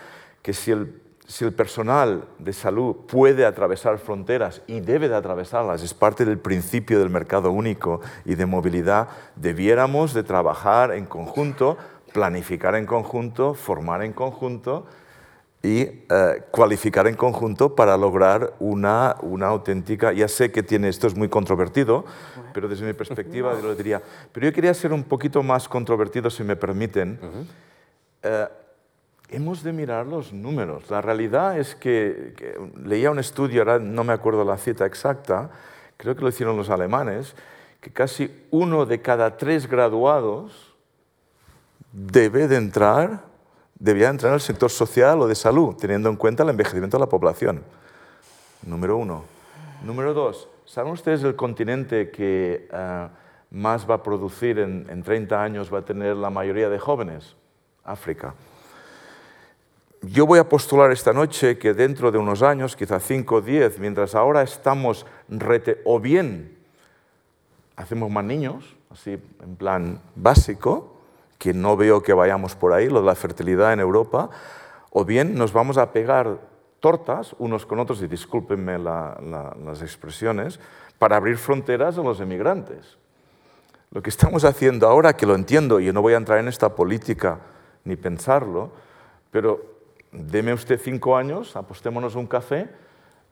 que 0.44 0.54
si 0.54 0.70
el 0.70 1.02
si 1.30 1.46
el 1.46 1.54
personal 1.54 2.26
de 2.40 2.54
salud 2.54 2.96
puede 3.08 3.46
atravesar 3.46 4.00
fronteras 4.00 4.64
y 4.66 4.80
debe 4.80 5.08
de 5.08 5.16
atravesarlas, 5.16 5.84
es 5.84 5.94
parte 5.94 6.26
del 6.26 6.40
principio 6.40 6.98
del 6.98 7.12
mercado 7.12 7.52
único 7.52 8.02
y 8.26 8.34
de 8.34 8.48
movilidad, 8.48 9.10
debiéramos 9.36 10.16
de 10.16 10.24
trabajar 10.24 10.92
en 10.92 11.06
conjunto, 11.06 11.78
planificar 12.14 12.74
en 12.74 12.88
conjunto, 12.88 13.54
formar 13.54 14.02
en 14.02 14.12
conjunto 14.12 14.88
y 15.62 15.82
eh, 15.82 16.44
cualificar 16.50 17.06
en 17.06 17.16
conjunto 17.16 17.76
para 17.76 17.96
lograr 17.96 18.56
una, 18.60 19.16
una, 19.22 19.48
auténtica, 19.50 20.12
ya 20.12 20.28
sé 20.28 20.52
que 20.52 20.64
tiene, 20.64 20.90
esto 20.90 21.06
es 21.06 21.16
muy 21.16 21.30
controvertido, 21.30 22.06
pero 22.56 22.68
desde 22.68 22.88
mi 22.88 22.94
perspectiva 22.94 23.54
yo 23.54 23.68
lo 23.68 23.76
diría, 23.76 24.02
pero 24.32 24.48
yo 24.48 24.54
quería 24.54 24.74
ser 24.74 24.94
un 24.94 25.04
poquito 25.04 25.44
más 25.44 25.70
controvertido, 25.70 26.32
si 26.32 26.44
me 26.44 26.56
permiten 26.56 27.20
hemos 29.32 29.64
de 29.64 29.74
mirar 29.74 30.08
los 30.08 30.34
números. 30.34 30.90
La 30.90 31.02
realidad 31.02 31.58
es 31.58 31.76
que, 31.76 32.34
leía 32.84 33.12
un 33.12 33.20
estudio, 33.20 33.62
ahora 33.62 33.80
no 33.80 34.04
me 34.04 34.14
acuerdo 34.14 34.44
la 34.44 34.58
cita 34.58 34.86
exacta, 34.86 35.50
creo 35.98 36.16
que 36.16 36.22
lo 36.22 36.30
hicieron 36.30 36.58
los 36.58 36.70
alemanes, 36.70 37.36
que 37.80 37.92
casi 37.92 38.46
uno 38.52 38.86
de 38.86 39.02
cada 39.02 39.38
tres 39.38 39.68
graduados 39.68 40.76
debe 41.92 42.48
de 42.48 42.58
entrar, 42.58 43.24
debía 43.76 44.10
entrar 44.10 44.32
en 44.32 44.36
el 44.36 44.42
sector 44.42 44.70
social 44.70 45.22
o 45.22 45.28
de 45.28 45.36
salud, 45.36 45.76
teniendo 45.76 46.10
en 46.10 46.16
cuenta 46.16 46.44
el 46.44 46.50
envejecimiento 46.50 46.98
de 46.98 47.02
la 47.02 47.10
población. 47.10 47.64
Número 48.66 48.98
uno. 48.98 49.24
Número 49.84 50.14
dos, 50.14 50.50
¿saben 50.66 50.92
ustedes 50.92 51.24
el 51.24 51.36
continente 51.36 52.12
que 52.12 52.68
eh, 52.72 53.08
más 53.52 53.90
va 53.90 53.96
a 53.96 54.04
producir 54.04 54.60
en, 54.60 54.88
en 54.90 55.04
30 55.04 55.42
años, 55.42 55.74
va 55.74 55.80
a 55.80 55.86
tener 55.86 56.18
la 56.18 56.30
mayoría 56.30 56.70
de 56.70 56.80
jóvenes? 56.80 57.38
África 57.86 58.34
yo 60.02 60.26
voy 60.26 60.40
a 60.40 60.48
postular 60.48 60.92
esta 60.92 61.14
noche 61.14 61.58
que 61.58 61.74
dentro 61.74 62.12
de 62.12 62.18
unos 62.18 62.42
años, 62.42 62.76
quizá 62.76 63.00
5 63.00 63.36
o 63.36 63.42
10, 63.42 63.80
mientras 63.80 64.16
ahora 64.16 64.42
estamos 64.42 65.06
o 65.84 66.00
bien 66.00 66.58
hacemos 67.76 68.10
más 68.10 68.24
niños, 68.24 68.76
así 68.90 69.12
en 69.12 69.56
plan 69.58 70.02
básico, 70.16 70.98
que 71.38 71.54
no 71.54 71.78
veo 71.78 72.04
que 72.04 72.14
vayamos 72.14 72.56
por 72.56 72.74
ahí, 72.74 72.90
lo 72.90 73.00
de 73.00 73.06
la 73.06 73.16
fertilidad 73.16 73.72
en 73.72 73.80
Europa, 73.80 74.30
o 74.90 75.06
bien 75.06 75.36
nos 75.36 75.54
vamos 75.54 75.78
a 75.78 75.92
pegar 75.94 76.40
tortas 76.80 77.36
unos 77.40 77.66
con 77.66 77.80
otros, 77.80 78.02
y 78.02 78.08
discúlpenme 78.08 78.80
las 78.80 79.82
expresiones, 79.82 80.60
para 80.98 81.16
abrir 81.16 81.38
fronteras 81.38 81.98
a 81.98 82.02
los 82.02 82.20
emigrantes. 82.20 82.98
Lo 83.92 84.02
que 84.02 84.10
estamos 84.10 84.44
haciendo 84.44 84.88
ahora, 84.88 85.16
que 85.16 85.26
lo 85.26 85.36
entiendo, 85.36 85.80
y 85.80 85.86
yo 85.86 85.94
no 85.94 86.02
voy 86.02 86.14
a 86.14 86.18
entrar 86.18 86.40
en 86.40 86.48
esta 86.48 86.76
política 86.76 87.40
ni 87.86 87.96
pensarlo, 87.96 88.72
pero 89.32 89.79
deme 90.12 90.54
usted 90.54 90.80
cinco 90.80 91.16
años, 91.16 91.56
apostémonos 91.56 92.16
un 92.16 92.28
café, 92.28 92.70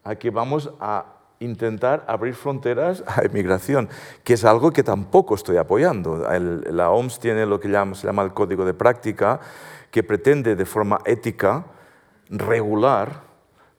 a 0.03 0.15
que 0.15 0.29
vamos 0.29 0.71
a 0.79 1.17
intentar 1.39 2.03
abrir 2.07 2.33
fronteras 2.33 3.03
a 3.05 3.25
inmigración, 3.25 3.89
que 4.23 4.33
es 4.33 4.45
algo 4.45 4.71
que 4.71 4.83
tampoco 4.83 5.35
estoy 5.35 5.57
apoyando. 5.57 6.27
la 6.71 6.89
OMS 6.91 7.19
tiene 7.19 7.45
lo 7.45 7.59
que 7.59 7.67
se 7.67 8.07
llama 8.07 8.23
el 8.23 8.33
código 8.33 8.65
de 8.65 8.73
práctica, 8.73 9.39
que 9.91 10.03
pretende 10.03 10.55
de 10.55 10.65
forma 10.65 10.99
ética 11.05 11.65
regular, 12.29 13.27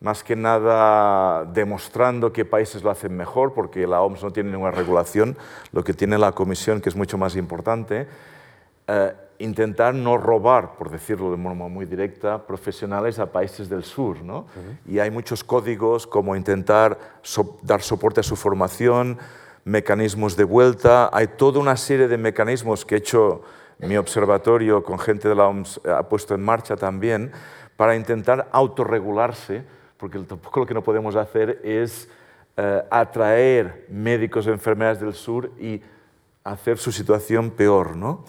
más 0.01 0.22
que 0.22 0.37
nada 0.37 1.45
demostrando 1.45 2.33
qué 2.33 2.45
países 2.45 2.83
lo 2.83 2.91
hacen 2.91 3.16
mejor, 3.16 3.53
porque 3.53 3.87
la 3.87 4.01
OMS 4.01 4.22
no 4.22 4.31
tiene 4.31 4.51
ninguna 4.51 4.70
regulación, 4.70 5.37
lo 5.72 5.83
que 5.83 5.93
tiene 5.93 6.18
la 6.18 6.33
Comisión, 6.33 6.81
que 6.81 6.89
es 6.89 6.97
mucho 6.97 7.18
más 7.18 7.35
importante, 7.35 8.07
eh, 8.87 9.12
intentar 9.39 9.95
no 9.95 10.18
robar, 10.18 10.76
por 10.76 10.91
decirlo 10.91 11.30
de 11.30 11.43
forma 11.43 11.68
muy 11.68 11.86
directa, 11.86 12.47
profesionales 12.47 13.18
a 13.18 13.30
países 13.30 13.68
del 13.68 13.84
sur. 13.84 14.22
¿no? 14.22 14.47
Y 14.86 14.99
hay 14.99 15.11
muchos 15.11 15.45
códigos 15.45 16.07
como 16.07 16.34
intentar 16.34 16.99
dar 17.62 17.82
soporte 17.82 18.20
a 18.20 18.22
su 18.22 18.36
formación, 18.36 19.18
mecanismos 19.64 20.36
de 20.36 20.45
vuelta, 20.45 21.11
hay 21.12 21.26
toda 21.26 21.61
una 21.61 21.76
serie 21.76 22.09
de 22.09 22.16
mecanismos 22.16 22.84
que 22.84 22.95
he 22.95 22.99
hecho 22.99 23.43
mi 23.78 23.97
observatorio 23.97 24.82
con 24.82 24.99
gente 24.99 25.28
de 25.28 25.34
la 25.34 25.47
OMS 25.47 25.80
ha 25.84 26.03
puesto 26.09 26.34
en 26.34 26.43
marcha 26.43 26.76
también 26.76 27.30
para 27.76 27.95
intentar 27.95 28.49
autorregularse, 28.51 29.62
porque 29.97 30.18
tampoco 30.20 30.61
lo 30.61 30.66
que 30.66 30.74
no 30.74 30.82
podemos 30.82 31.14
hacer 31.14 31.61
es 31.62 32.09
eh, 32.57 32.82
atraer 32.91 33.86
médicos 33.89 34.47
y 34.47 34.51
enfermeras 34.51 35.01
del 35.01 35.14
sur 35.14 35.53
y 35.61 35.80
hacer 36.43 36.78
su 36.78 36.91
situación 36.91 37.51
peor. 37.51 37.95
¿no? 37.95 38.24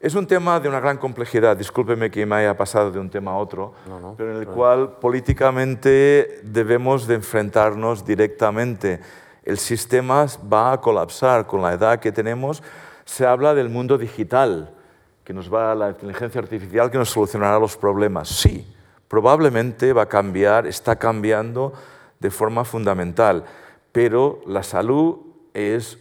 Es 0.00 0.14
un 0.14 0.26
tema 0.26 0.58
de 0.58 0.66
una 0.66 0.80
gran 0.80 0.96
complejidad, 0.96 1.54
discúlpeme 1.58 2.10
que 2.10 2.24
me 2.24 2.36
haya 2.36 2.56
pasado 2.56 2.90
de 2.90 2.98
un 2.98 3.10
tema 3.10 3.32
a 3.32 3.36
otro, 3.36 3.74
pero 4.16 4.34
en 4.34 4.38
el 4.38 4.46
cual 4.46 4.92
políticamente 4.92 6.40
debemos 6.42 7.06
de 7.06 7.16
enfrentarnos 7.16 8.02
directamente. 8.02 8.98
El 9.42 9.58
sistema 9.58 10.24
va 10.50 10.72
a 10.72 10.80
colapsar 10.80 11.46
con 11.46 11.60
la 11.60 11.74
edad 11.74 12.00
que 12.00 12.12
tenemos. 12.12 12.62
Se 13.04 13.26
habla 13.26 13.52
del 13.52 13.68
mundo 13.68 13.98
digital, 13.98 14.74
que 15.22 15.34
nos 15.34 15.52
va 15.52 15.72
a 15.72 15.74
la 15.74 15.90
inteligencia 15.90 16.40
artificial 16.40 16.90
que 16.90 16.96
nos 16.96 17.10
solucionará 17.10 17.58
los 17.58 17.76
problemas. 17.76 18.30
Sí, 18.30 18.66
probablemente 19.06 19.92
va 19.92 20.04
a 20.04 20.08
cambiar, 20.08 20.66
está 20.66 20.96
cambiando 20.96 21.74
de 22.18 22.30
forma 22.30 22.64
fundamental, 22.64 23.44
pero 23.92 24.40
la 24.46 24.62
salud 24.62 25.18
es 25.52 25.98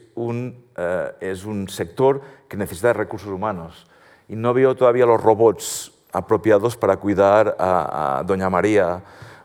eh, 0.75 1.11
es 1.21 1.45
un 1.45 1.69
sector 1.69 2.21
que 2.47 2.57
necesita 2.57 2.93
recursos 2.93 3.29
humanos. 3.29 3.87
Y 4.27 4.35
no 4.35 4.53
veo 4.53 4.75
todavía 4.75 5.05
los 5.05 5.21
robots 5.21 5.91
apropiados 6.11 6.75
para 6.75 6.97
cuidar 6.97 7.55
a, 7.59 8.23
Doña 8.25 8.49
María 8.49 9.01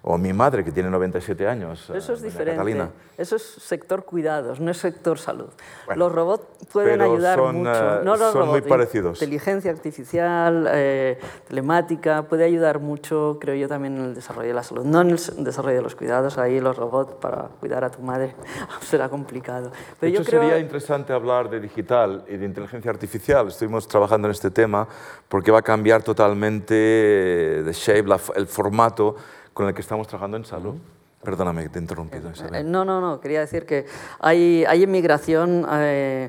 o 0.06 0.18
mi 0.18 0.34
madre, 0.34 0.62
que 0.62 0.70
tiene 0.70 0.90
97 0.90 1.48
años. 1.48 1.88
Eso 1.88 2.12
es 2.12 2.20
diferente. 2.20 2.90
Eso 3.16 3.36
es 3.36 3.42
sector 3.42 4.04
cuidados, 4.04 4.60
no 4.60 4.70
es 4.70 4.76
sector 4.76 5.18
salud. 5.18 5.48
los 5.96 6.12
robots 6.12 6.44
pueden 6.70 7.00
ayudar 7.00 7.40
mucho. 7.40 8.00
Eh, 8.00 8.04
no 8.04 8.16
los 8.16 8.32
son 8.32 8.48
muy 8.48 8.60
parecidos. 8.60 9.22
Inteligencia 9.22 9.70
artificial, 9.70 10.68
eh, 10.70 11.18
telemática, 11.48 12.24
puede 12.24 12.44
ayudar 12.44 12.80
mucho, 12.80 13.38
creo 13.40 13.54
yo, 13.54 13.66
también 13.66 13.96
en 13.96 14.04
el 14.04 14.14
desarrollo 14.14 14.48
de 14.48 14.54
la 14.54 14.62
salud. 14.62 14.84
No 14.84 15.00
en 15.00 15.10
el 15.10 15.44
desarrollo 15.44 15.76
de 15.76 15.82
los 15.82 15.94
cuidados, 15.94 16.36
ahí 16.36 16.60
los 16.60 16.76
robots 16.76 17.14
para 17.14 17.48
cuidar 17.60 17.82
a 17.84 17.90
tu 17.90 18.02
madre 18.02 18.34
será 18.82 19.08
complicado. 19.08 19.70
Pero 20.00 20.00
de 20.00 20.08
hecho, 20.08 20.22
yo 20.22 20.28
creo... 20.28 20.42
sería 20.42 20.58
interesante 20.58 21.14
hablar 21.14 21.48
de 21.48 21.60
digital 21.60 22.24
y 22.28 22.36
de 22.36 22.44
inteligencia 22.44 22.90
artificial. 22.90 23.48
Estuvimos 23.48 23.88
trabajando 23.88 24.28
en 24.28 24.32
este 24.32 24.50
tema 24.50 24.86
porque 25.28 25.50
va 25.50 25.60
a 25.60 25.62
cambiar 25.62 26.02
totalmente 26.02 26.74
de 26.74 27.72
shape, 27.72 28.10
el 28.36 28.46
formato 28.46 29.16
con 29.54 29.68
el 29.68 29.74
que 29.74 29.80
estamos 29.80 30.06
trabajando 30.06 30.36
en 30.36 30.44
salud. 30.44 30.74
Perdóname 31.22 31.62
que 31.62 31.68
te 31.70 31.78
he 31.78 31.82
interrumpido. 31.82 32.30
Eh, 32.52 32.62
no, 32.62 32.84
no, 32.84 33.00
no, 33.00 33.18
quería 33.18 33.40
decir 33.40 33.64
que 33.64 33.86
hay, 34.20 34.64
hay 34.68 34.82
inmigración. 34.82 35.66
Eh, 35.70 36.28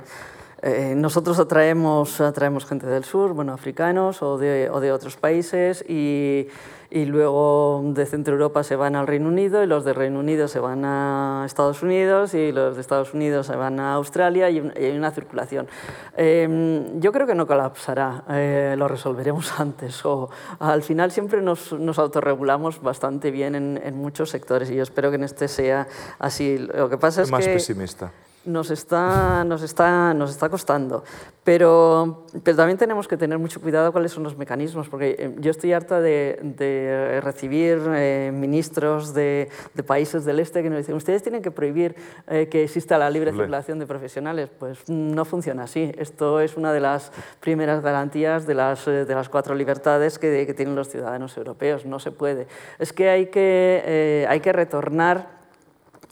eh, 0.66 0.94
nosotros 0.96 1.40
atraemos, 1.40 2.20
atraemos 2.20 2.66
gente 2.66 2.88
del 2.88 3.04
sur, 3.06 3.34
bueno, 3.34 3.54
africanos 3.54 4.22
o 4.22 4.38
de, 4.38 4.70
o 4.70 4.80
de 4.80 4.92
otros 4.92 5.16
países 5.16 5.86
y 5.88 6.48
y 6.96 7.06
luego 7.06 7.82
de 7.94 8.06
Centro 8.06 8.34
Europa 8.34 8.64
se 8.64 8.78
van 8.78 8.96
al 8.96 9.06
Reino 9.06 9.28
Unido 9.28 9.64
y 9.64 9.68
los 9.68 9.84
de 9.84 9.94
Reino 9.94 10.20
Unido 10.20 10.48
se 10.48 10.60
van 10.60 10.86
a 10.86 11.44
Estados 11.46 11.82
Unidos 11.82 12.34
y 12.34 12.54
los 12.54 12.76
de 12.76 12.82
Estados 12.82 13.14
Unidos 13.14 13.48
se 13.48 13.56
van 13.58 13.80
a 13.82 13.96
Australia 13.96 14.50
y 14.50 14.60
hay 14.60 14.98
una 14.98 15.12
circulación. 15.12 15.68
Em, 16.16 17.00
yo 17.02 17.12
creo 17.12 17.28
que 17.28 17.36
no 17.36 17.48
colapsará, 17.48 18.24
eh, 18.30 18.76
lo 18.78 18.88
resolveremos 18.88 19.52
antes 19.60 20.06
o 20.06 20.30
al 20.60 20.84
final 20.84 21.12
siempre 21.12 21.42
nos, 21.42 21.74
nos 21.74 22.00
autorregulamos 22.00 22.82
bastante 22.82 23.30
bien 23.30 23.56
en, 23.56 23.82
en, 23.84 23.96
muchos 23.98 24.30
sectores 24.30 24.70
y 24.70 24.76
yo 24.76 24.84
espero 24.84 25.10
que 25.10 25.16
en 25.16 25.24
este 25.24 25.48
sea 25.48 25.88
así. 26.20 26.58
Lo 26.58 26.90
que 26.90 26.98
pasa 26.98 27.24
es 27.24 27.32
más 27.32 27.46
que... 27.46 27.54
pesimista 27.54 28.12
nos 28.46 28.72
está, 28.72 29.44
nos 29.44 29.62
está, 29.62 30.14
nos 30.14 30.32
está 30.32 30.50
costando. 30.50 31.04
Pero, 31.44 32.26
pero 32.44 32.58
también 32.58 32.78
tenemos 32.78 33.08
que 33.08 33.18
tener 33.18 33.38
mucho 33.38 33.62
cuidado 33.62 33.92
cuáles 33.92 34.12
son 34.12 34.24
los 34.24 34.36
mecanismos, 34.36 34.90
porque 34.90 35.16
eh, 35.20 35.36
yo 35.38 35.52
estoy 35.52 35.74
harta 35.74 36.02
de, 36.02 36.40
de 36.42 37.22
recibir 37.22 37.80
eh, 37.94 38.32
ministros 38.34 39.14
de, 39.14 39.50
de, 39.76 39.84
países 39.84 40.26
del 40.26 40.40
este 40.40 40.64
que 40.64 40.72
nos 40.72 40.80
dicen, 40.80 40.96
ustedes 40.96 41.22
tienen 41.22 41.44
que 41.44 41.52
prohibir 41.52 41.96
eh, 42.28 42.48
que 42.50 42.64
exista 42.64 42.98
la 42.98 43.12
libre 43.12 43.32
circulación 43.32 43.78
de 43.78 43.86
profesionales. 43.86 44.50
Pues 44.58 44.90
no 44.90 45.24
funciona 45.24 45.64
así. 45.64 45.92
Esto 46.00 46.40
es 46.40 46.58
una 46.58 46.74
de 46.74 46.80
las 46.80 47.12
primeras 47.42 47.84
garantías 47.84 48.48
de 48.48 48.56
las, 48.56 48.86
de 48.86 49.06
las 49.06 49.30
cuatro 49.30 49.54
libertades 49.54 50.18
que, 50.18 50.48
que 50.48 50.54
tienen 50.56 50.76
los 50.76 50.90
ciudadanos 50.90 51.38
europeos. 51.38 51.86
No 51.86 52.00
se 52.00 52.10
puede. 52.10 52.48
Es 52.80 52.92
que 52.92 53.10
hay 53.10 53.28
que, 53.28 54.26
hay 54.28 54.40
que 54.40 54.52
retornar 54.52 55.45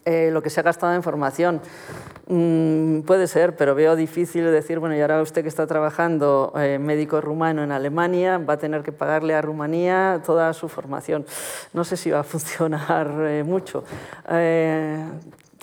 lo 0.06 0.42
que 0.42 0.50
se 0.50 0.60
ha 0.60 0.62
gastado 0.62 0.94
en 0.94 1.02
formación. 1.02 1.60
Mm, 2.26 3.00
puede 3.00 3.26
ser, 3.26 3.54
pero 3.54 3.74
veo 3.74 3.96
difícil 3.96 4.50
decir, 4.50 4.78
bueno, 4.78 4.96
y 4.96 5.00
ahora 5.00 5.20
usted 5.20 5.42
que 5.42 5.48
está 5.48 5.66
trabajando 5.66 6.52
eh, 6.56 6.78
médico 6.78 7.20
rumano 7.20 7.62
en 7.62 7.70
Alemania 7.70 8.38
va 8.38 8.54
a 8.54 8.58
tener 8.58 8.82
que 8.82 8.92
pagarle 8.92 9.34
a 9.34 9.42
Rumanía 9.42 10.22
toda 10.24 10.52
su 10.54 10.68
formación. 10.68 11.26
No 11.74 11.84
sé 11.84 11.96
si 11.98 12.10
va 12.10 12.20
a 12.20 12.24
funcionar 12.24 13.12
eh, 13.20 13.44
mucho. 13.44 13.84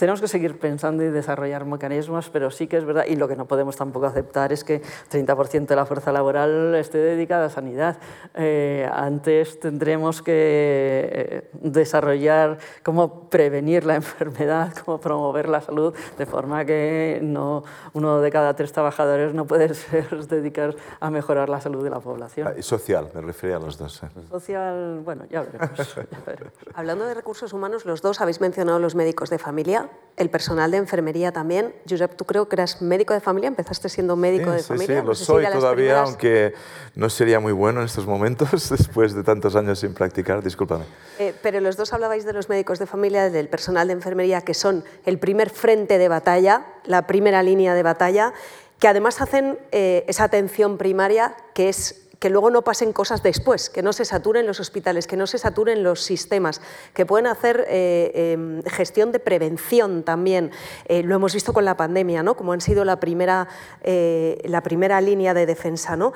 Tenemos 0.01 0.19
que 0.19 0.27
seguir 0.27 0.57
pensando 0.57 1.03
y 1.03 1.09
desarrollar 1.11 1.63
mecanismos, 1.63 2.31
pero 2.31 2.49
sí 2.49 2.65
que 2.65 2.75
es 2.75 2.85
verdad, 2.85 3.05
y 3.07 3.17
lo 3.17 3.27
que 3.27 3.35
no 3.35 3.45
podemos 3.45 3.75
tampoco 3.75 4.07
aceptar 4.07 4.51
es 4.51 4.63
que 4.63 4.81
30% 5.11 5.67
de 5.67 5.75
la 5.75 5.85
fuerza 5.85 6.11
laboral 6.11 6.73
esté 6.73 6.97
dedicada 6.97 7.45
a 7.45 7.49
sanidad. 7.51 7.99
Eh, 8.33 8.89
antes 8.91 9.59
tendremos 9.59 10.23
que 10.23 10.31
eh, 10.33 11.49
desarrollar 11.53 12.57
cómo 12.81 13.29
prevenir 13.29 13.85
la 13.85 13.93
enfermedad, 14.01 14.73
cómo 14.83 14.99
promover 14.99 15.47
la 15.47 15.61
salud, 15.61 15.93
de 16.17 16.25
forma 16.25 16.65
que 16.65 17.19
no, 17.21 17.63
uno 17.93 18.21
de 18.21 18.31
cada 18.31 18.55
tres 18.55 18.71
trabajadores 18.71 19.35
no 19.35 19.45
puede 19.45 19.71
ser 19.75 20.25
dedicar 20.25 20.75
a 20.99 21.11
mejorar 21.11 21.47
la 21.47 21.61
salud 21.61 21.83
de 21.83 21.91
la 21.91 21.99
población. 21.99 22.47
Ah, 22.47 22.53
y 22.57 22.63
social, 22.63 23.11
me 23.13 23.21
refería 23.21 23.57
a 23.57 23.59
los 23.59 23.77
dos. 23.77 24.01
¿eh? 24.01 24.07
Social, 24.31 25.01
bueno, 25.05 25.25
ya 25.29 25.43
veremos, 25.43 25.95
ya 25.95 26.19
veremos. 26.25 26.53
Hablando 26.73 27.05
de 27.05 27.13
recursos 27.13 27.53
humanos, 27.53 27.85
los 27.85 28.01
dos 28.01 28.19
habéis 28.19 28.41
mencionado 28.41 28.79
los 28.79 28.95
médicos 28.95 29.29
de 29.29 29.37
familia 29.37 29.90
el 30.17 30.29
personal 30.29 30.69
de 30.71 30.77
enfermería 30.77 31.31
también. 31.31 31.73
Josep, 31.89 32.15
tú 32.15 32.25
creo 32.25 32.47
que 32.47 32.55
eras 32.55 32.81
médico 32.81 33.13
de 33.13 33.21
familia, 33.21 33.47
empezaste 33.47 33.89
siendo 33.89 34.15
médico 34.15 34.51
de 34.51 34.61
familia. 34.61 35.01
Sí, 35.01 35.05
lo 35.05 35.15
soy 35.15 35.45
todavía, 35.47 36.01
aunque 36.01 36.53
no 36.95 37.09
sería 37.09 37.39
muy 37.39 37.53
bueno 37.53 37.79
en 37.79 37.87
estos 37.87 38.05
momentos, 38.05 38.69
después 38.69 39.15
de 39.15 39.23
tantos 39.23 39.55
años 39.55 39.79
sin 39.79 39.93
practicar, 39.93 40.43
discúlpame. 40.43 40.85
Eh, 41.17 41.33
pero 41.41 41.59
los 41.59 41.75
dos 41.75 41.91
hablabais 41.93 42.25
de 42.25 42.33
los 42.33 42.49
médicos 42.49 42.77
de 42.77 42.85
familia, 42.85 43.29
del 43.29 43.47
personal 43.47 43.87
de 43.87 43.93
enfermería, 43.93 44.41
que 44.41 44.53
son 44.53 44.83
el 45.05 45.17
primer 45.17 45.49
frente 45.49 45.97
de 45.97 46.07
batalla, 46.07 46.65
la 46.85 47.07
primera 47.07 47.41
línea 47.41 47.73
de 47.73 47.83
batalla, 47.83 48.33
que 48.79 48.87
además 48.87 49.21
hacen 49.21 49.57
eh, 49.71 50.05
esa 50.07 50.25
atención 50.25 50.77
primaria 50.77 51.35
que 51.53 51.69
es 51.69 52.09
que 52.21 52.29
luego 52.29 52.51
no 52.51 52.61
pasen 52.61 52.93
cosas 52.93 53.23
después, 53.23 53.71
que 53.71 53.81
no 53.81 53.93
se 53.93 54.05
saturen 54.05 54.45
los 54.45 54.59
hospitales, 54.59 55.07
que 55.07 55.17
no 55.17 55.25
se 55.25 55.39
saturen 55.39 55.81
los 55.81 56.03
sistemas, 56.03 56.61
que 56.93 57.03
pueden 57.03 57.25
hacer 57.25 57.65
eh, 57.67 58.33
em, 58.33 58.61
gestión 58.61 59.11
de 59.11 59.17
prevención 59.17 60.03
también. 60.03 60.51
Eh, 60.85 61.01
lo 61.01 61.15
hemos 61.15 61.33
visto 61.33 61.51
con 61.51 61.65
la 61.65 61.77
pandemia, 61.77 62.21
¿no? 62.21 62.37
como 62.37 62.53
han 62.53 62.61
sido 62.61 62.85
la 62.85 62.99
primera, 62.99 63.47
eh, 63.81 64.39
la 64.45 64.61
primera 64.61 65.01
línea 65.01 65.33
de 65.33 65.47
defensa. 65.47 65.97
¿no? 65.97 66.13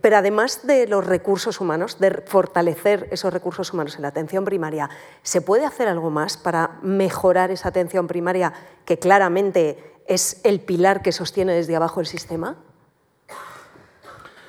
pero 0.00 0.16
además 0.16 0.66
de 0.66 0.86
los 0.86 1.06
recursos 1.06 1.60
humanos, 1.60 1.98
de 1.98 2.22
fortalecer 2.24 3.06
esos 3.10 3.30
recursos 3.30 3.74
humanos 3.74 3.96
en 3.96 4.02
la 4.02 4.08
atención 4.08 4.46
primaria, 4.46 4.88
¿se 5.22 5.42
puede 5.42 5.66
hacer 5.66 5.86
algo 5.86 6.08
más 6.08 6.38
para 6.38 6.78
mejorar 6.80 7.50
esa 7.50 7.68
atención 7.68 8.06
primaria 8.06 8.54
que 8.86 8.98
claramente 8.98 10.00
es 10.06 10.40
el 10.44 10.60
pilar 10.60 11.02
que 11.02 11.12
sostiene 11.12 11.52
desde 11.52 11.76
abajo 11.76 12.00
el 12.00 12.06
sistema? 12.06 12.56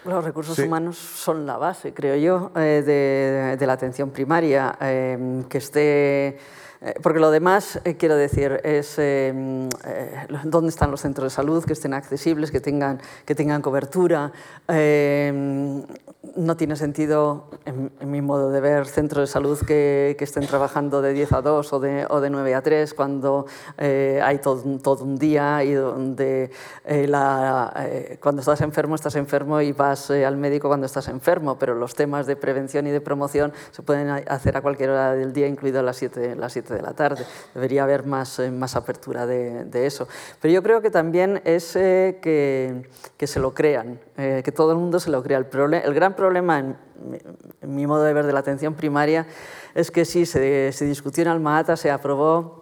Los 0.04 0.24
recursos 0.24 0.58
humanos 0.58 0.97
son 0.97 1.45
la 1.45 1.58
base, 1.58 1.93
creo 1.93 2.16
yo, 2.16 2.52
eh, 2.56 3.56
de, 3.60 3.68
la 3.68 3.74
atención 3.74 4.10
primaria. 4.10 4.76
Eh, 4.82 5.43
que 5.47 5.60
esté 5.60 6.39
eh, 6.84 6.96
porque 7.04 7.20
lo 7.20 7.30
demás, 7.30 7.80
eh, 7.84 7.96
quiero 7.96 8.16
decir, 8.16 8.60
es 8.64 8.96
eh, 8.98 9.70
dónde 10.46 10.70
están 10.70 10.90
los 10.90 11.02
centros 11.02 11.26
de 11.26 11.30
salud, 11.30 11.64
que 11.64 11.74
estén 11.74 11.94
accesibles, 11.94 12.50
que 12.50 12.60
tengan, 12.60 13.00
que 13.24 13.36
tengan 13.36 13.62
cobertura. 13.62 14.32
no 16.36 16.56
tiene 16.56 16.76
sentido, 16.76 17.50
en, 17.66 17.92
mi 18.10 18.22
modo 18.22 18.50
de 18.52 18.62
ver, 18.62 18.88
centros 18.88 19.28
de 19.28 19.32
salud 19.32 19.60
que, 19.60 20.16
que, 20.18 20.24
estén 20.24 20.48
trabajando 20.48 21.02
de 21.02 21.14
10 21.14 21.34
a 21.34 21.42
2 21.42 21.74
o 21.74 21.80
de, 21.80 22.06
o 22.10 22.20
de 22.20 22.30
9 22.30 22.56
a 22.56 22.62
3 22.62 22.94
cuando 22.94 23.46
hay 23.78 24.38
todo, 24.40 24.64
todo, 24.80 25.04
un 25.04 25.18
día 25.18 25.64
y 25.64 25.74
donde 25.74 26.52
la, 26.86 27.74
cuando 28.20 28.42
estás 28.42 28.62
enfermo, 28.62 28.96
estás 28.96 29.16
enfermo 29.16 29.62
y 29.62 29.72
vas 29.74 30.10
al 30.10 30.38
médico 30.38 30.68
cuando 30.68 30.86
estás 30.86 31.08
enfermo, 31.10 31.58
pero 31.60 31.76
los 31.76 31.96
temas 31.96 32.26
de 32.28 32.36
prevención 32.36 32.88
y 32.88 32.92
de 32.92 33.02
promoción 33.02 33.52
se 33.72 33.82
pueden 33.84 34.10
hacer 34.10 34.58
a 34.58 34.62
cualquier 34.62 34.92
hora 34.92 35.14
del 35.14 35.34
día, 35.34 35.48
incluido 35.48 35.84
las 35.84 35.98
7, 35.98 36.36
las 36.36 36.54
7 36.54 36.70
7 36.72 36.76
de 36.76 36.82
la 36.82 36.93
tarde. 36.93 37.26
Debería 37.53 37.84
haber 37.84 38.05
más, 38.05 38.39
eh, 38.39 38.51
más 38.51 38.76
apertura 38.76 39.26
de, 39.26 39.86
eso. 39.86 40.07
Pero 40.41 40.53
yo 40.53 40.63
creo 40.63 40.82
que 40.82 40.89
también 40.89 41.41
es 41.43 41.76
eh, 41.76 42.19
que, 42.22 42.89
que, 43.17 43.28
se 43.28 43.39
lo 43.39 43.53
crean, 43.53 43.99
que 44.15 44.51
todo 44.51 44.72
el 44.72 44.78
mundo 44.78 44.99
se 44.99 45.09
lo 45.09 45.24
crea. 45.24 45.38
El, 45.38 45.74
el 45.74 45.93
gran 45.93 46.15
problema, 46.15 46.59
en, 46.59 46.78
mi 47.61 47.88
modo 47.88 48.03
de 48.03 48.13
ver 48.13 48.26
de 48.26 48.34
la 48.34 48.39
atención 48.39 48.76
primaria, 48.76 49.26
es 49.74 49.91
que 49.91 50.05
sí, 50.05 50.26
se, 50.26 50.72
se 50.72 50.86
discutió 50.86 51.24
en 51.24 51.30
Alma-Ata, 51.30 51.76
se 51.78 51.91
aprobó 51.91 52.61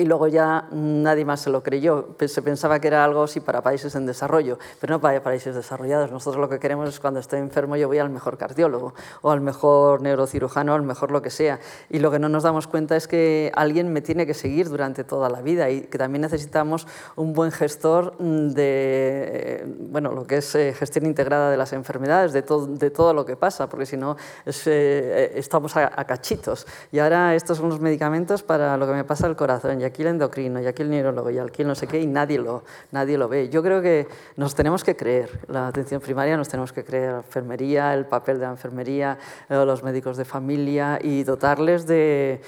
y 0.00 0.04
luego 0.06 0.28
ya 0.28 0.66
nadie 0.72 1.24
más 1.24 1.40
se 1.40 1.50
lo 1.50 1.62
creyó. 1.62 2.16
Se 2.26 2.42
pensaba 2.42 2.80
que 2.80 2.88
era 2.88 3.04
algo 3.04 3.24
así 3.24 3.40
para 3.40 3.62
países 3.62 3.94
en 3.94 4.06
desarrollo, 4.06 4.58
pero 4.80 4.94
no 4.94 5.00
para 5.00 5.22
países 5.22 5.54
desarrollados. 5.54 6.10
Nosotros 6.10 6.40
lo 6.40 6.48
que 6.48 6.58
queremos 6.58 6.88
es 6.88 7.00
cuando 7.00 7.20
estoy 7.20 7.40
enfermo 7.40 7.76
yo 7.76 7.86
voy 7.86 7.98
al 7.98 8.08
mejor 8.08 8.38
cardiólogo 8.38 8.94
o 9.20 9.30
al 9.30 9.42
mejor 9.42 10.00
neurocirujano, 10.00 10.74
al 10.74 10.82
mejor 10.82 11.10
lo 11.10 11.20
que 11.20 11.28
sea. 11.30 11.60
Y 11.90 11.98
lo 11.98 12.10
que 12.10 12.18
no 12.18 12.30
nos 12.30 12.44
damos 12.44 12.66
cuenta 12.66 12.96
es 12.96 13.06
que 13.06 13.52
alguien 13.54 13.92
me 13.92 14.00
tiene 14.00 14.26
que 14.26 14.32
seguir 14.32 14.70
durante 14.70 15.04
toda 15.04 15.28
la 15.28 15.42
vida 15.42 15.68
y 15.68 15.82
que 15.82 15.98
también 15.98 16.22
necesitamos 16.22 16.86
un 17.16 17.34
buen 17.34 17.52
gestor 17.52 18.16
de 18.18 19.64
bueno, 19.90 20.12
lo 20.12 20.26
que 20.26 20.38
es 20.38 20.54
eh, 20.54 20.72
gestión 20.72 21.04
integrada 21.04 21.50
de 21.50 21.56
las 21.56 21.72
enfermedades, 21.74 22.32
de 22.32 22.42
todo, 22.42 22.66
de 22.66 22.90
todo 22.90 23.12
lo 23.12 23.26
que 23.26 23.36
pasa, 23.36 23.68
porque 23.68 23.84
si 23.84 23.96
no 23.96 24.16
eh, 24.46 25.32
estamos 25.36 25.76
a, 25.76 25.92
a, 25.94 26.04
cachitos. 26.04 26.66
Y 26.90 27.00
ahora 27.00 27.34
estos 27.34 27.58
son 27.58 27.68
los 27.68 27.80
medicamentos 27.80 28.42
para 28.42 28.76
lo 28.76 28.86
que 28.86 28.92
me 28.92 29.04
pasa 29.04 29.26
al 29.26 29.36
corazón 29.36 29.89
aquí 29.90 30.02
el 30.02 30.08
endocrino, 30.08 30.60
y 30.60 30.66
aquí 30.66 30.82
el 30.82 30.90
neurólogo, 30.90 31.30
y 31.30 31.38
aquí 31.38 31.62
el 31.62 31.68
no 31.68 31.74
sé 31.74 31.86
qué, 31.86 32.00
y 32.00 32.06
nadie 32.06 32.38
lo, 32.38 32.64
nadie 32.90 33.18
lo 33.18 33.28
ve. 33.28 33.48
Yo 33.48 33.62
creo 33.62 33.82
que 33.82 34.08
nos 34.36 34.54
tenemos 34.54 34.82
que 34.82 34.96
creer, 34.96 35.30
la 35.48 35.68
atención 35.68 36.00
primaria 36.00 36.36
nos 36.36 36.48
tenemos 36.48 36.72
que 36.72 36.84
creer, 36.84 37.12
la 37.12 37.18
enfermería, 37.18 37.94
el 37.94 38.06
papel 38.06 38.38
de 38.38 38.46
la 38.46 38.52
enfermería, 38.52 39.18
eh, 39.48 39.54
los 39.54 39.82
médicos 39.82 40.16
de 40.16 40.24
familia, 40.24 40.98
y 41.02 41.22
dotarles 41.24 41.86
de 41.86 42.40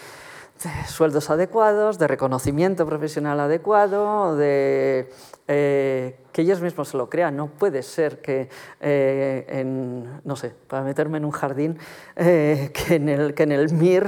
sueldos 0.87 1.31
adecuados, 1.31 1.99
de 1.99 2.07
reconocimiento 2.07 2.87
profesional 2.87 3.41
adecuado, 3.41 4.37
de 4.37 5.11
eh, 5.49 6.17
que 6.33 6.43
ellos 6.43 6.61
mismos 6.61 6.89
se 6.89 6.97
lo 6.97 7.11
crean. 7.11 7.37
No 7.37 7.49
puede 7.49 7.83
ser 7.83 8.21
que, 8.21 8.49
eh, 8.81 9.45
en, 9.49 10.21
no 10.25 10.37
sé, 10.37 10.55
para 10.69 10.83
meterme 10.83 11.19
en 11.19 11.25
un 11.25 11.31
jardín, 11.31 11.79
eh, 12.17 12.71
que, 12.73 12.95
en 12.97 13.09
el, 13.09 13.35
que 13.35 13.43
en 13.43 13.53
el 13.53 13.73
MIR 13.73 14.07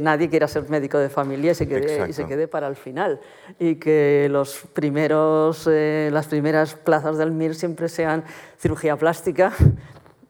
nadie 0.00 0.28
quiera 0.28 0.48
ser 0.48 0.68
médico 0.68 0.98
de 0.98 1.08
familia 1.08 1.52
y 1.52 1.54
se 1.54 1.68
quede, 1.68 2.08
y 2.08 2.12
se 2.12 2.26
quede 2.26 2.48
para 2.48 2.66
el 2.66 2.76
final. 2.76 3.20
Y 3.58 3.76
que 3.76 4.28
los 4.30 4.62
primeros, 4.72 5.66
las 5.66 6.26
primeras 6.26 6.74
plazas 6.74 7.18
del 7.18 7.32
MIR 7.32 7.54
siempre 7.54 7.88
sean 7.88 8.24
cirugía 8.58 8.96
plástica, 8.96 9.52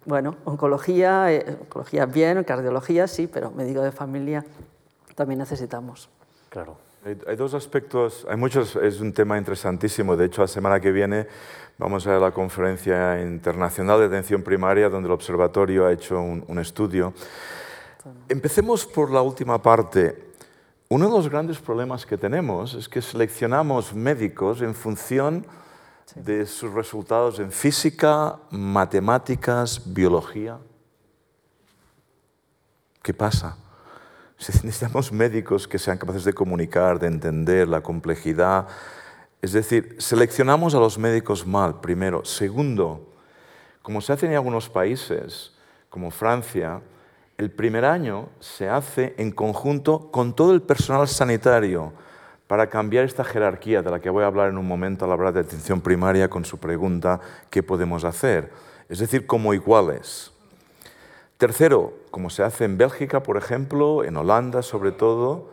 bueno, 0.04 0.36
oncología, 0.44 1.26
oncología 1.60 2.06
bien, 2.06 2.42
cardiología 2.42 3.06
sí, 3.06 3.26
pero 3.26 3.50
médico 3.50 3.82
de 3.82 3.92
familia 3.92 4.44
también 5.18 5.40
necesitamos. 5.40 6.08
Claro. 6.48 6.78
Hay, 7.04 7.36
dos 7.36 7.54
aspectos, 7.54 8.26
hay 8.28 8.36
muchos, 8.36 8.76
es 8.76 9.00
un 9.00 9.12
tema 9.12 9.36
interesantísimo. 9.36 10.16
De 10.16 10.26
hecho, 10.26 10.42
la 10.42 10.48
semana 10.48 10.80
que 10.80 10.92
viene 10.92 11.26
vamos 11.76 12.06
a 12.06 12.18
la 12.18 12.30
conferencia 12.30 13.20
internacional 13.20 13.98
de 14.00 14.06
atención 14.06 14.42
primaria, 14.42 14.88
donde 14.88 15.08
el 15.08 15.12
observatorio 15.12 15.86
ha 15.86 15.92
hecho 15.92 16.20
un, 16.20 16.58
estudio. 16.58 17.12
Empecemos 18.28 18.86
por 18.86 19.10
la 19.10 19.22
última 19.22 19.60
parte. 19.60 20.32
Uno 20.88 21.06
de 21.06 21.12
los 21.12 21.28
grandes 21.28 21.58
problemas 21.58 22.06
que 22.06 22.16
tenemos 22.16 22.74
es 22.74 22.88
que 22.88 23.02
seleccionamos 23.02 23.94
médicos 23.94 24.62
en 24.62 24.74
función 24.74 25.46
de 26.14 26.46
sus 26.46 26.72
resultados 26.72 27.38
en 27.38 27.50
física, 27.50 28.38
matemáticas, 28.50 29.82
biología. 29.84 30.58
¿Qué 33.02 33.14
pasa? 33.14 33.56
necesitamos 34.62 35.12
médicos 35.12 35.66
que 35.66 35.78
sean 35.78 35.98
capaces 35.98 36.24
de 36.24 36.32
comunicar, 36.32 36.98
de 36.98 37.08
entender 37.08 37.68
la 37.68 37.80
complejidad. 37.80 38.68
Es 39.42 39.52
decir, 39.52 39.96
seleccionamos 39.98 40.74
a 40.74 40.78
los 40.78 40.98
médicos 40.98 41.46
mal, 41.46 41.80
primero. 41.80 42.24
Segundo, 42.24 43.12
como 43.82 44.00
se 44.00 44.12
hace 44.12 44.26
en 44.26 44.34
algunos 44.34 44.68
países, 44.68 45.52
como 45.88 46.10
Francia, 46.10 46.80
el 47.36 47.50
primer 47.50 47.84
año 47.84 48.28
se 48.40 48.68
hace 48.68 49.14
en 49.18 49.32
conjunto 49.32 50.10
con 50.10 50.34
todo 50.34 50.52
el 50.52 50.62
personal 50.62 51.08
sanitario 51.08 51.92
para 52.46 52.68
cambiar 52.68 53.04
esta 53.04 53.24
jerarquía 53.24 53.82
de 53.82 53.90
la 53.90 54.00
que 54.00 54.10
voy 54.10 54.24
a 54.24 54.26
hablar 54.26 54.48
en 54.48 54.58
un 54.58 54.66
momento 54.66 55.04
al 55.04 55.12
hablar 55.12 55.34
de 55.34 55.40
atención 55.40 55.80
primaria 55.80 56.30
con 56.30 56.44
su 56.44 56.58
pregunta, 56.58 57.20
¿qué 57.50 57.62
podemos 57.62 58.04
hacer? 58.04 58.50
Es 58.88 59.00
decir, 59.00 59.26
como 59.26 59.52
iguales. 59.52 60.32
Tercero, 61.36 61.92
como 62.18 62.30
se 62.30 62.42
hace 62.42 62.64
en 62.64 62.76
Bélgica, 62.76 63.22
por 63.22 63.36
ejemplo, 63.36 64.02
en 64.02 64.16
Holanda 64.16 64.62
sobre 64.62 64.90
todo, 64.90 65.52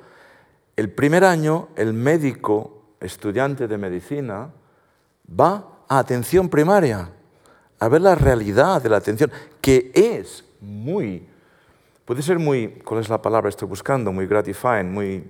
el 0.76 0.90
primer 0.90 1.24
año 1.24 1.68
el 1.76 1.94
médico, 1.94 2.82
estudiante 3.00 3.68
de 3.68 3.78
medicina, 3.78 4.50
va 5.30 5.64
a 5.88 6.00
atención 6.00 6.50
primaria, 6.50 7.12
a 7.80 7.88
ver 7.88 8.02
la 8.02 8.16
realidad 8.16 8.82
de 8.82 8.90
la 8.90 8.98
atención, 8.98 9.32
que 9.62 9.92
es 9.94 10.44
muy, 10.60 11.30
puede 12.04 12.24
ser 12.24 12.40
muy, 12.40 12.70
¿cuál 12.84 13.02
es 13.02 13.10
la 13.10 13.22
palabra 13.22 13.44
que 13.44 13.50
estoy 13.50 13.68
buscando? 13.68 14.12
Muy 14.12 14.26
gratifying, 14.26 14.92
muy... 14.92 15.24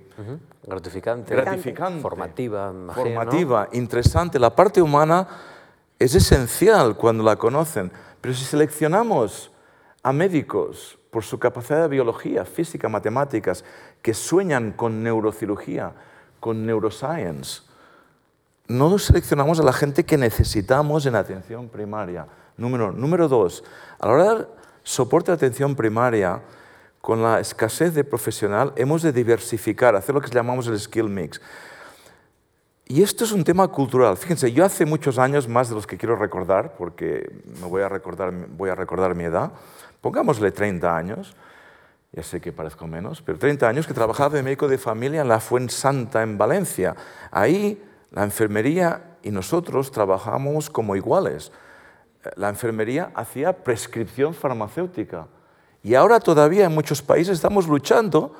Gratificante. 0.62 1.34
Gratificante. 1.34 2.00
Formativa. 2.00 2.72
formativa, 2.94 3.68
interesante. 3.72 4.38
La 4.38 4.56
parte 4.56 4.80
humana 4.80 5.28
es 5.98 6.14
esencial 6.14 6.96
cuando 6.96 7.22
la 7.22 7.36
conocen, 7.36 7.92
pero 8.22 8.32
si 8.32 8.46
seleccionamos 8.46 9.50
a 10.06 10.12
médicos 10.12 11.00
por 11.10 11.24
su 11.24 11.36
capacidad 11.36 11.82
de 11.82 11.88
biología, 11.88 12.44
física, 12.44 12.88
matemáticas, 12.88 13.64
que 14.02 14.14
sueñan 14.14 14.70
con 14.70 15.02
neurocirugía, 15.02 15.94
con 16.38 16.64
neuroscience. 16.64 17.62
No 18.68 18.96
seleccionamos 19.00 19.58
a 19.58 19.64
la 19.64 19.72
gente 19.72 20.04
que 20.04 20.16
necesitamos 20.16 21.06
en 21.06 21.16
atención 21.16 21.68
primaria. 21.68 22.28
Número, 22.56 22.92
número 22.92 23.26
dos, 23.26 23.64
a 23.98 24.06
la 24.06 24.12
hora 24.12 24.34
de 24.36 24.46
soporte 24.84 25.32
de 25.32 25.38
atención 25.38 25.74
primaria, 25.74 26.40
con 27.00 27.20
la 27.20 27.40
escasez 27.40 27.92
de 27.92 28.04
profesional, 28.04 28.72
hemos 28.76 29.02
de 29.02 29.12
diversificar, 29.12 29.96
hacer 29.96 30.14
lo 30.14 30.20
que 30.20 30.30
llamamos 30.30 30.68
el 30.68 30.78
skill 30.78 31.08
mix. 31.08 31.40
Y 32.88 33.02
esto 33.02 33.24
es 33.24 33.32
un 33.32 33.42
tema 33.42 33.66
cultural. 33.66 34.16
Fíjense, 34.16 34.52
yo 34.52 34.64
hace 34.64 34.86
muchos 34.86 35.18
años, 35.18 35.48
más 35.48 35.68
de 35.68 35.74
los 35.74 35.88
que 35.88 35.98
quiero 35.98 36.14
recordar, 36.14 36.76
porque 36.76 37.28
me 37.60 37.66
voy 37.66 37.82
a 37.82 37.88
recordar, 37.88 38.32
voy 38.50 38.70
a 38.70 38.76
recordar 38.76 39.16
mi 39.16 39.24
edad, 39.24 39.50
pongámosle 40.06 40.52
30 40.52 40.96
años, 40.96 41.34
ya 42.12 42.22
sé 42.22 42.40
que 42.40 42.52
parezco 42.52 42.86
menos, 42.86 43.22
pero 43.22 43.40
30 43.40 43.68
años 43.68 43.88
que 43.88 43.92
trabajaba 43.92 44.36
de 44.36 44.42
médico 44.44 44.68
de 44.68 44.78
familia 44.78 45.22
en 45.22 45.26
la 45.26 45.40
Fuensanta, 45.40 46.22
en 46.22 46.38
Valencia. 46.38 46.94
Ahí 47.32 47.82
la 48.12 48.22
enfermería 48.22 49.16
y 49.24 49.32
nosotros 49.32 49.90
trabajamos 49.90 50.70
como 50.70 50.94
iguales. 50.94 51.50
La 52.36 52.48
enfermería 52.48 53.10
hacía 53.16 53.64
prescripción 53.64 54.32
farmacéutica. 54.32 55.26
Y 55.82 55.96
ahora 55.96 56.20
todavía 56.20 56.66
en 56.66 56.72
muchos 56.72 57.02
países 57.02 57.34
estamos 57.34 57.66
luchando 57.66 58.32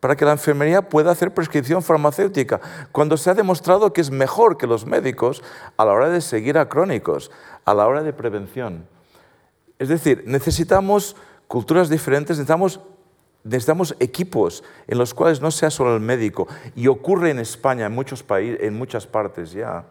para 0.00 0.16
que 0.16 0.26
la 0.26 0.32
enfermería 0.32 0.82
pueda 0.82 1.12
hacer 1.12 1.32
prescripción 1.32 1.82
farmacéutica, 1.82 2.60
cuando 2.92 3.16
se 3.16 3.30
ha 3.30 3.34
demostrado 3.34 3.94
que 3.94 4.02
es 4.02 4.10
mejor 4.10 4.58
que 4.58 4.66
los 4.66 4.84
médicos 4.84 5.42
a 5.78 5.86
la 5.86 5.92
hora 5.92 6.10
de 6.10 6.20
seguir 6.20 6.58
a 6.58 6.68
crónicos, 6.68 7.30
a 7.64 7.72
la 7.72 7.86
hora 7.86 8.02
de 8.02 8.12
prevención. 8.12 8.86
Es 9.78 9.88
decir, 9.88 10.24
necesitamos 10.26 11.16
culturas 11.48 11.88
diferentes, 11.88 12.38
necesitamos, 12.38 13.94
equipos 14.00 14.64
en 14.88 14.98
los 14.98 15.14
cuales 15.14 15.40
no 15.40 15.50
sea 15.50 15.70
solo 15.70 15.94
el 15.94 16.00
médico. 16.00 16.48
Y 16.74 16.88
ocurre 16.88 17.30
en 17.30 17.38
España, 17.38 17.86
en, 17.86 17.92
muchos 17.92 18.22
países, 18.22 18.58
en 18.62 18.76
muchas 18.76 19.06
partes 19.06 19.52
ya, 19.52 19.84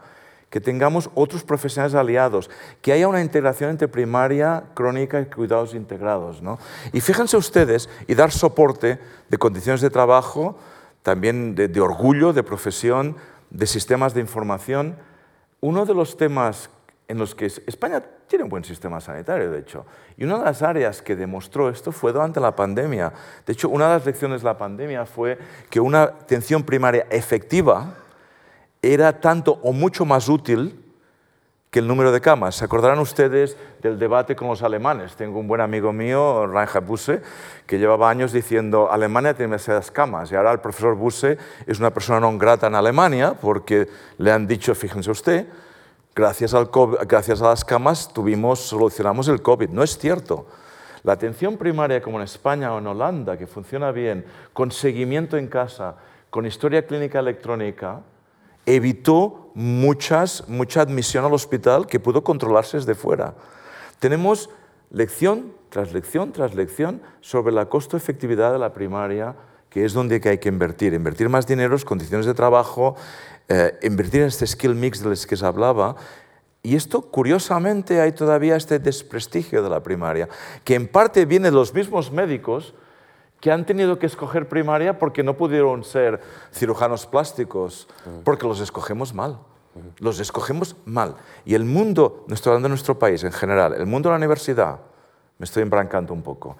que 0.49 0.59
tengamos 0.59 1.09
otros 1.15 1.43
profesionales 1.43 1.95
aliados, 1.95 2.49
que 2.81 2.93
haya 2.93 3.07
una 3.07 3.21
integración 3.21 3.69
entre 3.69 3.87
primaria, 3.87 4.63
crónica 4.73 5.21
y 5.21 5.25
cuidados 5.25 5.73
integrados. 5.73 6.41
¿no? 6.41 6.59
Y 6.91 7.01
fíjense 7.01 7.37
ustedes, 7.37 7.89
y 8.07 8.15
dar 8.15 8.31
soporte 8.31 8.99
de 9.29 9.37
condiciones 9.37 9.81
de 9.81 9.89
trabajo, 9.89 10.57
también 11.03 11.55
de, 11.55 11.67
de 11.67 11.81
orgullo, 11.81 12.33
de 12.33 12.43
profesión, 12.43 13.15
de 13.51 13.67
sistemas 13.67 14.13
de 14.13 14.21
información. 14.21 14.95
Uno 15.61 15.85
de 15.85 15.93
los 15.93 16.17
temas 16.17 16.69
en 17.07 17.17
los 17.17 17.35
que 17.35 17.45
España 17.45 18.01
tiene 18.27 18.43
un 18.43 18.49
buen 18.49 18.63
sistema 18.63 18.99
sanitario, 18.99 19.51
de 19.51 19.59
hecho. 19.59 19.85
Y 20.17 20.23
una 20.23 20.39
de 20.39 20.45
las 20.45 20.61
áreas 20.61 21.01
que 21.01 21.15
demostró 21.15 21.69
esto 21.69 21.91
fue 21.91 22.11
durante 22.11 22.39
la 22.39 22.55
pandemia. 22.55 23.13
De 23.45 23.53
hecho, 23.53 23.69
una 23.69 23.87
de 23.87 23.97
las 23.97 24.05
lecciones 24.05 24.41
de 24.41 24.45
la 24.45 24.57
pandemia 24.57 25.05
fue 25.05 25.37
que 25.69 25.79
una 25.79 26.03
atención 26.03 26.63
primaria 26.63 27.05
efectiva 27.11 27.93
era 28.81 29.19
tanto 29.19 29.59
o 29.63 29.71
mucho 29.71 30.05
más 30.05 30.29
útil 30.29 30.81
que 31.69 31.79
el 31.79 31.87
número 31.87 32.11
de 32.11 32.21
camas. 32.21 32.55
Se 32.55 32.65
acordarán 32.65 32.99
ustedes 32.99 33.57
del 33.81 33.99
debate 33.99 34.35
con 34.35 34.47
los 34.47 34.63
alemanes. 34.63 35.15
Tengo 35.15 35.39
un 35.39 35.47
buen 35.47 35.59
amigo 35.59 35.91
mío, 35.91 36.47
Reinhard 36.47 36.85
Busse, 36.85 37.21
que 37.65 37.77
llevaba 37.77 38.09
años 38.09 38.31
diciendo 38.31 38.89
Alemania 38.89 39.33
tiene 39.33 39.51
demasiadas 39.51 39.91
camas. 39.91 40.31
Y 40.31 40.35
ahora 40.35 40.53
el 40.53 40.59
profesor 40.59 40.95
Busse 40.95 41.37
es 41.67 41.79
una 41.79 41.91
persona 41.91 42.19
no 42.19 42.37
grata 42.37 42.67
en 42.67 42.75
Alemania 42.75 43.33
porque 43.33 43.89
le 44.17 44.31
han 44.31 44.47
dicho, 44.47 44.73
fíjense 44.73 45.11
usted, 45.11 45.47
gracias, 46.15 46.53
a 47.41 47.49
las 47.49 47.65
camas 47.65 48.11
tuvimos, 48.13 48.59
solucionamos 48.59 49.27
el 49.27 49.41
COVID. 49.41 49.69
No 49.69 49.83
es 49.83 49.97
cierto. 49.97 50.47
La 51.03 51.13
atención 51.13 51.57
primaria, 51.57 52.01
como 52.01 52.17
en 52.17 52.23
España 52.23 52.73
o 52.73 52.79
en 52.79 52.87
Holanda, 52.87 53.37
que 53.37 53.45
funciona 53.45 53.91
bien, 53.91 54.25
con 54.53 54.71
seguimiento 54.71 55.37
en 55.37 55.47
casa, 55.47 55.97
con 56.29 56.45
historia 56.45 56.87
clínica 56.87 57.19
electrónica, 57.19 58.01
evitó 58.65 59.51
muchas, 59.53 60.47
mucha 60.47 60.81
admisión 60.81 61.25
al 61.25 61.33
hospital 61.33 61.85
que 61.85 61.99
pudo 61.99 62.23
controlarse 62.23 62.77
desde 62.77 62.95
fuera. 62.95 63.35
Tenemos 63.99 64.49
lección 64.89 65.53
tras 65.69 65.91
lección 65.91 66.31
tras 66.31 66.55
lección 66.55 67.01
sobre 67.19 67.53
la 67.53 67.67
costo-efectividad 67.67 68.53
de 68.53 68.59
la 68.59 68.73
primaria, 68.73 69.35
que 69.75 69.83
es 69.83 69.91
donde 69.91 70.21
hay 70.23 70.37
que 70.37 70.47
invertir. 70.47 70.93
Invertir 70.93 71.27
más 71.27 71.45
dinero, 71.45 71.75
condiciones 71.83 72.25
de 72.25 72.33
trabajo, 72.33 72.95
eh, 73.49 73.77
invertir 73.83 74.21
en 74.21 74.27
este 74.27 74.47
skill 74.47 74.73
mix 74.73 75.03
del 75.03 75.19
que 75.27 75.35
se 75.35 75.45
hablaba. 75.45 75.97
Y 76.63 76.77
esto, 76.77 77.01
curiosamente, 77.01 77.99
hay 77.99 78.13
todavía 78.13 78.55
este 78.55 78.79
desprestigio 78.79 79.61
de 79.61 79.69
la 79.69 79.83
primaria, 79.83 80.29
que 80.63 80.75
en 80.75 80.87
parte 80.87 81.25
viene 81.25 81.49
de 81.49 81.55
los 81.57 81.73
mismos 81.73 82.09
médicos 82.09 82.73
que 83.41 83.51
han 83.51 83.65
tenido 83.65 83.99
que 83.99 84.05
escoger 84.05 84.47
primaria 84.47 84.97
porque 84.97 85.23
no 85.23 85.35
pudieron 85.35 85.83
ser 85.83 86.21
cirujanos 86.53 87.05
plásticos, 87.05 87.89
porque 88.23 88.47
los 88.47 88.61
escogemos 88.61 89.13
mal. 89.13 89.39
Los 89.99 90.21
escogemos 90.21 90.77
mal. 90.85 91.17
Y 91.43 91.53
el 91.53 91.65
mundo, 91.65 92.23
no 92.29 92.33
estoy 92.33 92.51
hablando 92.51 92.67
de 92.67 92.75
nuestro 92.75 92.97
país 92.97 93.25
en 93.25 93.33
general, 93.33 93.73
el 93.73 93.87
mundo 93.87 94.07
de 94.07 94.13
la 94.13 94.17
universidad, 94.19 94.79
me 95.37 95.43
estoy 95.43 95.63
embrancando 95.63 96.13
un 96.13 96.21
poco, 96.21 96.55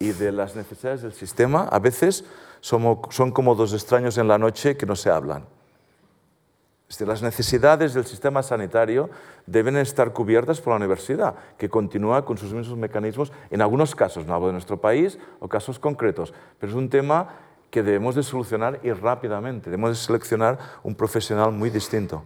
y 0.00 0.10
de 0.10 0.32
las 0.32 0.56
necesidades 0.56 1.02
del 1.02 1.12
sistema, 1.12 1.68
a 1.70 1.78
veces 1.78 2.24
son 2.66 3.30
como 3.30 3.54
dos 3.54 3.72
extraños 3.72 4.18
en 4.18 4.26
la 4.26 4.38
noche 4.38 4.76
que 4.76 4.86
no 4.86 4.96
se 4.96 5.08
hablan. 5.08 5.46
Las 7.00 7.22
necesidades 7.22 7.94
del 7.94 8.06
sistema 8.06 8.42
sanitario 8.42 9.10
deben 9.46 9.76
estar 9.76 10.12
cubiertas 10.12 10.60
por 10.60 10.72
la 10.72 10.76
universidad, 10.76 11.34
que 11.58 11.68
continúa 11.68 12.24
con 12.24 12.38
sus 12.38 12.52
mismos 12.52 12.78
mecanismos, 12.78 13.32
en 13.50 13.62
algunos 13.62 13.94
casos, 13.94 14.26
no 14.26 14.34
hablo 14.34 14.48
de 14.48 14.52
nuestro 14.54 14.80
país, 14.80 15.18
o 15.40 15.48
casos 15.48 15.78
concretos, 15.78 16.32
pero 16.58 16.70
es 16.70 16.76
un 16.76 16.88
tema 16.88 17.28
que 17.70 17.82
debemos 17.82 18.14
de 18.14 18.22
solucionar 18.22 18.80
y 18.82 18.92
rápidamente. 18.92 19.70
Debemos 19.70 19.90
de 19.90 19.96
seleccionar 19.96 20.58
un 20.82 20.94
profesional 20.94 21.52
muy 21.52 21.70
distinto. 21.70 22.22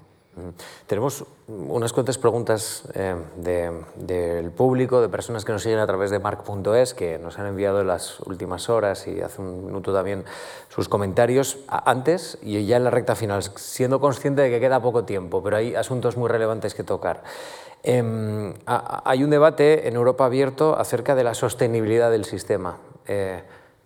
Tenemos 0.87 1.25
unas 1.49 1.93
cuantas 1.93 2.17
preguntas 2.19 2.85
eh, 2.95 3.17
del 3.37 4.51
público, 4.53 5.01
de 5.01 5.09
personas 5.09 5.45
que 5.45 5.53
nos 5.53 5.63
siguen 5.63 5.79
a 5.81 5.87
través 5.87 6.11
de 6.11 6.19
mark.es, 6.19 6.95
que 6.95 7.19
nos 7.19 7.39
han 7.39 7.47
enviado 7.47 7.81
en 7.81 7.89
las 7.89 8.21
últimas 8.21 8.69
horas 8.69 9.07
y 9.07 9.21
hace 9.21 9.43
un 9.43 9.67
minuto 9.67 9.93
también 9.93 10.25
sus 10.69 10.89
comentarios. 10.89 11.59
Antes 11.69 12.39
y 12.43 12.65
ya 12.65 12.77
en 12.77 12.85
la 12.85 12.91
recta 12.91 13.15
final, 13.17 13.43
siendo 13.43 14.01
consciente 14.01 14.43
de 14.43 14.51
que 14.51 14.61
queda 14.61 14.81
poco 14.81 15.05
tiempo, 15.05 15.43
pero 15.43 15.57
hay 15.57 15.75
asuntos 15.75 16.17
muy 16.17 16.29
relevantes 16.29 16.75
que 16.75 16.85
tocar. 16.85 17.23
Em, 17.83 18.55
hay 18.67 19.25
un 19.25 19.31
debate 19.31 19.89
en 19.89 19.97
Europa 19.97 20.27
abierto 20.27 20.79
acerca 20.79 21.15
de 21.15 21.25
la 21.25 21.35
sostenibilidad 21.35 22.11
del 22.11 22.25
sistema. 22.25 22.79
Eh, 23.07 23.43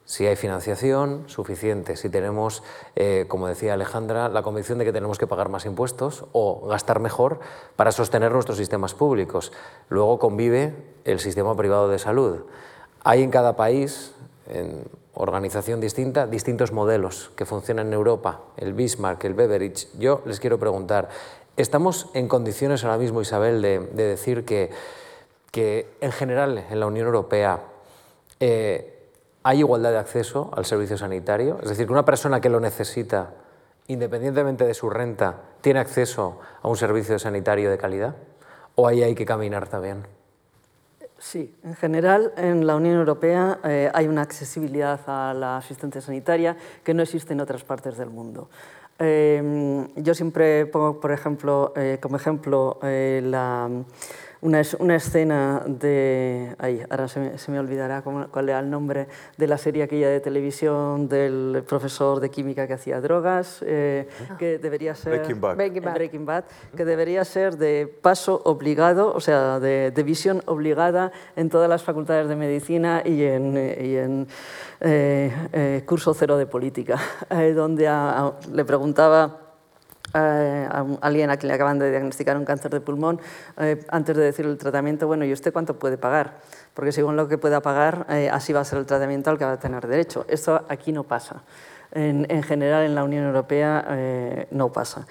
si 0.06 0.26
hay 0.26 0.36
financiación 0.36 1.24
suficiente, 1.28 1.96
si 1.96 2.10
tenemos, 2.10 2.62
eh, 2.94 3.24
como 3.26 3.48
decía 3.48 3.74
Alejandra, 3.74 4.28
la 4.28 4.42
convicción 4.42 4.78
de 4.78 4.84
que 4.84 4.92
tenemos 4.92 5.18
que 5.18 5.26
pagar 5.26 5.48
más 5.48 5.64
impuestos 5.64 6.26
o 6.32 6.66
gastar 6.66 7.00
mejor 7.00 7.40
para 7.76 7.90
sostener 7.90 8.32
nuestros 8.32 8.58
sistemas 8.58 8.94
públicos. 8.94 9.52
Luego 9.88 10.18
convive 10.18 10.74
el 11.04 11.20
sistema 11.20 11.56
privado 11.56 11.88
de 11.88 11.98
salud. 11.98 12.40
Hay 13.02 13.22
en 13.22 13.30
cada 13.30 13.56
país, 13.56 14.12
en 14.46 14.84
organización 15.14 15.80
distinta, 15.80 16.26
distintos 16.26 16.72
modelos 16.72 17.30
que 17.36 17.46
funcionan 17.46 17.86
en 17.86 17.92
Europa, 17.94 18.40
el 18.56 18.74
Bismarck, 18.74 19.24
el 19.24 19.34
Beveridge. 19.34 19.88
Yo 19.98 20.20
les 20.26 20.38
quiero 20.38 20.58
preguntar, 20.58 21.08
¿estamos 21.56 22.10
en 22.14 22.28
condiciones 22.28 22.84
ahora 22.84 22.98
mismo, 22.98 23.22
Isabel, 23.22 23.62
de, 23.62 23.78
decir 23.78 24.44
que, 24.44 24.70
que 25.50 25.88
en 26.00 26.12
general 26.12 26.66
en 26.68 26.80
la 26.80 26.86
Unión 26.86 27.06
Europea 27.06 27.60
eh, 28.40 28.93
¿Hay 29.46 29.58
igualdad 29.58 29.90
de 29.90 29.98
acceso 29.98 30.50
al 30.56 30.64
servicio 30.64 30.96
sanitario? 30.96 31.58
Es 31.62 31.68
decir, 31.68 31.86
que 31.86 31.92
una 31.92 32.06
persona 32.06 32.40
que 32.40 32.48
lo 32.48 32.60
necesita, 32.60 33.32
independientemente 33.88 34.64
de 34.64 34.72
su 34.72 34.88
renta, 34.88 35.34
tiene 35.60 35.80
acceso 35.80 36.40
a 36.62 36.68
un 36.68 36.78
servicio 36.78 37.18
sanitario 37.18 37.70
de 37.70 37.76
calidad? 37.76 38.16
¿O 38.74 38.88
ahí 38.88 39.02
hay 39.02 39.14
que 39.14 39.26
caminar 39.26 39.68
también? 39.68 40.06
Sí, 41.18 41.54
en 41.62 41.74
general 41.74 42.32
en 42.38 42.66
la 42.66 42.74
Unión 42.74 42.96
Europea 42.96 43.58
eh, 43.64 43.90
hay 43.92 44.08
una 44.08 44.22
accesibilidad 44.22 44.98
a 45.06 45.34
la 45.34 45.58
asistencia 45.58 46.00
sanitaria 46.00 46.56
que 46.82 46.94
no 46.94 47.02
existe 47.02 47.34
en 47.34 47.40
otras 47.42 47.64
partes 47.64 47.98
del 47.98 48.08
mundo. 48.08 48.48
Eh, 48.98 49.86
yo 49.96 50.14
siempre 50.14 50.64
pongo, 50.64 51.00
por 51.00 51.12
ejemplo, 51.12 51.74
eh, 51.76 51.98
como 52.00 52.16
ejemplo 52.16 52.78
la 52.80 53.68
una, 54.44 54.60
una 54.78 54.96
escena 54.96 55.62
de... 55.66 56.54
Ay, 56.58 56.82
ahora 56.90 57.08
se 57.08 57.18
me, 57.18 57.38
se 57.38 57.50
me 57.50 57.58
olvidará 57.58 58.02
cuál 58.02 58.48
era 58.48 58.60
el 58.60 58.68
nombre 58.68 59.08
de 59.38 59.46
la 59.46 59.56
serie 59.56 59.82
aquella 59.82 60.10
de 60.10 60.20
televisión 60.20 61.08
del 61.08 61.64
profesor 61.66 62.20
de 62.20 62.30
química 62.30 62.66
que 62.66 62.74
hacía 62.74 63.00
drogas, 63.00 63.64
eh, 63.66 64.06
que 64.38 64.58
debería 64.58 64.94
ser... 64.94 65.14
Breaking 65.14 65.40
Bad. 65.40 65.56
Breaking 65.94 66.26
Bad. 66.26 66.44
que 66.76 66.84
debería 66.84 67.24
ser 67.24 67.56
de 67.56 67.86
paso 68.02 68.42
obligado, 68.44 69.14
o 69.14 69.20
sea, 69.20 69.58
de, 69.60 69.90
de 69.90 70.02
visión 70.02 70.42
obligada 70.44 71.10
en 71.36 71.48
todas 71.48 71.68
las 71.68 71.82
facultades 71.82 72.28
de 72.28 72.36
medicina 72.36 73.02
y 73.02 73.22
en, 73.22 73.56
y 73.56 73.96
en 73.96 74.28
eh, 74.82 75.32
eh, 75.54 75.82
curso 75.86 76.12
cero 76.12 76.36
de 76.36 76.44
política, 76.44 76.98
donde 77.54 77.90
le 78.52 78.64
preguntaba 78.66 79.43
eh, 80.14 80.68
a 80.70 80.84
alguien 81.00 81.30
a 81.30 81.36
quien 81.36 81.48
le 81.48 81.54
acaban 81.54 81.78
de 81.78 81.90
diagnosticar 81.90 82.36
un 82.36 82.44
cáncer 82.44 82.70
de 82.70 82.80
pulmón, 82.80 83.20
eh, 83.58 83.84
antes 83.88 84.16
de 84.16 84.22
decir 84.22 84.46
el 84.46 84.56
tratamiento, 84.56 85.06
bueno, 85.06 85.24
¿y 85.24 85.32
usted 85.32 85.52
cuánto 85.52 85.78
puede 85.78 85.98
pagar? 85.98 86.38
Porque 86.72 86.92
según 86.92 87.16
lo 87.16 87.28
que 87.28 87.38
pueda 87.38 87.60
pagar, 87.60 88.06
eh, 88.08 88.30
así 88.30 88.52
va 88.52 88.60
a 88.60 88.64
ser 88.64 88.78
el 88.78 88.86
tratamiento 88.86 89.30
al 89.30 89.38
que 89.38 89.44
va 89.44 89.52
a 89.52 89.58
tener 89.58 89.86
derecho. 89.86 90.24
Esto 90.28 90.64
aquí 90.68 90.92
no 90.92 91.04
pasa. 91.04 91.42
En, 91.92 92.26
en 92.28 92.42
general, 92.42 92.84
en 92.84 92.94
la 92.94 93.04
Unión 93.04 93.24
Europea 93.24 94.46
no 94.50 94.72
pasa. 94.72 95.06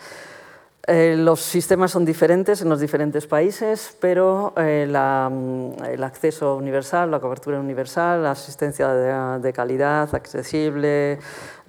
Eh, 0.85 1.15
los 1.17 1.39
sistemas 1.39 1.91
son 1.91 2.03
diferentes 2.03 2.61
en 2.61 2.67
los 2.67 2.81
diferentes 2.81 3.25
países, 3.25 3.95
pero 4.01 4.53
eh, 4.57 4.85
mm, 4.85 5.81
el 5.85 6.03
acceso 6.03 6.57
universal, 6.57 7.09
la 7.09 7.21
cobertura 7.21 7.57
universal, 7.57 8.21
la 8.21 8.31
asistencia 8.31 8.89
de, 8.89 9.53
calidad, 9.53 10.13
accesible, 10.13 11.19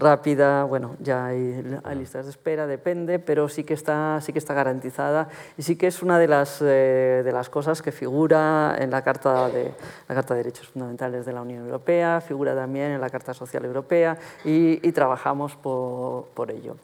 rápida, 0.00 0.64
bueno, 0.64 0.96
ya 0.98 1.26
hay, 1.26 1.62
listas 1.94 2.24
de 2.24 2.32
espera, 2.32 2.66
depende, 2.66 3.20
pero 3.20 3.48
sí 3.48 3.62
que 3.62 3.74
está, 3.74 4.20
sí 4.20 4.32
que 4.32 4.40
está 4.40 4.52
garantizada 4.52 5.28
y 5.56 5.62
sí 5.62 5.76
que 5.76 5.86
es 5.86 6.02
una 6.02 6.18
de 6.18 6.26
las, 6.26 6.60
eh, 6.60 7.22
de 7.24 7.32
las 7.32 7.48
cosas 7.48 7.82
que 7.82 7.92
figura 7.92 8.74
en 8.80 8.90
la 8.90 9.02
Carta, 9.02 9.48
de, 9.48 9.74
la 10.08 10.14
Carta 10.16 10.34
de 10.34 10.42
Derechos 10.42 10.70
Fundamentales 10.70 11.24
de 11.24 11.32
la 11.32 11.42
Unión 11.42 11.64
Europea, 11.66 12.20
figura 12.20 12.56
también 12.56 12.90
en 12.90 13.00
la 13.00 13.10
Carta 13.10 13.32
Social 13.32 13.64
Europea 13.64 14.18
y, 14.44 14.90
trabajamos 14.90 15.54
por, 15.54 16.24
por 16.34 16.50
ello. 16.50 16.74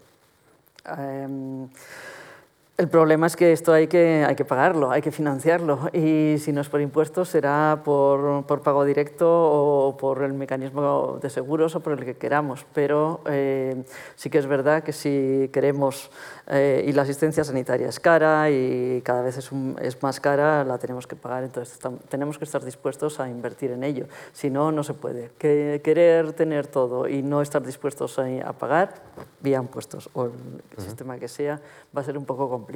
El 2.80 2.88
problema 2.88 3.26
es 3.26 3.36
que 3.36 3.52
esto 3.52 3.74
hay 3.74 3.88
que, 3.88 4.24
hay 4.26 4.34
que 4.34 4.46
pagarlo, 4.46 4.90
hay 4.90 5.02
que 5.02 5.10
financiarlo 5.10 5.90
y 5.92 6.36
si 6.38 6.50
no 6.50 6.62
es 6.62 6.70
por 6.70 6.80
impuestos 6.80 7.28
será 7.28 7.82
por, 7.84 8.46
por 8.46 8.62
pago 8.62 8.86
directo 8.86 9.28
o 9.28 9.98
por 9.98 10.22
el 10.22 10.32
mecanismo 10.32 11.18
de 11.20 11.28
seguros 11.28 11.76
o 11.76 11.80
por 11.80 11.98
el 11.98 12.06
que 12.06 12.14
queramos. 12.14 12.64
Pero 12.72 13.20
eh, 13.26 13.84
sí 14.16 14.30
que 14.30 14.38
es 14.38 14.46
verdad 14.46 14.82
que 14.82 14.94
si 14.94 15.50
queremos, 15.52 16.10
eh, 16.46 16.82
y 16.88 16.92
la 16.92 17.02
asistencia 17.02 17.44
sanitaria 17.44 17.86
es 17.86 18.00
cara 18.00 18.48
y 18.48 19.02
cada 19.04 19.20
vez 19.20 19.36
es, 19.36 19.50
es 19.82 20.02
más 20.02 20.18
cara, 20.18 20.64
la 20.64 20.78
tenemos 20.78 21.06
que 21.06 21.16
pagar, 21.16 21.44
entonces 21.44 21.78
tenemos 22.08 22.38
que 22.38 22.44
estar 22.44 22.64
dispuestos 22.64 23.20
a 23.20 23.28
invertir 23.28 23.72
en 23.72 23.84
ello. 23.84 24.06
Si 24.32 24.48
no, 24.48 24.72
no 24.72 24.84
se 24.84 24.94
puede. 24.94 25.32
Que, 25.36 25.82
querer 25.84 26.32
tener 26.32 26.66
todo 26.66 27.06
y 27.06 27.20
no 27.20 27.42
estar 27.42 27.62
dispuestos 27.62 28.18
a, 28.18 28.24
a 28.42 28.54
pagar, 28.54 28.94
vía 29.42 29.58
impuestos 29.58 30.08
o 30.14 30.24
el 30.24 30.32
sistema 30.78 31.18
que 31.18 31.28
sea, 31.28 31.60
va 31.94 32.00
a 32.00 32.04
ser 32.04 32.16
un 32.16 32.24
poco 32.24 32.48
complicado. 32.48 32.69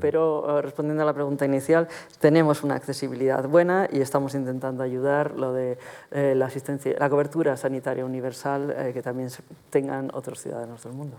Pero 0.00 0.58
eh, 0.58 0.62
respondiendo 0.62 1.02
a 1.02 1.06
la 1.06 1.14
pregunta 1.14 1.44
inicial, 1.44 1.88
tenemos 2.18 2.62
una 2.62 2.74
accesibilidad 2.74 3.48
buena 3.48 3.88
y 3.90 4.00
estamos 4.00 4.34
intentando 4.34 4.82
ayudar 4.82 5.36
lo 5.36 5.52
de 5.52 5.78
eh, 6.10 6.34
la 6.36 6.46
asistencia, 6.46 6.96
la 6.98 7.08
cobertura 7.08 7.56
sanitaria 7.56 8.04
universal 8.04 8.74
eh, 8.76 8.90
que 8.92 9.02
también 9.02 9.30
tengan 9.70 10.10
otros 10.12 10.40
ciudadanos 10.40 10.82
del 10.82 10.92
mundo. 10.92 11.16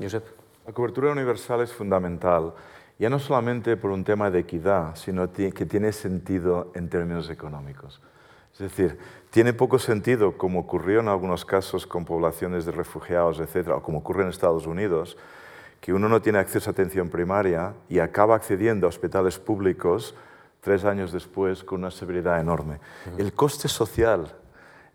Josep. 0.00 0.24
La 0.66 0.72
cobertura 0.72 1.12
universal 1.12 1.62
es 1.62 1.72
fundamental, 1.72 2.52
ya 2.98 3.08
no 3.08 3.18
solamente 3.18 3.76
por 3.78 3.90
un 3.90 4.04
tema 4.04 4.30
de 4.30 4.40
equidad, 4.40 4.96
sino 4.96 5.32
que 5.32 5.50
tiene 5.50 5.92
sentido 5.92 6.72
en 6.74 6.90
términos 6.90 7.30
económicos. 7.30 8.02
Es 8.52 8.58
decir, 8.58 8.98
tiene 9.30 9.52
poco 9.52 9.78
sentido, 9.78 10.36
como 10.36 10.60
ocurrió 10.60 11.00
en 11.00 11.08
algunos 11.08 11.44
casos 11.44 11.86
con 11.86 12.04
poblaciones 12.04 12.66
de 12.66 12.72
refugiados, 12.72 13.38
etcétera, 13.40 13.76
o 13.76 13.82
como 13.82 13.98
ocurre 13.98 14.24
en 14.24 14.30
Estados 14.30 14.66
Unidos, 14.66 15.16
que 15.80 15.92
uno 15.92 16.08
no 16.08 16.20
tiene 16.20 16.38
acceso 16.38 16.70
a 16.70 16.72
atención 16.72 17.08
primaria 17.08 17.74
y 17.88 17.98
acaba 17.98 18.36
accediendo 18.36 18.86
a 18.86 18.88
hospitales 18.88 19.38
públicos 19.38 20.14
tres 20.60 20.84
años 20.84 21.12
después 21.12 21.64
con 21.64 21.80
una 21.80 21.90
severidad 21.90 22.40
enorme. 22.40 22.80
El 23.16 23.32
coste 23.32 23.68
social, 23.68 24.34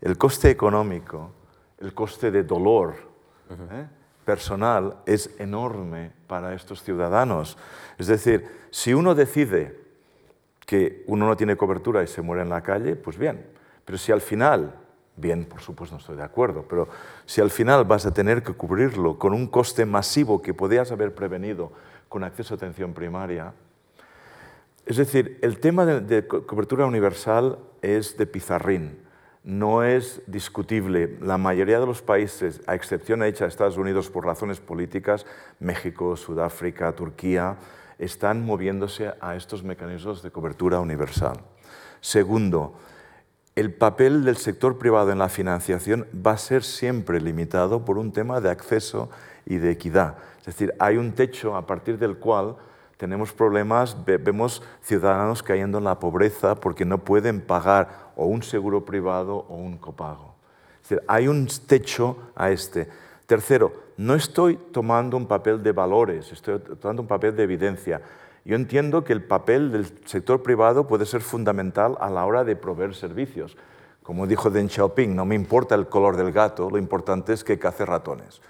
el 0.00 0.18
coste 0.18 0.50
económico, 0.50 1.32
el 1.78 1.94
coste 1.94 2.30
de 2.30 2.42
dolor 2.42 2.94
¿eh? 3.50 3.86
personal 4.24 4.98
es 5.06 5.30
enorme 5.38 6.12
para 6.26 6.54
estos 6.54 6.82
ciudadanos. 6.82 7.56
Es 7.98 8.06
decir, 8.06 8.66
si 8.70 8.94
uno 8.94 9.14
decide 9.14 9.78
que 10.66 11.04
uno 11.06 11.26
no 11.26 11.36
tiene 11.36 11.56
cobertura 11.56 12.02
y 12.02 12.06
se 12.06 12.22
muere 12.22 12.42
en 12.42 12.48
la 12.48 12.62
calle, 12.62 12.96
pues 12.96 13.18
bien, 13.18 13.46
Pero 13.84 13.98
si 13.98 14.12
al 14.12 14.22
final, 14.22 14.74
bien, 15.16 15.44
por 15.44 15.60
supuesto 15.60 15.94
no 15.94 16.00
estoy 16.00 16.16
de 16.16 16.22
acuerdo, 16.22 16.64
pero 16.68 16.88
si 17.26 17.40
al 17.40 17.50
final 17.50 17.84
vas 17.84 18.06
a 18.06 18.14
tener 18.14 18.42
que 18.42 18.52
cubrirlo 18.52 19.18
con 19.18 19.32
un 19.32 19.46
coste 19.46 19.86
masivo 19.86 20.42
que 20.42 20.54
podías 20.54 20.90
haber 20.92 21.14
prevenido 21.14 21.72
con 22.08 22.24
acceso 22.24 22.54
a 22.54 22.56
atención 22.56 22.94
primaria, 22.94 23.52
es 24.86 24.98
decir, 24.98 25.38
el 25.40 25.60
tema 25.60 25.86
de, 25.86 26.26
cobertura 26.26 26.84
universal 26.84 27.58
es 27.80 28.18
de 28.18 28.26
pizarrín, 28.26 28.98
no 29.42 29.82
es 29.82 30.20
discutible. 30.26 31.16
La 31.22 31.38
mayoría 31.38 31.80
de 31.80 31.86
los 31.86 32.02
países, 32.02 32.60
a 32.66 32.74
excepción 32.74 33.22
hecha 33.22 33.44
de 33.44 33.48
Estados 33.48 33.78
Unidos 33.78 34.10
por 34.10 34.26
razones 34.26 34.60
políticas, 34.60 35.24
México, 35.58 36.16
Sudáfrica, 36.16 36.92
Turquía, 36.92 37.56
están 37.98 38.44
moviéndose 38.44 39.14
a 39.20 39.36
estos 39.36 39.62
mecanismos 39.64 40.22
de 40.22 40.30
cobertura 40.30 40.80
universal. 40.80 41.40
Segundo, 42.00 42.74
el 43.56 43.72
papel 43.72 44.24
del 44.24 44.36
sector 44.36 44.78
privado 44.78 45.12
en 45.12 45.18
la 45.18 45.28
financiación 45.28 46.06
va 46.14 46.32
a 46.32 46.38
ser 46.38 46.64
siempre 46.64 47.20
limitado 47.20 47.84
por 47.84 47.98
un 47.98 48.12
tema 48.12 48.40
de 48.40 48.50
acceso 48.50 49.10
y 49.46 49.58
de 49.58 49.70
equidad. 49.70 50.16
Es 50.40 50.46
decir, 50.46 50.74
hay 50.78 50.96
un 50.96 51.12
techo 51.12 51.54
a 51.54 51.66
partir 51.66 51.98
del 51.98 52.16
cual 52.16 52.56
tenemos 52.96 53.32
problemas, 53.32 53.96
vemos 54.04 54.62
ciudadanos 54.82 55.42
cayendo 55.42 55.78
en 55.78 55.84
la 55.84 56.00
pobreza 56.00 56.56
porque 56.56 56.84
no 56.84 56.98
pueden 56.98 57.40
pagar 57.40 58.12
o 58.16 58.26
un 58.26 58.42
seguro 58.42 58.84
privado 58.84 59.46
o 59.48 59.54
un 59.54 59.78
copago. 59.78 60.34
Es 60.82 60.88
decir, 60.88 61.04
hay 61.06 61.28
un 61.28 61.46
techo 61.66 62.16
a 62.34 62.50
este. 62.50 62.88
Tercero, 63.26 63.72
no 63.96 64.14
estoy 64.14 64.56
tomando 64.72 65.16
un 65.16 65.26
papel 65.26 65.62
de 65.62 65.72
valores, 65.72 66.30
estoy 66.32 66.58
tomando 66.58 67.02
un 67.02 67.08
papel 67.08 67.34
de 67.36 67.44
evidencia. 67.44 68.02
Yo 68.44 68.56
entiendo 68.56 69.04
que 69.04 69.12
el 69.12 69.24
papel 69.24 69.72
del 69.72 69.86
sector 70.04 70.42
privado 70.42 70.86
puede 70.86 71.06
ser 71.06 71.22
fundamental 71.22 71.96
a 72.00 72.10
la 72.10 72.26
hora 72.26 72.44
de 72.44 72.56
proveer 72.56 72.94
servicios. 72.94 73.56
Como 74.02 74.26
dijo 74.26 74.50
Deng 74.50 74.68
Xiaoping, 74.68 75.16
no 75.16 75.24
me 75.24 75.34
importa 75.34 75.74
el 75.74 75.86
color 75.86 76.16
del 76.16 76.30
gato, 76.30 76.68
lo 76.68 76.76
importante 76.76 77.32
es 77.32 77.42
que 77.42 77.58
cace 77.58 77.86
ratones. 77.86 78.42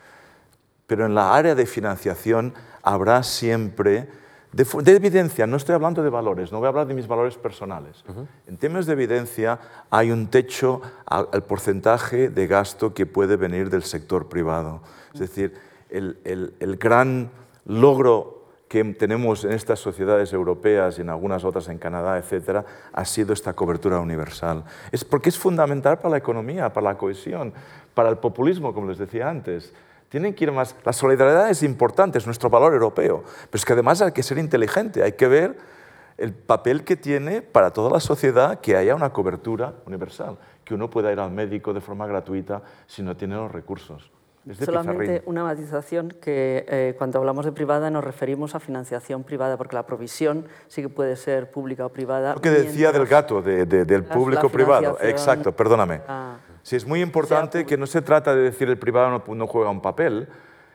Pero 0.86 1.06
en 1.06 1.14
la 1.14 1.34
área 1.34 1.54
de 1.54 1.64
financiación 1.64 2.54
habrá 2.82 3.22
siempre 3.22 4.08
de, 4.54 4.92
evidencia, 4.92 5.48
no 5.48 5.56
estoy 5.56 5.74
hablando 5.74 6.00
de 6.02 6.10
valores, 6.10 6.52
no 6.52 6.58
voy 6.58 6.66
a 6.66 6.68
hablar 6.68 6.86
de 6.86 6.94
mis 6.94 7.08
valores 7.08 7.36
personales. 7.36 8.04
En 8.46 8.56
temas 8.56 8.86
de 8.86 8.92
evidencia 8.92 9.58
hay 9.90 10.12
un 10.12 10.28
techo 10.28 10.80
al, 11.06 11.42
porcentaje 11.42 12.28
de 12.28 12.46
gasto 12.46 12.94
que 12.94 13.04
puede 13.04 13.34
venir 13.34 13.68
del 13.68 13.82
sector 13.82 14.28
privado. 14.28 14.80
Es 15.12 15.18
decir, 15.18 15.54
el, 15.90 16.78
gran 16.78 17.30
logro 17.64 18.33
que 18.68 18.82
tenemos 18.94 19.44
en 19.44 19.52
estas 19.52 19.78
sociedades 19.78 20.32
europeas 20.32 20.98
y 20.98 21.02
en 21.02 21.10
algunas 21.10 21.44
otras 21.44 21.68
en 21.68 21.78
Canadá, 21.78 22.18
etcétera, 22.18 22.64
ha 22.92 23.04
sido 23.04 23.32
esta 23.32 23.52
cobertura 23.52 24.00
universal. 24.00 24.64
Es 24.90 25.04
porque 25.04 25.28
es 25.28 25.38
fundamental 25.38 25.98
para 25.98 26.10
la 26.10 26.16
economía, 26.16 26.72
para 26.72 26.92
la 26.92 26.98
cohesión, 26.98 27.52
para 27.94 28.08
el 28.08 28.18
populismo, 28.18 28.74
como 28.74 28.88
les 28.88 28.98
decía 28.98 29.28
antes. 29.28 29.72
Tienen 30.08 30.34
que 30.34 30.44
ir 30.44 30.52
más. 30.52 30.76
La 30.84 30.92
solidaridad 30.92 31.50
es 31.50 31.62
importante, 31.62 32.18
es 32.18 32.26
nuestro 32.26 32.50
valor 32.50 32.72
europeo, 32.72 33.22
pero 33.24 33.56
es 33.58 33.64
que 33.64 33.72
además 33.72 34.00
hay 34.02 34.12
que 34.12 34.22
ser 34.22 34.38
inteligente, 34.38 35.02
hay 35.02 35.12
que 35.12 35.28
ver 35.28 35.56
el 36.16 36.32
papel 36.32 36.84
que 36.84 36.96
tiene 36.96 37.42
para 37.42 37.72
toda 37.72 37.90
la 37.90 38.00
sociedad 38.00 38.60
que 38.60 38.76
haya 38.76 38.94
una 38.94 39.10
cobertura 39.10 39.74
universal, 39.86 40.38
que 40.64 40.74
uno 40.74 40.88
pueda 40.88 41.12
ir 41.12 41.18
al 41.18 41.30
médico 41.30 41.72
de 41.72 41.80
forma 41.80 42.06
gratuita 42.06 42.62
si 42.86 43.02
no 43.02 43.16
tiene 43.16 43.34
los 43.34 43.50
recursos. 43.50 44.10
Solamente 44.52 45.22
una 45.24 45.42
matización 45.42 46.10
que 46.20 46.66
eh, 46.68 46.94
cuando 46.98 47.18
hablamos 47.18 47.46
de 47.46 47.52
privada 47.52 47.88
nos 47.90 48.04
referimos 48.04 48.54
a 48.54 48.60
financiación 48.60 49.24
privada, 49.24 49.56
porque 49.56 49.74
la 49.74 49.86
provisión 49.86 50.46
sí 50.68 50.82
que 50.82 50.90
puede 50.90 51.16
ser 51.16 51.50
pública 51.50 51.86
o 51.86 51.88
privada. 51.88 52.34
Lo 52.34 52.40
que 52.42 52.50
decía 52.50 52.92
del 52.92 53.06
gato, 53.06 53.40
del 53.40 54.04
público-privado. 54.04 54.98
Exacto, 55.00 55.52
perdóname. 55.52 56.02
Ah. 56.06 56.36
Sí, 56.62 56.76
es 56.76 56.86
muy 56.86 57.00
importante 57.00 57.64
que 57.64 57.76
no 57.76 57.86
se 57.86 58.02
trata 58.02 58.34
de 58.34 58.42
decir 58.42 58.68
el 58.68 58.78
privado 58.78 59.22
no, 59.26 59.46
juega 59.46 59.70
un 59.70 59.80
papel, 59.80 60.28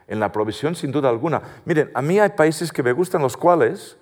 en 0.07 0.19
la 0.19 0.31
provisión 0.31 0.75
sin 0.75 0.91
duda 0.91 1.09
alguna. 1.09 1.41
Miren, 1.65 1.91
a 1.93 2.01
mí 2.01 2.19
hay 2.19 2.29
países 2.29 2.71
que 2.71 2.81
me 2.81 2.91
gustan 2.91 3.21
los 3.21 3.37
cuales, 3.37 3.97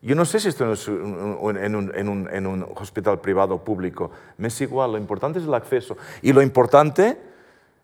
yo 0.00 0.14
no 0.14 0.24
sé 0.24 0.40
si 0.40 0.48
estoy 0.48 0.74
en 0.86 2.46
un, 2.46 2.66
hospital 2.76 3.20
privado 3.20 3.54
o 3.54 3.64
público, 3.64 4.10
me 4.38 4.48
es 4.48 4.60
igual, 4.62 4.92
lo 4.92 4.98
importante 4.98 5.38
es 5.38 5.44
el 5.44 5.52
acceso. 5.52 5.98
Y 6.22 6.32
lo 6.32 6.40
importante 6.40 7.29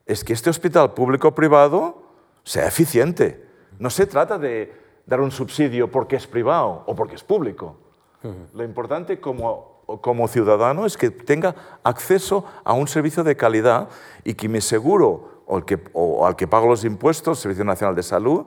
es 0.06 0.24
que 0.24 0.32
este 0.32 0.50
hospital 0.50 0.94
público 0.94 1.28
o 1.28 1.34
privado 1.34 2.02
sea 2.44 2.66
eficiente. 2.66 3.44
No 3.78 3.90
se 3.90 4.06
trata 4.06 4.38
de 4.38 4.72
dar 5.04 5.20
un 5.20 5.30
subsidio 5.30 5.90
porque 5.90 6.16
es 6.16 6.26
privado 6.26 6.84
o 6.86 6.94
porque 6.94 7.16
es 7.16 7.24
público. 7.24 7.76
Lo 8.54 8.64
importante 8.64 9.20
como 9.20 9.76
como 10.00 10.26
ciudadano 10.28 10.84
es 10.84 10.96
que 10.96 11.10
tenga 11.10 11.54
acceso 11.84 12.44
a 12.64 12.72
un 12.72 12.88
servicio 12.88 13.22
de 13.22 13.36
calidad 13.36 13.88
y 14.24 14.34
que 14.34 14.48
mi 14.48 14.60
seguro 14.60 15.42
o, 15.46 15.64
que, 15.64 15.78
al 16.24 16.34
que 16.34 16.48
pago 16.48 16.66
los 16.66 16.84
impuestos, 16.84 17.38
el 17.38 17.42
Servicio 17.42 17.64
Nacional 17.64 17.94
de 17.94 18.02
Salud, 18.02 18.46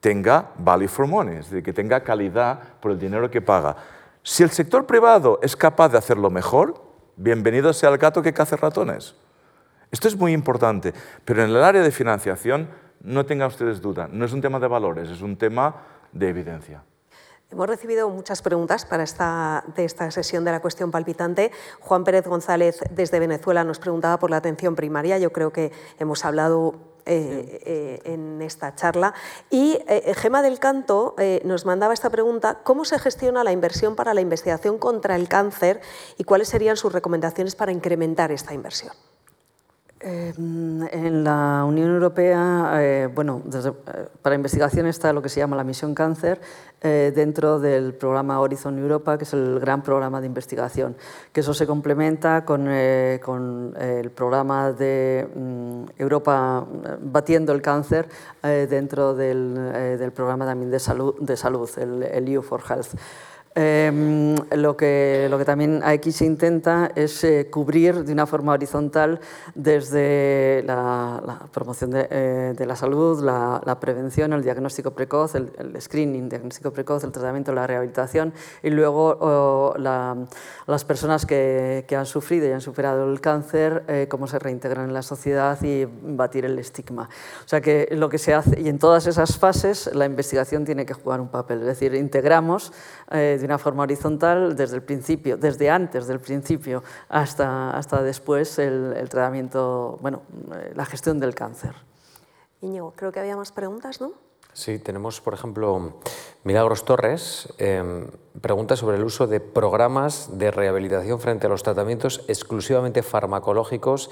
tenga 0.00 0.52
value 0.56 0.88
for 0.88 1.06
money, 1.06 1.36
es 1.36 1.50
decir, 1.50 1.62
que 1.62 1.72
tenga 1.72 2.02
calidad 2.02 2.60
por 2.80 2.92
el 2.92 2.98
dinero 2.98 3.30
que 3.30 3.42
paga. 3.42 3.76
Si 4.22 4.42
el 4.42 4.50
sector 4.50 4.86
privado 4.86 5.38
es 5.42 5.56
capaz 5.56 5.90
de 5.90 5.98
hacerlo 5.98 6.30
mejor, 6.30 6.82
bienvenido 7.16 7.72
sea 7.72 7.90
el 7.90 7.98
gato 7.98 8.22
que 8.22 8.32
cace 8.32 8.56
ratones. 8.56 9.14
Esto 9.90 10.08
es 10.08 10.16
muy 10.16 10.32
importante, 10.32 10.92
pero 11.24 11.42
en 11.42 11.50
el 11.50 11.62
área 11.62 11.82
de 11.82 11.90
financiación 11.90 12.68
no 13.00 13.24
tengan 13.26 13.48
ustedes 13.48 13.80
duda, 13.80 14.08
no 14.10 14.24
es 14.24 14.32
un 14.32 14.40
tema 14.40 14.58
de 14.60 14.68
valores, 14.68 15.08
es 15.08 15.22
un 15.22 15.36
tema 15.36 15.82
de 16.12 16.28
evidencia. 16.28 16.82
Hemos 17.50 17.66
recibido 17.66 18.10
muchas 18.10 18.42
preguntas 18.42 18.84
para 18.84 19.02
esta, 19.02 19.64
de 19.74 19.86
esta 19.86 20.10
sesión 20.10 20.44
de 20.44 20.52
la 20.52 20.60
cuestión 20.60 20.90
palpitante. 20.90 21.50
Juan 21.80 22.04
Pérez 22.04 22.26
González 22.26 22.80
desde 22.90 23.18
Venezuela 23.18 23.64
nos 23.64 23.78
preguntaba 23.78 24.18
por 24.18 24.30
la 24.30 24.36
atención 24.36 24.76
primaria. 24.76 25.16
Yo 25.16 25.32
creo 25.32 25.50
que 25.50 25.72
hemos 25.98 26.26
hablado 26.26 26.74
eh, 27.06 27.62
eh, 27.64 28.12
en 28.12 28.42
esta 28.42 28.74
charla. 28.74 29.14
Y 29.48 29.78
eh, 29.88 30.12
Gema 30.14 30.42
del 30.42 30.58
Canto 30.58 31.16
nos 31.44 31.64
mandaba 31.64 31.94
esta 31.94 32.10
pregunta, 32.10 32.58
¿cómo 32.64 32.84
se 32.84 32.98
gestiona 32.98 33.42
la 33.44 33.52
inversión 33.52 33.96
para 33.96 34.12
la 34.12 34.20
investigación 34.20 34.76
contra 34.76 35.16
el 35.16 35.26
cáncer 35.26 35.80
y 36.18 36.24
cuáles 36.24 36.48
serían 36.48 36.76
sus 36.76 36.92
recomendaciones 36.92 37.56
para 37.56 37.72
incrementar 37.72 38.30
esta 38.30 38.52
inversión? 38.52 38.92
Em, 40.00 40.86
en 40.92 41.24
la 41.24 41.64
Unión 41.66 41.88
Europea, 41.88 42.70
eh, 42.74 43.08
bueno, 43.12 43.42
desde, 43.44 43.70
eh, 43.70 44.08
para 44.22 44.36
investigación 44.36 44.86
está 44.86 45.12
lo 45.12 45.20
que 45.20 45.28
se 45.28 45.40
llama 45.40 45.56
la 45.56 45.64
misión 45.64 45.92
cáncer 45.92 46.40
eh, 46.80 47.12
dentro 47.12 47.58
del 47.58 47.94
programa 47.94 48.38
Horizon 48.38 48.78
Europa, 48.78 49.18
que 49.18 49.24
es 49.24 49.32
el 49.32 49.58
gran 49.58 49.82
programa 49.82 50.20
de 50.20 50.28
investigación, 50.28 50.96
que 51.32 51.40
eso 51.40 51.52
se 51.52 51.66
complementa 51.66 52.44
con, 52.44 52.68
con 53.24 53.74
el 53.76 54.10
programa 54.12 54.70
de 54.70 55.26
mm, 55.34 55.84
Europa 55.96 56.64
batiendo 57.00 57.52
el 57.52 57.60
cáncer 57.60 58.08
dentro 58.42 59.14
del, 59.14 59.54
del, 59.98 60.12
programa 60.12 60.46
también 60.46 60.70
de 60.70 60.78
salud, 60.78 61.16
de 61.18 61.36
salud 61.36 61.68
el, 61.76 62.04
el 62.04 62.28
EU 62.28 62.42
for 62.42 62.62
Health. 62.68 62.94
Em, 63.60 64.36
lo, 64.52 64.76
que, 64.76 65.26
lo 65.28 65.36
que 65.36 65.44
también 65.44 65.80
aquí 65.82 66.12
se 66.12 66.24
intenta 66.24 66.92
es 66.94 67.24
eh, 67.24 67.48
cubrir 67.50 68.04
de 68.04 68.12
una 68.12 68.24
forma 68.24 68.52
horizontal 68.52 69.18
desde 69.56 70.62
la, 70.64 71.40
promoción 71.52 71.90
de, 71.90 72.06
eh, 72.08 72.54
de, 72.56 72.66
la 72.66 72.76
salud, 72.76 73.20
la, 73.20 73.76
prevención, 73.80 74.32
el 74.32 74.44
diagnóstico 74.44 74.92
precoz, 74.92 75.34
el, 75.34 75.50
screening, 75.80 76.28
diagnóstico 76.28 76.70
precoz, 76.70 77.02
el 77.02 77.10
tratamiento, 77.10 77.52
la 77.52 77.66
rehabilitación 77.66 78.32
y 78.62 78.70
luego 78.70 79.74
las 79.76 80.84
personas 80.84 81.26
que, 81.26 81.84
que, 81.88 81.96
han 81.96 82.06
sufrido 82.06 82.46
y 82.46 82.52
han 82.52 82.60
superado 82.60 83.10
el 83.10 83.20
cáncer, 83.20 83.82
eh, 83.88 84.06
cómo 84.08 84.28
se 84.28 84.38
reintegran 84.38 84.84
en 84.84 84.94
la 84.94 85.02
sociedad 85.02 85.60
y 85.64 85.84
batir 85.84 86.44
el 86.44 86.56
estigma. 86.60 87.08
O 87.44 87.48
sea 87.48 87.60
que 87.60 87.88
lo 87.90 88.08
que 88.08 88.18
se 88.18 88.34
hace, 88.34 88.60
y 88.60 88.68
en 88.68 88.78
todas 88.78 89.08
esas 89.08 89.36
fases 89.36 89.90
la 89.92 90.04
investigación 90.04 90.64
tiene 90.64 90.86
que 90.86 90.94
jugar 90.94 91.20
un 91.20 91.28
papel, 91.28 91.58
es 91.62 91.66
decir, 91.66 91.92
integramos 91.96 92.72
de 93.10 93.47
una 93.48 93.58
forma 93.58 93.82
horizontal 93.84 94.54
desde 94.54 94.76
el 94.76 94.82
principio, 94.82 95.38
desde 95.38 95.70
antes 95.70 96.06
del 96.06 96.20
principio 96.20 96.82
hasta, 97.08 97.70
hasta 97.70 98.02
después 98.02 98.58
el, 98.58 99.08
tratamiento, 99.08 99.98
bueno, 100.02 100.22
eh, 100.54 100.72
la 100.74 100.84
gestión 100.84 101.18
del 101.18 101.34
cáncer. 101.34 101.74
Íñigo, 102.60 102.92
creo 102.94 103.10
que 103.10 103.20
había 103.20 103.36
más 103.36 103.52
preguntas, 103.52 104.02
¿no? 104.02 104.12
Sí, 104.52 104.78
tenemos, 104.78 105.20
por 105.20 105.32
ejemplo, 105.32 105.94
Milagros 106.44 106.84
Torres, 106.84 107.48
eh, 107.58 108.06
pregunta 108.40 108.76
sobre 108.76 108.98
el 108.98 109.04
uso 109.04 109.26
de 109.26 109.40
programas 109.40 110.36
de 110.36 110.50
rehabilitación 110.50 111.18
frente 111.18 111.46
a 111.46 111.50
los 111.50 111.62
tratamientos 111.62 112.24
exclusivamente 112.28 113.02
farmacológicos 113.02 114.10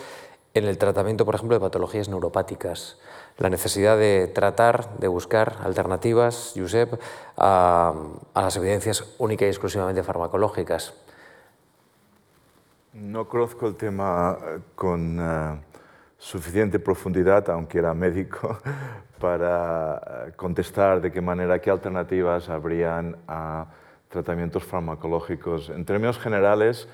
en 0.55 0.65
el 0.65 0.79
tratamiento, 0.79 1.27
por 1.27 1.35
ejemplo, 1.35 1.57
de 1.57 1.61
patologías 1.61 2.09
neuropáticas 2.09 2.97
la 3.39 3.51
necesidad 3.51 3.99
de 3.99 4.29
tratar, 4.29 4.99
de 4.99 5.09
buscar 5.09 5.57
alternativas, 5.63 6.55
Josep, 6.57 6.99
a, 7.37 7.95
las 8.35 8.57
evidencias 8.57 9.15
única 9.19 9.45
y 9.45 9.49
exclusivamente 9.49 10.03
farmacológicas. 10.03 10.95
No 12.95 13.29
conozco 13.29 13.67
el 13.69 13.75
tema 13.75 14.39
eh, 14.41 14.59
con 14.75 15.19
eh, 15.21 15.61
suficiente 16.17 16.79
profundidad, 16.79 17.51
aunque 17.51 17.79
era 17.79 17.93
médico, 17.93 18.59
para 19.21 19.97
eh, 20.29 20.33
contestar 20.35 21.03
de 21.03 21.13
qué 21.13 21.21
manera, 21.21 21.59
qué 21.59 21.71
alternativas 21.71 22.49
habrían 22.49 23.19
a 23.29 23.67
tratamientos 24.09 24.65
farmacológicos. 24.65 25.69
En 25.69 25.85
términos 25.85 26.19
generales, 26.19 26.89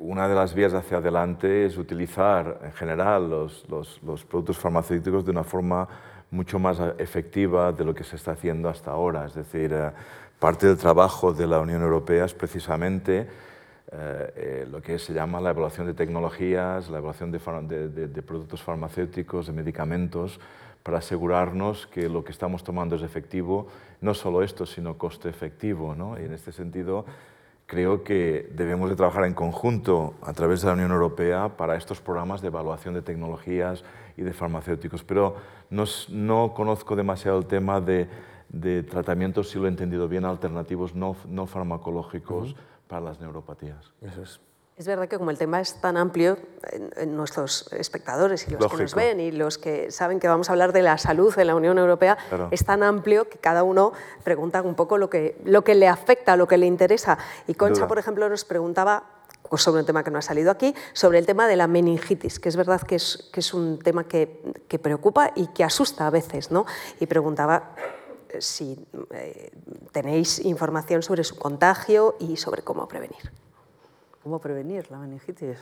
una 0.00 0.26
de 0.26 0.34
las 0.34 0.54
vías 0.54 0.72
hacia 0.72 0.96
adelante 0.96 1.66
es 1.66 1.76
utilizar 1.76 2.58
en 2.64 2.72
general 2.72 3.28
los, 3.28 4.00
productos 4.28 4.58
farmacéuticos 4.58 5.24
de 5.24 5.30
una 5.30 5.44
forma 5.44 5.86
mucho 6.30 6.58
más 6.58 6.80
efectiva 6.98 7.70
de 7.72 7.84
lo 7.84 7.94
que 7.94 8.04
se 8.04 8.16
está 8.16 8.32
haciendo 8.32 8.68
hasta 8.68 8.90
ahora. 8.90 9.26
Es 9.26 9.34
decir, 9.34 9.72
eh, 9.72 9.90
parte 10.38 10.66
del 10.66 10.78
trabajo 10.78 11.34
de 11.34 11.46
la 11.46 11.60
Unión 11.60 11.82
Europea 11.82 12.24
es 12.24 12.32
precisamente 12.32 13.28
eh, 13.92 14.32
eh, 14.36 14.68
lo 14.70 14.80
que 14.80 14.98
se 14.98 15.12
llama 15.12 15.40
la 15.40 15.50
evaluación 15.50 15.86
de 15.86 15.94
tecnologías, 15.94 16.88
la 16.88 16.98
evaluación 16.98 17.30
de, 17.30 17.88
de, 17.88 18.22
productos 18.22 18.62
farmacéuticos, 18.62 19.48
de 19.48 19.52
medicamentos, 19.52 20.40
para 20.82 20.98
asegurarnos 20.98 21.86
que 21.88 22.08
lo 22.08 22.24
que 22.24 22.32
estamos 22.32 22.64
tomando 22.64 22.96
es 22.96 23.02
efectivo, 23.02 23.66
no 24.00 24.14
solo 24.14 24.42
esto, 24.42 24.64
sino 24.64 24.96
coste 24.96 25.28
efectivo. 25.28 25.94
¿no? 25.94 26.18
Y 26.18 26.24
en 26.24 26.32
este 26.32 26.52
sentido, 26.52 27.04
creo 27.70 28.02
que 28.02 28.50
debemos 28.52 28.90
de 28.90 28.96
trabajar 28.96 29.24
en 29.26 29.32
conjunto 29.32 30.14
a 30.22 30.32
través 30.32 30.60
de 30.60 30.66
la 30.66 30.72
Unión 30.72 30.90
Europea 30.90 31.56
para 31.56 31.76
estos 31.76 32.00
programas 32.00 32.42
de 32.42 32.48
evaluación 32.48 32.94
de 32.94 33.02
tecnologías 33.02 33.84
y 34.16 34.22
de 34.22 34.32
farmacéuticos. 34.32 35.04
Pero 35.04 35.36
no, 35.70 35.84
no 36.08 36.52
conozco 36.52 36.96
demasiado 36.96 37.38
el 37.38 37.46
tema 37.46 37.80
de, 37.80 38.08
de, 38.48 38.82
tratamientos, 38.82 39.50
si 39.50 39.60
lo 39.60 39.66
he 39.66 39.68
entendido 39.68 40.08
bien, 40.08 40.24
alternativos 40.24 40.96
no, 40.96 41.14
no 41.28 41.46
farmacológicos 41.46 42.56
para 42.88 43.02
las 43.02 43.20
neuropatías. 43.20 43.92
Eso 44.02 44.22
es. 44.22 44.40
Es 44.80 44.86
verdad 44.86 45.08
que 45.08 45.18
como 45.18 45.30
el 45.30 45.36
tema 45.36 45.60
es 45.60 45.74
tan 45.74 45.98
amplio, 45.98 46.38
nuestros 47.06 47.70
espectadores 47.70 48.48
y 48.48 48.52
los 48.52 48.66
que 48.72 48.78
nos 48.78 48.94
ven 48.94 49.20
y 49.20 49.30
los 49.30 49.58
que 49.58 49.90
saben 49.90 50.18
que 50.18 50.26
vamos 50.26 50.48
a 50.48 50.52
hablar 50.52 50.72
de 50.72 50.80
la 50.80 50.96
salud 50.96 51.38
en 51.38 51.48
la 51.48 51.54
Unión 51.54 51.76
Europea, 51.76 52.16
es 52.50 52.64
tan 52.64 52.82
amplio 52.82 53.28
que 53.28 53.36
cada 53.36 53.62
uno 53.62 53.92
pregunta 54.24 54.62
un 54.62 54.74
poco 54.74 54.96
lo 54.96 55.10
que, 55.10 55.38
lo 55.44 55.64
que 55.64 55.74
le 55.74 55.86
afecta, 55.86 56.34
lo 56.38 56.48
que 56.48 56.56
le 56.56 56.64
interesa. 56.64 57.18
Y 57.46 57.52
Concha, 57.52 57.86
por 57.86 57.98
ejemplo, 57.98 58.26
nos 58.30 58.46
preguntaba 58.46 59.04
pues, 59.50 59.60
sobre 59.60 59.80
un 59.80 59.86
tema 59.86 60.02
que 60.02 60.10
no 60.10 60.16
ha 60.16 60.22
salido 60.22 60.50
aquí, 60.50 60.74
sobre 60.94 61.18
el 61.18 61.26
tema 61.26 61.46
de 61.46 61.56
la 61.56 61.66
meningitis, 61.66 62.40
que 62.40 62.48
es 62.48 62.56
verdad 62.56 62.80
que 62.80 62.94
es, 62.94 63.28
que 63.34 63.40
es 63.40 63.52
un 63.52 63.80
tema 63.80 64.04
que, 64.04 64.64
que, 64.66 64.78
preocupa 64.78 65.32
y 65.36 65.48
que 65.48 65.62
asusta 65.62 66.06
a 66.06 66.10
veces, 66.10 66.50
¿no? 66.50 66.64
Y 67.00 67.04
preguntaba 67.04 67.74
si 68.38 68.82
eh, 69.10 69.50
tenéis 69.92 70.38
información 70.42 71.02
sobre 71.02 71.22
su 71.22 71.36
contagio 71.36 72.16
y 72.18 72.38
sobre 72.38 72.62
cómo 72.62 72.88
prevenir. 72.88 73.30
¿Cómo 74.22 74.38
prevenir 74.38 74.90
la 74.90 74.98
meningitis? 74.98 75.56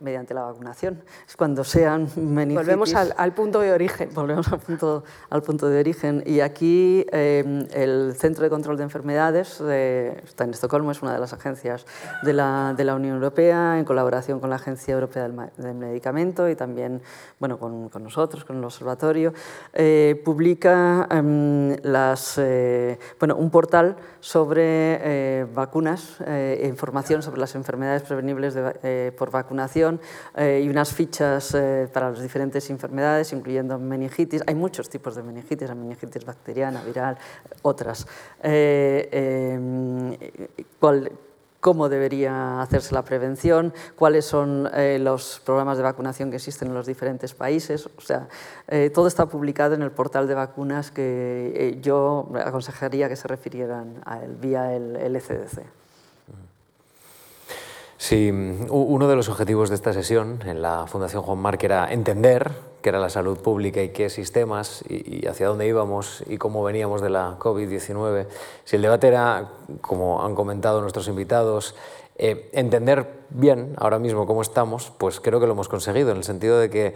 mediante 0.00 0.34
la 0.34 0.42
vacunación. 0.42 1.04
Es 1.24 1.36
cuando 1.36 1.62
sean 1.62 2.08
meningitis... 2.16 2.66
Volvemos 2.66 2.94
al, 2.94 3.32
punto 3.32 3.60
de 3.60 3.70
origen. 3.70 4.10
Volvemos 4.12 4.52
al 4.52 4.58
punto, 4.58 5.04
al 5.30 5.42
punto 5.42 5.68
de 5.68 5.78
origen. 5.78 6.20
Y 6.26 6.40
aquí 6.40 7.06
em, 7.12 7.64
el 7.72 8.14
Centro 8.16 8.42
de 8.42 8.50
Control 8.50 8.76
de 8.76 8.82
Enfermedades 8.82 9.60
está 9.60 10.42
en 10.42 10.50
Estocolmo, 10.50 10.90
es 10.90 11.00
una 11.00 11.12
de 11.12 11.20
las 11.20 11.32
agencias 11.32 11.86
de 12.24 12.32
la, 12.32 12.74
de 12.76 12.82
la, 12.82 12.96
Unión 12.96 13.14
Europea, 13.14 13.78
en 13.78 13.84
colaboración 13.84 14.40
con 14.40 14.50
la 14.50 14.56
Agencia 14.56 14.92
Europea 14.92 15.28
del, 15.28 15.74
Medicamento 15.74 16.48
y 16.48 16.56
también 16.56 17.02
bueno, 17.38 17.56
con, 17.56 17.88
con 17.88 18.02
nosotros, 18.02 18.44
con 18.44 18.56
el 18.56 18.64
observatorio, 18.64 19.32
eh, 19.72 20.20
publica 20.24 21.06
em, 21.08 21.76
las, 21.84 22.36
eh, 22.38 22.98
bueno, 23.20 23.36
un 23.36 23.50
portal 23.50 23.96
sobre 24.18 24.62
eh, 24.64 25.46
vacunas 25.54 26.16
e 26.26 26.66
información 26.66 27.22
sobre 27.22 27.38
las 27.38 27.54
enfermedades 27.54 27.75
enfermedades 27.76 28.02
prevenibles 28.02 28.54
eh, 28.82 29.12
por 29.16 29.30
vacunación 29.30 30.00
eh, 30.34 30.62
y 30.64 30.68
unas 30.68 30.94
fichas 30.94 31.54
eh, 31.54 31.88
para 31.92 32.10
las 32.10 32.22
diferentes 32.22 32.70
enfermedades, 32.70 33.32
incluyendo 33.32 33.78
meningitis. 33.78 34.42
Hay 34.46 34.54
muchos 34.54 34.88
tipos 34.88 35.14
de 35.14 35.22
meningitis, 35.22 35.68
meningitis 35.74 36.24
bacteriana, 36.24 36.82
viral, 36.82 37.18
otras. 37.62 38.06
¿cuál, 40.80 41.12
cómo 41.60 41.88
debería 41.88 42.62
hacerse 42.62 42.94
la 42.94 43.02
prevención, 43.02 43.74
cuáles 43.96 44.24
son 44.24 44.70
los 45.00 45.42
programas 45.44 45.76
de 45.76 45.82
vacunación 45.82 46.30
que 46.30 46.36
existen 46.36 46.68
en 46.68 46.74
los 46.74 46.86
diferentes 46.86 47.34
países. 47.34 47.86
O 47.86 48.00
sea, 48.00 48.28
todo 48.94 49.08
está 49.08 49.26
publicado 49.26 49.74
en 49.74 49.82
el 49.82 49.90
portal 49.90 50.28
de 50.28 50.34
vacunas 50.34 50.90
que 50.90 51.78
yo 51.82 52.30
aconsejaría 52.44 53.08
que 53.08 53.16
se 53.16 53.26
refirieran 53.28 54.00
a 54.04 54.22
él 54.22 54.36
vía 54.36 54.74
el, 54.74 54.96
el 54.96 55.16
ECDC. 55.16 55.85
Sí, 57.98 58.30
uno 58.68 59.08
de 59.08 59.16
los 59.16 59.28
objetivos 59.30 59.70
de 59.70 59.74
esta 59.74 59.94
sesión 59.94 60.40
en 60.44 60.60
la 60.60 60.86
Fundación 60.86 61.22
Juan 61.22 61.38
Marc 61.38 61.62
era 61.64 61.90
entender 61.90 62.52
qué 62.82 62.90
era 62.90 62.98
la 62.98 63.08
salud 63.08 63.38
pública 63.38 63.82
y 63.82 63.88
qué 63.88 64.10
sistemas 64.10 64.84
y, 64.88 65.26
hacia 65.26 65.48
dónde 65.48 65.66
íbamos 65.66 66.22
y 66.28 66.36
cómo 66.36 66.62
veníamos 66.62 67.00
de 67.00 67.08
la 67.08 67.38
COVID-19. 67.38 68.26
Si 68.64 68.76
el 68.76 68.82
debate 68.82 69.08
era, 69.08 69.48
como 69.80 70.22
han 70.22 70.34
comentado 70.34 70.82
nuestros 70.82 71.08
invitados, 71.08 71.74
eh, 72.18 72.48
entender 72.52 73.06
bien 73.28 73.74
ahora 73.76 73.98
mismo 73.98 74.26
cómo 74.26 74.40
estamos, 74.40 74.92
pues 74.96 75.20
creo 75.20 75.38
que 75.38 75.46
lo 75.46 75.52
hemos 75.52 75.68
conseguido, 75.68 76.12
en 76.12 76.16
el 76.16 76.24
sentido 76.24 76.58
de 76.58 76.70
que 76.70 76.94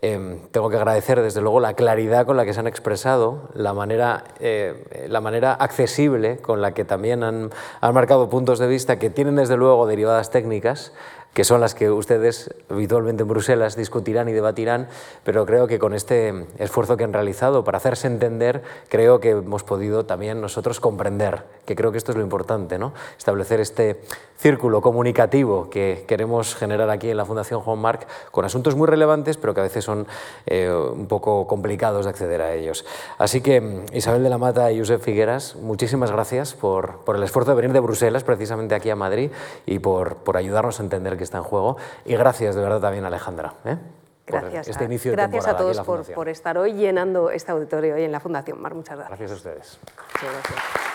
em, 0.00 0.38
tengo 0.50 0.70
que 0.70 0.76
agradecer 0.76 1.20
desde 1.20 1.42
luego 1.42 1.60
la 1.60 1.74
claridad 1.74 2.24
con 2.24 2.38
la 2.38 2.44
que 2.46 2.54
se 2.54 2.60
han 2.60 2.66
expresado, 2.66 3.50
la 3.54 3.74
manera, 3.74 4.24
eh, 4.40 5.06
la 5.08 5.20
manera 5.20 5.52
accesible 5.52 6.38
con 6.38 6.62
la 6.62 6.72
que 6.72 6.84
también 6.84 7.22
han, 7.22 7.50
han 7.80 7.94
marcado 7.94 8.30
puntos 8.30 8.58
de 8.58 8.66
vista 8.66 8.98
que 8.98 9.10
tienen 9.10 9.36
desde 9.36 9.58
luego 9.58 9.86
derivadas 9.86 10.30
técnicas, 10.30 10.92
que 11.34 11.44
son 11.44 11.60
las 11.60 11.74
que 11.74 11.90
ustedes 11.90 12.54
habitualmente 12.68 13.22
en 13.22 13.28
Bruselas 13.28 13.76
discutirán 13.76 14.28
y 14.28 14.32
debatirán, 14.32 14.88
pero 15.24 15.46
creo 15.46 15.66
que 15.66 15.78
con 15.78 15.94
este 15.94 16.46
esfuerzo 16.58 16.96
que 16.96 17.04
han 17.04 17.12
realizado 17.12 17.64
para 17.64 17.78
hacerse 17.78 18.06
entender, 18.06 18.62
creo 18.88 19.20
que 19.20 19.30
hemos 19.30 19.64
podido 19.64 20.04
también 20.04 20.40
nosotros 20.40 20.80
comprender, 20.80 21.44
que 21.64 21.74
creo 21.74 21.90
que 21.90 21.98
esto 21.98 22.12
es 22.12 22.16
lo 22.16 22.22
importante, 22.22 22.78
¿no? 22.78 22.92
establecer 23.16 23.60
este 23.60 24.00
círculo 24.36 24.82
comunicativo 24.82 25.70
que 25.70 26.04
queremos 26.08 26.56
generar 26.56 26.90
aquí 26.90 27.08
en 27.10 27.16
la 27.16 27.24
Fundación 27.24 27.60
Juan 27.60 27.78
Marc 27.78 28.08
con 28.32 28.44
asuntos 28.44 28.74
muy 28.74 28.88
relevantes, 28.88 29.36
pero 29.36 29.54
que 29.54 29.60
a 29.60 29.62
veces 29.62 29.84
son 29.84 30.06
eh, 30.46 30.68
un 30.68 31.06
poco 31.06 31.46
complicados 31.46 32.04
de 32.06 32.10
acceder 32.10 32.42
a 32.42 32.52
ellos. 32.52 32.84
Así 33.18 33.40
que 33.40 33.84
Isabel 33.92 34.24
de 34.24 34.30
la 34.30 34.38
Mata 34.38 34.72
y 34.72 34.80
Josep 34.80 35.00
Figueras, 35.00 35.54
muchísimas 35.54 36.10
gracias 36.10 36.54
por, 36.54 37.04
por 37.04 37.14
el 37.14 37.22
esfuerzo 37.22 37.52
de 37.52 37.56
venir 37.56 37.72
de 37.72 37.78
Bruselas 37.78 38.24
precisamente 38.24 38.74
aquí 38.74 38.90
a 38.90 38.96
Madrid 38.96 39.30
y 39.64 39.78
por, 39.78 40.16
por 40.16 40.36
ayudarnos 40.36 40.80
a 40.80 40.82
entender 40.82 41.16
está 41.22 41.38
en 41.38 41.44
juego. 41.44 41.76
Y 42.04 42.16
gracias 42.16 42.54
de 42.54 42.62
verdad 42.62 42.80
también 42.80 43.04
Alejandra. 43.04 43.54
¿eh? 43.64 43.78
Gracias, 44.26 44.68
este 44.68 44.84
inicio 44.84 45.12
gracias 45.12 45.46
a 45.46 45.56
todos 45.56 45.80
por, 45.80 46.04
por, 46.12 46.28
estar 46.28 46.56
hoy 46.56 46.74
llenando 46.74 47.30
este 47.30 47.50
auditorio 47.50 47.96
hoy 47.96 48.04
en 48.04 48.12
la 48.12 48.20
Fundación 48.20 48.60
Mar. 48.60 48.74
Muchas 48.74 48.96
gracias. 48.96 49.18
Gracias 49.18 49.30
a 49.32 49.34
ustedes. 49.34 49.78
Muchas 50.14 50.32
gracias. 50.32 50.91